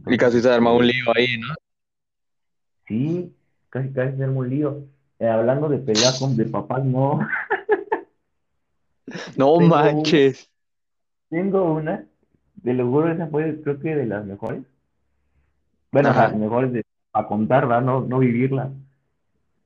Y 0.08 0.18
casi 0.18 0.42
se 0.42 0.50
armó 0.50 0.76
un 0.76 0.88
lío 0.88 1.06
ahí, 1.16 1.38
¿no? 1.38 1.54
Sí, 2.88 3.34
casi 3.70 3.92
casi 3.92 4.18
se 4.18 4.24
armó 4.24 4.40
un 4.40 4.50
lío. 4.50 4.84
Eh, 5.20 5.28
hablando 5.28 5.70
de 5.70 5.80
pelear 5.80 6.14
con 6.18 6.36
de 6.36 6.46
papás, 6.46 6.84
no. 6.84 7.20
no 9.36 9.60
manches. 9.60 10.50
tengo 11.30 11.74
una, 11.74 12.06
de 12.56 12.74
lo 12.74 12.90
juro, 12.90 13.12
esa 13.12 13.28
fue 13.28 13.62
creo 13.62 13.80
que 13.80 13.96
de 13.96 14.06
las 14.06 14.26
mejores. 14.26 14.64
Bueno, 15.92 16.14
las 16.14 16.36
mejores 16.36 16.72
de, 16.72 16.84
a 17.14 17.28
contar, 17.28 17.68
¿verdad? 17.68 17.82
No, 17.82 18.02
no 18.02 18.20
vivirla. 18.20 18.72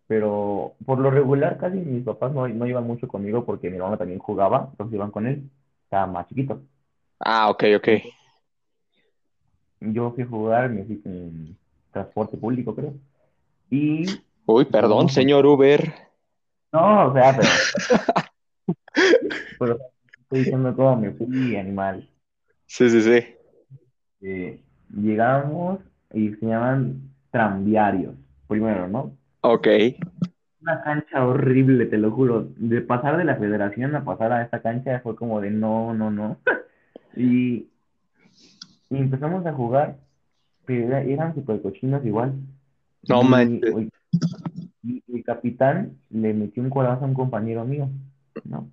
Pero 0.07 0.73
por 0.85 0.99
lo 0.99 1.11
regular 1.11 1.57
casi 1.57 1.77
mis 1.77 2.03
papás 2.03 2.33
no, 2.33 2.47
no 2.47 2.65
iban 2.65 2.85
mucho 2.85 3.07
conmigo 3.07 3.45
porque 3.45 3.69
mi 3.69 3.77
hermano 3.77 3.97
también 3.97 4.19
jugaba, 4.19 4.67
entonces 4.71 4.95
iban 4.95 5.11
con 5.11 5.27
él. 5.27 5.49
Estaba 5.83 6.07
más 6.07 6.27
chiquito. 6.27 6.61
Ah, 7.19 7.49
ok, 7.49 7.63
ok. 7.77 7.87
Yo 9.91 10.11
fui 10.11 10.23
a 10.23 10.27
jugar, 10.27 10.69
me 10.69 10.83
fui 10.85 11.01
en 11.05 11.57
transporte 11.91 12.37
público, 12.37 12.73
creo. 12.73 12.93
Y... 13.69 14.05
Uy, 14.45 14.65
perdón, 14.65 15.09
señor 15.09 15.45
Uber. 15.45 15.93
No, 16.71 17.07
o 17.07 17.13
sea, 17.13 17.37
pero... 17.37 17.49
pero 19.59 19.79
estoy 20.21 20.39
diciendo 20.39 20.75
cómo 20.75 20.95
me 20.97 21.11
fui, 21.11 21.55
animal. 21.55 22.09
Sí, 22.65 22.89
sí, 22.89 23.01
sí. 23.01 23.25
Eh, 24.21 24.59
llegamos 24.95 25.79
y 26.13 26.29
se 26.35 26.45
llaman 26.45 27.01
tranviarios, 27.31 28.15
primero, 28.47 28.87
¿no? 28.87 29.15
Ok. 29.41 29.67
Una 30.61 30.81
cancha 30.81 31.25
horrible, 31.25 31.87
te 31.87 31.97
lo 31.97 32.11
juro. 32.11 32.47
De 32.55 32.81
pasar 32.81 33.17
de 33.17 33.25
la 33.25 33.35
federación 33.35 33.95
a 33.95 34.05
pasar 34.05 34.31
a 34.31 34.43
esta 34.43 34.61
cancha 34.61 35.01
fue 35.01 35.15
como 35.15 35.41
de 35.41 35.51
no, 35.51 35.93
no, 35.93 36.09
no. 36.09 36.37
y, 37.17 37.67
empezamos 38.99 39.45
a 39.45 39.53
jugar, 39.53 39.97
pero 40.65 40.95
eran 40.97 41.33
super 41.35 41.61
cochinos 41.61 42.05
igual. 42.05 42.33
No 43.07 43.23
manches. 43.23 43.87
Y, 44.83 45.03
el 45.07 45.23
capitán 45.23 45.97
le 46.09 46.33
metió 46.33 46.61
un 46.61 46.69
corazón 46.69 47.03
a 47.03 47.07
un 47.07 47.13
compañero 47.13 47.63
mío, 47.63 47.89
¿no? 48.43 48.69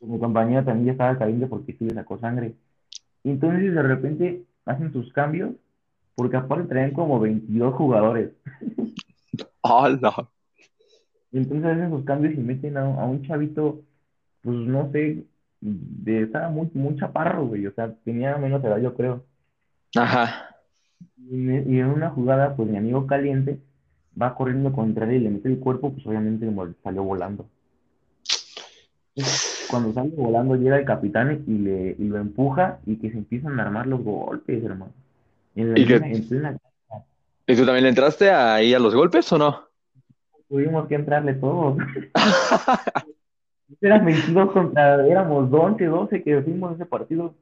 Mi 0.00 0.18
compañero 0.18 0.64
también 0.64 0.86
ya 0.86 0.92
estaba 0.92 1.18
caliente 1.18 1.46
porque 1.46 1.74
sí 1.74 1.84
le 1.84 1.94
sacó 1.94 2.18
sangre. 2.18 2.54
Y 3.22 3.30
entonces 3.30 3.74
de 3.74 3.82
repente 3.82 4.44
hacen 4.64 4.92
sus 4.92 5.12
cambios, 5.12 5.52
porque 6.14 6.36
aparte 6.36 6.68
traen 6.68 6.92
como 6.92 7.20
22 7.20 7.74
jugadores. 7.74 8.30
¡Hala! 9.62 10.28
Entonces 11.32 11.64
hacen 11.64 11.90
sus 11.90 12.04
cambios 12.04 12.34
y 12.34 12.38
meten 12.38 12.76
a, 12.76 12.84
un 12.84 13.22
chavito, 13.22 13.82
pues 14.42 14.56
no 14.56 14.90
sé, 14.90 15.24
de 15.60 16.22
estaba 16.22 16.48
muy, 16.48 16.70
muy 16.74 16.96
chaparro, 16.96 17.46
güey, 17.46 17.66
o 17.66 17.72
sea, 17.72 17.92
tenía 18.04 18.36
menos 18.38 18.64
edad, 18.64 18.78
yo 18.78 18.94
creo. 18.94 19.24
Ajá. 19.96 20.56
Y, 21.30 21.78
en 21.78 21.86
una 21.86 22.10
jugada, 22.10 22.56
pues 22.56 22.68
mi 22.68 22.76
amigo 22.76 23.06
caliente 23.06 23.60
va 24.20 24.34
corriendo 24.34 24.72
contra 24.72 25.04
él 25.04 25.16
y 25.16 25.18
le 25.20 25.30
mete 25.30 25.48
el 25.48 25.58
cuerpo, 25.58 25.92
pues 25.92 26.06
obviamente 26.06 26.50
salió 26.82 27.04
volando. 27.04 27.46
Cuando 29.70 29.92
sale 29.92 30.10
volando 30.16 30.56
llega 30.56 30.78
el 30.78 30.84
capitán 30.84 31.44
y, 31.46 31.58
le, 31.58 31.96
y 31.98 32.04
lo 32.04 32.18
empuja 32.18 32.78
y 32.86 32.96
que 32.96 33.10
se 33.10 33.18
empiezan 33.18 33.58
a 33.60 33.64
armar 33.64 33.86
los 33.86 34.02
golpes, 34.02 34.64
hermano. 34.64 34.92
En 35.54 35.76
¿Y, 35.76 35.82
¿Y 35.82 37.56
tú 37.56 37.64
también 37.64 37.82
le 37.82 37.88
entraste 37.88 38.30
ahí 38.30 38.72
a 38.74 38.78
los 38.78 38.94
golpes 38.94 39.30
o 39.32 39.38
no? 39.38 39.64
Tuvimos 40.48 40.86
que 40.88 40.94
entrarle 40.94 41.34
todos. 41.34 41.76
Eran 43.80 44.04
22 44.04 44.52
contra, 44.52 45.06
éramos 45.06 45.50
12, 45.50 45.84
12 45.84 46.22
que 46.22 46.42
fuimos 46.42 46.74
ese 46.74 46.86
partido. 46.86 47.34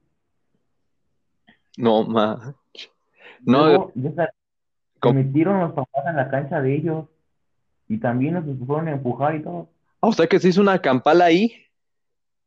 No, 1.77 2.05
ma. 2.05 2.55
No, 3.45 3.93
se 3.95 5.13
metieron 5.13 5.61
los 5.61 5.73
papás 5.73 6.05
en 6.09 6.17
la 6.17 6.29
cancha 6.29 6.61
de 6.61 6.75
ellos 6.75 7.07
y 7.89 7.99
también 7.99 8.35
nos 8.35 8.45
fueron 8.67 8.89
a 8.89 8.93
empujar 8.93 9.37
y 9.37 9.43
todo. 9.43 9.69
Ah, 10.01 10.09
o 10.09 10.13
sea 10.13 10.27
que 10.27 10.39
se 10.39 10.49
hizo 10.49 10.61
una 10.61 10.81
campala 10.81 11.27
ahí. 11.27 11.53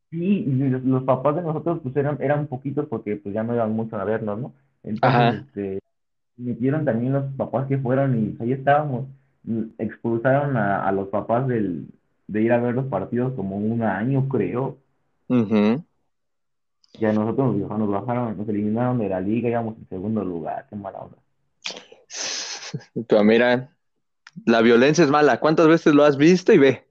Sí, 0.10 0.44
y 0.46 0.70
los, 0.70 1.04
papás 1.04 1.38
de 1.38 1.42
nosotros 1.42 1.80
pues 1.82 1.96
eran, 1.96 2.18
eran 2.22 2.48
poquitos 2.48 2.88
porque 2.88 3.16
pues 3.16 3.34
ya 3.34 3.44
no 3.44 3.56
iban 3.56 3.72
mucho 3.72 3.96
a 3.96 4.04
vernos, 4.04 4.40
¿no? 4.40 4.54
Entonces, 4.84 5.46
este, 5.48 5.80
metieron 6.36 6.84
también 6.84 7.14
los 7.14 7.34
papás 7.36 7.68
que 7.68 7.78
fueron 7.78 8.20
y 8.20 8.44
ahí 8.44 8.52
estábamos. 8.52 9.08
Expulsaron 9.78 10.58
a, 10.58 10.86
a 10.86 10.92
los 10.92 11.08
papás 11.08 11.48
del, 11.48 11.88
de 12.32 12.42
ir 12.42 12.54
a 12.54 12.60
ver 12.60 12.74
los 12.74 12.86
partidos 12.86 13.34
como 13.34 13.58
un 13.58 13.84
año, 13.84 14.28
creo. 14.30 14.78
Y 15.28 17.06
a 17.06 17.14
nosotros 17.14 17.56
nos, 17.56 17.90
bajaron, 17.90 18.38
nos 18.38 18.48
eliminaron 18.48 19.00
de 19.00 19.10
la 19.10 19.20
liga, 19.20 19.50
íbamos 19.50 19.78
en 19.78 19.88
segundo 19.90 20.24
lugar, 20.24 20.66
qué 20.70 20.76
mala 20.76 21.00
onda. 21.00 21.18
Pero 23.08 23.24
mira, 23.24 23.70
la 24.46 24.62
violencia 24.62 25.04
es 25.04 25.10
mala. 25.10 25.40
¿Cuántas 25.40 25.68
veces 25.68 25.94
lo 25.94 26.04
has 26.04 26.18
visto 26.18 26.54
y 26.54 26.58
ve? 26.58 26.86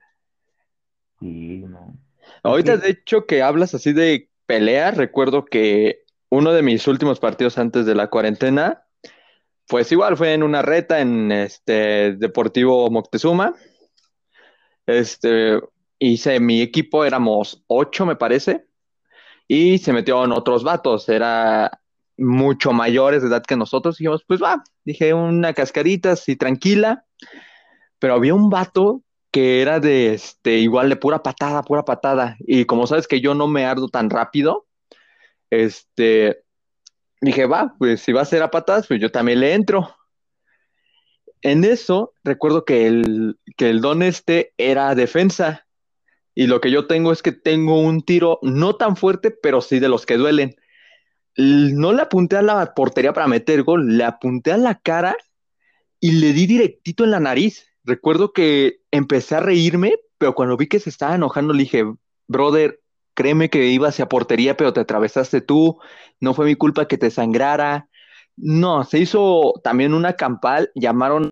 Sí, 1.20 1.64
no. 1.66 1.94
Ahorita, 2.42 2.76
de 2.76 2.90
hecho, 2.90 3.26
que 3.26 3.42
hablas 3.42 3.74
así 3.74 3.92
de 3.92 4.28
peleas, 4.46 4.96
recuerdo 4.96 5.44
que 5.44 6.04
uno 6.28 6.52
de 6.52 6.62
mis 6.62 6.86
últimos 6.86 7.18
partidos 7.18 7.58
antes 7.58 7.86
de 7.86 7.94
la 7.94 8.08
cuarentena, 8.08 8.84
pues 9.68 9.90
igual 9.92 10.16
fue 10.16 10.34
en 10.34 10.42
una 10.42 10.62
reta 10.62 11.00
en 11.00 11.32
este 11.32 12.14
Deportivo 12.16 12.90
Moctezuma. 12.90 13.54
Este, 14.86 15.60
hice 15.98 16.40
mi 16.40 16.62
equipo, 16.62 17.04
éramos 17.04 17.62
ocho, 17.66 18.06
me 18.06 18.16
parece, 18.16 18.66
y 19.46 19.78
se 19.78 19.92
metieron 19.92 20.32
otros 20.32 20.64
vatos, 20.64 21.08
era 21.08 21.80
mucho 22.16 22.72
mayores 22.72 23.22
de 23.22 23.28
edad 23.28 23.42
que 23.42 23.56
nosotros. 23.56 23.98
Dijimos, 23.98 24.24
pues 24.26 24.42
va, 24.42 24.62
dije 24.84 25.12
una 25.14 25.54
cascarita 25.54 26.12
así 26.12 26.36
tranquila, 26.36 27.04
pero 27.98 28.14
había 28.14 28.34
un 28.34 28.50
vato 28.50 29.02
que 29.30 29.62
era 29.62 29.80
de 29.80 30.14
este, 30.14 30.58
igual 30.58 30.88
de 30.88 30.96
pura 30.96 31.22
patada, 31.22 31.62
pura 31.62 31.84
patada. 31.84 32.36
Y 32.40 32.64
como 32.64 32.86
sabes 32.86 33.06
que 33.06 33.20
yo 33.20 33.34
no 33.34 33.48
me 33.48 33.64
ardo 33.64 33.88
tan 33.88 34.10
rápido, 34.10 34.66
este, 35.50 36.42
dije, 37.20 37.46
va, 37.46 37.74
pues 37.78 38.00
si 38.02 38.12
va 38.12 38.22
a 38.22 38.26
ser 38.26 38.42
a 38.42 38.50
patadas, 38.50 38.86
pues 38.86 39.00
yo 39.00 39.10
también 39.10 39.40
le 39.40 39.54
entro. 39.54 39.96
En 41.42 41.64
eso, 41.64 42.12
recuerdo 42.22 42.64
que 42.64 42.86
el, 42.86 43.38
que 43.56 43.70
el 43.70 43.80
don 43.80 44.02
este 44.02 44.52
era 44.58 44.94
defensa. 44.94 45.66
Y 46.34 46.46
lo 46.46 46.60
que 46.60 46.70
yo 46.70 46.86
tengo 46.86 47.12
es 47.12 47.22
que 47.22 47.32
tengo 47.32 47.80
un 47.80 48.02
tiro 48.02 48.38
no 48.42 48.76
tan 48.76 48.96
fuerte, 48.96 49.30
pero 49.30 49.60
sí 49.60 49.78
de 49.78 49.88
los 49.88 50.06
que 50.06 50.16
duelen. 50.16 50.56
No 51.36 51.92
le 51.92 52.02
apunté 52.02 52.36
a 52.36 52.42
la 52.42 52.74
portería 52.74 53.12
para 53.12 53.26
meter 53.26 53.62
gol, 53.62 53.96
le 53.96 54.04
apunté 54.04 54.52
a 54.52 54.56
la 54.56 54.78
cara 54.78 55.16
y 56.00 56.12
le 56.12 56.32
di 56.32 56.46
directito 56.46 57.04
en 57.04 57.10
la 57.10 57.20
nariz. 57.20 57.66
Recuerdo 57.84 58.32
que 58.32 58.80
empecé 58.90 59.36
a 59.36 59.40
reírme, 59.40 59.94
pero 60.18 60.34
cuando 60.34 60.56
vi 60.56 60.66
que 60.66 60.80
se 60.80 60.90
estaba 60.90 61.14
enojando, 61.14 61.52
le 61.52 61.64
dije, 61.64 61.84
brother, 62.26 62.80
créeme 63.14 63.50
que 63.50 63.66
iba 63.66 63.88
hacia 63.88 64.08
portería, 64.08 64.56
pero 64.56 64.72
te 64.72 64.80
atravesaste 64.80 65.42
tú, 65.42 65.78
no 66.20 66.32
fue 66.32 66.46
mi 66.46 66.54
culpa 66.54 66.88
que 66.88 66.96
te 66.96 67.10
sangrara. 67.10 67.89
No, 68.42 68.84
se 68.84 68.98
hizo 68.98 69.54
también 69.62 69.92
una 69.92 70.14
campal, 70.14 70.70
llamaron 70.74 71.30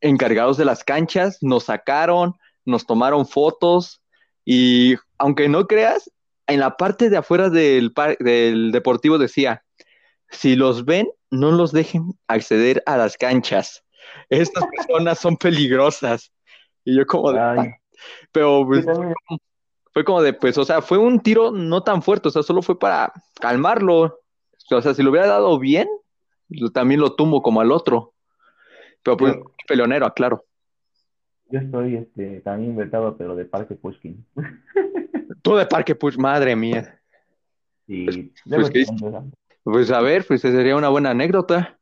encargados 0.00 0.56
de 0.56 0.64
las 0.64 0.84
canchas, 0.84 1.38
nos 1.40 1.64
sacaron, 1.64 2.34
nos 2.64 2.86
tomaron 2.86 3.26
fotos 3.26 4.02
y 4.44 4.96
aunque 5.18 5.48
no 5.48 5.66
creas, 5.66 6.10
en 6.46 6.60
la 6.60 6.76
parte 6.76 7.10
de 7.10 7.16
afuera 7.16 7.48
del, 7.48 7.92
del 8.18 8.72
deportivo 8.72 9.18
decía, 9.18 9.62
si 10.30 10.56
los 10.56 10.84
ven, 10.84 11.08
no 11.30 11.52
los 11.52 11.72
dejen 11.72 12.18
acceder 12.26 12.82
a 12.86 12.96
las 12.96 13.16
canchas. 13.16 13.84
Estas 14.28 14.64
personas 14.76 15.18
son 15.18 15.36
peligrosas. 15.36 16.32
Y 16.84 16.96
yo 16.96 17.06
como 17.06 17.32
de... 17.32 17.74
Pero 18.32 18.66
pues, 18.66 18.84
fue 19.92 20.04
como 20.04 20.22
de, 20.22 20.32
pues, 20.32 20.58
o 20.58 20.64
sea, 20.64 20.82
fue 20.82 20.98
un 20.98 21.20
tiro 21.20 21.52
no 21.52 21.82
tan 21.84 22.02
fuerte, 22.02 22.28
o 22.28 22.30
sea, 22.30 22.42
solo 22.42 22.62
fue 22.62 22.78
para 22.78 23.12
calmarlo. 23.40 24.21
O 24.70 24.82
sea, 24.82 24.94
si 24.94 25.02
lo 25.02 25.10
hubiera 25.10 25.26
dado 25.26 25.58
bien, 25.58 25.88
también 26.72 27.00
lo 27.00 27.14
tumbo 27.14 27.42
como 27.42 27.60
al 27.60 27.72
otro. 27.72 28.14
Pero 29.02 29.16
pues, 29.16 29.34
peleonero, 29.66 30.06
aclaro. 30.06 30.44
Yo 31.50 31.58
estoy 31.58 31.96
este, 31.96 32.40
también 32.40 32.76
vetado, 32.76 33.16
pero 33.16 33.36
de 33.36 33.44
Parque 33.44 33.74
Pushkin. 33.74 34.24
Tú 35.42 35.56
de 35.56 35.66
Parque 35.66 35.94
Pushkin, 35.94 36.22
madre 36.22 36.56
mía. 36.56 36.98
Sí, 37.86 38.32
pues, 38.48 38.70
pues, 38.70 38.88
pues, 39.62 39.90
a 39.90 40.00
ver, 40.00 40.24
pues 40.26 40.40
sería 40.40 40.76
una 40.76 40.88
buena 40.88 41.10
anécdota. 41.10 41.78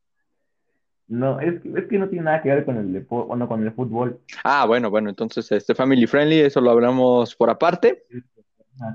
No, 1.07 1.41
es 1.41 1.61
que, 1.61 1.68
es 1.76 1.89
que 1.89 1.99
no 1.99 2.09
tiene 2.09 2.24
nada 2.24 2.41
que 2.41 2.49
ver 2.49 2.64
con 2.64 2.76
el 2.76 3.05
bueno, 3.09 3.49
con 3.49 3.62
el 3.62 3.72
fútbol. 3.72 4.20
Ah, 4.45 4.64
bueno, 4.64 4.91
bueno, 4.91 5.11
entonces 5.11 5.51
este 5.51 5.74
family 5.74 6.07
friendly, 6.07 6.41
eso 6.41 6.61
lo 6.61 6.70
hablamos 6.70 7.35
por 7.35 7.51
aparte. 7.51 8.05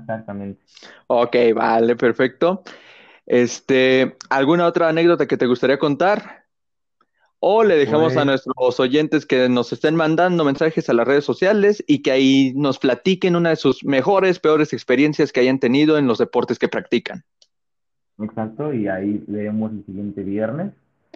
Exactamente. 0.00 0.64
Ok, 1.06 1.36
vale, 1.54 1.94
perfecto. 1.94 2.62
Este, 3.26 4.16
¿alguna 4.30 4.66
otra 4.66 4.88
anécdota 4.88 5.26
que 5.26 5.36
te 5.36 5.46
gustaría 5.46 5.78
contar? 5.78 6.44
O 7.38 7.64
le 7.64 7.76
dejamos 7.76 8.12
a 8.12 8.24
pues 8.24 8.26
nuestros 8.26 8.80
oyentes 8.80 9.26
que 9.26 9.48
nos 9.48 9.72
estén 9.72 9.94
mandando 9.94 10.44
mensajes 10.44 10.88
a 10.88 10.94
las 10.94 11.06
redes 11.06 11.24
sociales 11.24 11.84
y 11.86 12.02
que 12.02 12.10
ahí 12.10 12.52
nos 12.56 12.78
platiquen 12.78 13.36
una 13.36 13.50
de 13.50 13.56
sus 13.56 13.84
mejores, 13.84 14.38
peores 14.38 14.72
experiencias 14.72 15.32
que 15.32 15.40
hayan 15.40 15.58
tenido 15.58 15.98
en 15.98 16.06
los 16.06 16.18
deportes 16.18 16.58
que 16.58 16.68
practican. 16.68 17.24
Exacto, 18.18 18.72
y 18.72 18.88
ahí 18.88 19.22
leemos 19.26 19.72
el 19.72 19.84
siguiente 19.84 20.22
viernes 20.22 20.72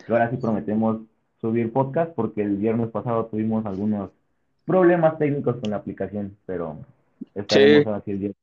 ahora 0.08 0.30
sí 0.30 0.36
prometemos 0.36 1.00
subir 1.40 1.72
podcast 1.72 2.12
porque 2.14 2.42
el 2.42 2.56
viernes 2.56 2.90
pasado 2.90 3.26
tuvimos 3.26 3.64
algunos 3.66 4.10
problemas 4.64 5.18
técnicos 5.18 5.56
con 5.56 5.70
la 5.70 5.76
aplicación, 5.76 6.36
pero 6.46 6.78
estaremos 7.34 7.94
así 7.94 8.10
el 8.12 8.18
viernes. 8.18 8.38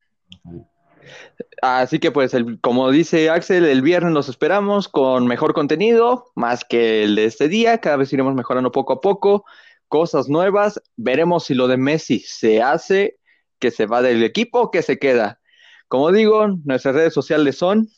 Así 1.62 1.98
que 1.98 2.10
pues, 2.10 2.34
el, 2.34 2.60
como 2.60 2.90
dice 2.90 3.30
Axel, 3.30 3.64
el 3.64 3.82
viernes 3.82 4.12
los 4.12 4.28
esperamos 4.28 4.88
con 4.88 5.26
mejor 5.26 5.54
contenido, 5.54 6.26
más 6.34 6.64
que 6.64 7.04
el 7.04 7.16
de 7.16 7.24
este 7.24 7.48
día, 7.48 7.78
cada 7.78 7.96
vez 7.96 8.12
iremos 8.12 8.34
mejorando 8.34 8.70
poco 8.70 8.94
a 8.94 9.00
poco, 9.00 9.44
cosas 9.88 10.28
nuevas, 10.28 10.80
veremos 10.96 11.44
si 11.44 11.54
lo 11.54 11.66
de 11.66 11.76
Messi 11.76 12.20
se 12.20 12.62
hace, 12.62 13.18
que 13.58 13.70
se 13.70 13.86
va 13.86 14.02
del 14.02 14.22
equipo, 14.22 14.70
que 14.70 14.82
se 14.82 14.98
queda. 14.98 15.40
Como 15.88 16.12
digo, 16.12 16.46
nuestras 16.64 16.94
redes 16.94 17.14
sociales 17.14 17.56
son 17.56 17.88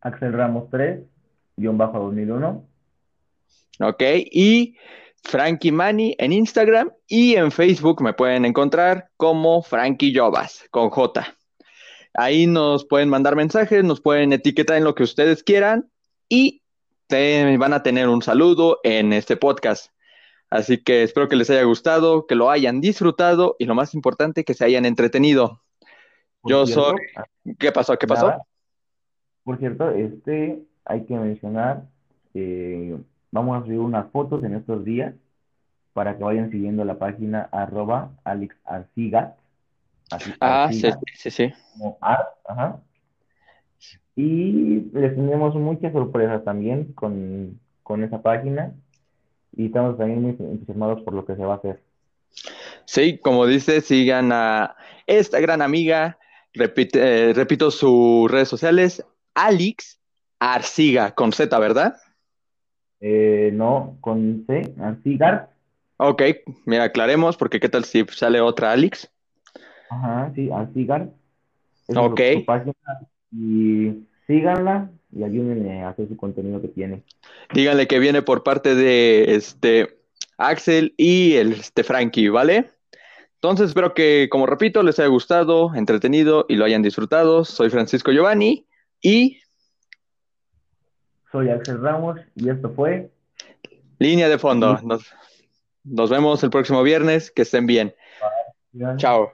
Axel 0.00 0.32
Ramos 0.32 0.70
3, 0.70 1.00
guion 1.56 1.78
bajo 1.78 1.98
2001. 2.00 2.66
Ok, 3.80 4.02
y 4.30 4.76
Frankie 5.24 5.72
Mani 5.72 6.14
en 6.18 6.32
Instagram 6.32 6.92
y 7.06 7.34
en 7.34 7.50
Facebook 7.50 8.02
me 8.02 8.12
pueden 8.12 8.44
encontrar 8.44 9.10
como 9.16 9.62
Frankie 9.62 10.14
Jovas 10.14 10.64
con 10.70 10.90
J. 10.90 11.36
Ahí 12.14 12.46
nos 12.46 12.84
pueden 12.86 13.08
mandar 13.08 13.36
mensajes, 13.36 13.84
nos 13.84 14.00
pueden 14.00 14.32
etiquetar 14.32 14.76
en 14.76 14.84
lo 14.84 14.94
que 14.94 15.02
ustedes 15.02 15.42
quieran 15.42 15.90
y 16.28 16.62
te 17.06 17.56
van 17.56 17.72
a 17.72 17.82
tener 17.82 18.08
un 18.08 18.22
saludo 18.22 18.78
en 18.82 19.12
este 19.12 19.36
podcast. 19.36 19.92
Así 20.48 20.82
que 20.82 21.02
espero 21.02 21.28
que 21.28 21.36
les 21.36 21.50
haya 21.50 21.64
gustado, 21.64 22.26
que 22.26 22.36
lo 22.36 22.50
hayan 22.50 22.80
disfrutado 22.80 23.56
y 23.58 23.64
lo 23.64 23.74
más 23.74 23.94
importante, 23.94 24.44
que 24.44 24.54
se 24.54 24.64
hayan 24.64 24.86
entretenido. 24.86 25.62
Yo 26.44 26.66
soy... 26.66 26.94
¿Qué 27.58 27.72
pasó? 27.72 27.98
¿Qué 27.98 28.06
pasó? 28.06 28.32
Por 29.42 29.58
cierto, 29.58 29.90
este 29.90 30.62
hay 30.84 31.04
que 31.04 31.14
mencionar, 31.14 31.82
que 32.32 32.96
vamos 33.30 33.60
a 33.60 33.64
subir 33.64 33.78
unas 33.78 34.10
fotos 34.10 34.42
en 34.44 34.54
estos 34.54 34.84
días 34.84 35.14
para 35.92 36.16
que 36.16 36.24
vayan 36.24 36.50
siguiendo 36.50 36.84
la 36.84 36.98
página 36.98 37.48
arroba 37.52 38.10
Alex 38.24 38.54
ah, 40.40 40.68
sí, 40.70 40.90
sí, 41.14 41.30
sí. 41.30 41.52
Como 41.72 41.98
ajá. 42.00 42.80
Y 44.14 44.90
les 44.92 45.14
tenemos 45.14 45.54
muchas 45.54 45.92
sorpresas 45.92 46.44
también 46.44 46.92
con, 46.94 47.60
con 47.82 48.02
esa 48.02 48.22
página 48.22 48.72
y 49.56 49.66
estamos 49.66 49.98
también 49.98 50.22
muy 50.22 50.30
entusiasmados 50.38 51.02
por 51.02 51.14
lo 51.14 51.24
que 51.24 51.36
se 51.36 51.44
va 51.44 51.54
a 51.54 51.56
hacer. 51.56 51.82
Sí, 52.84 53.18
como 53.18 53.46
dice, 53.46 53.80
sigan 53.80 54.32
a 54.32 54.76
esta 55.06 55.40
gran 55.40 55.62
amiga, 55.62 56.18
repite, 56.52 57.30
eh, 57.30 57.32
repito 57.32 57.70
sus 57.70 58.30
redes 58.30 58.48
sociales, 58.48 59.04
Alex 59.34 59.98
Arciga, 60.38 61.12
con 61.12 61.32
Z, 61.32 61.58
¿verdad? 61.58 61.96
Eh, 63.00 63.50
no, 63.52 63.96
con 64.00 64.44
C, 64.46 64.74
Arcigar. 64.80 65.50
Ok, 65.98 66.22
mira, 66.64 66.84
aclaremos, 66.84 67.36
porque 67.36 67.60
qué 67.60 67.68
tal 67.68 67.84
si 67.84 68.04
sale 68.10 68.40
otra 68.40 68.72
Alex. 68.72 69.10
Ajá, 69.90 70.32
sí, 70.34 70.50
Arcigar. 70.50 71.08
ok. 71.94 72.20
y 73.32 74.06
síganla 74.26 74.90
y 75.12 75.24
ayúdenme 75.24 75.82
a 75.82 75.90
hacer 75.90 76.08
su 76.08 76.16
contenido 76.16 76.60
que 76.60 76.68
tiene. 76.68 77.02
Díganle 77.54 77.86
que 77.86 77.98
viene 77.98 78.22
por 78.22 78.42
parte 78.42 78.74
de 78.74 79.34
este 79.34 79.98
Axel 80.36 80.94
y 80.96 81.34
el 81.34 81.52
este 81.52 81.84
Frankie, 81.84 82.28
¿vale? 82.28 82.70
Entonces 83.34 83.68
espero 83.68 83.94
que, 83.94 84.28
como 84.30 84.46
repito, 84.46 84.82
les 84.82 84.98
haya 84.98 85.08
gustado, 85.08 85.74
entretenido 85.74 86.46
y 86.48 86.56
lo 86.56 86.64
hayan 86.64 86.82
disfrutado. 86.82 87.44
Soy 87.44 87.70
Francisco 87.70 88.10
Giovanni 88.10 88.66
y 89.00 89.38
soy 91.36 91.50
Axel 91.50 91.82
Ramos 91.82 92.18
y 92.34 92.48
esto 92.48 92.70
fue 92.70 93.10
Línea 93.98 94.30
de 94.30 94.38
Fondo. 94.38 94.80
Nos, 94.82 95.12
nos 95.84 96.08
vemos 96.08 96.42
el 96.42 96.48
próximo 96.48 96.82
viernes. 96.82 97.30
Que 97.30 97.42
estén 97.42 97.66
bien. 97.66 97.94
Chao. 98.96 99.32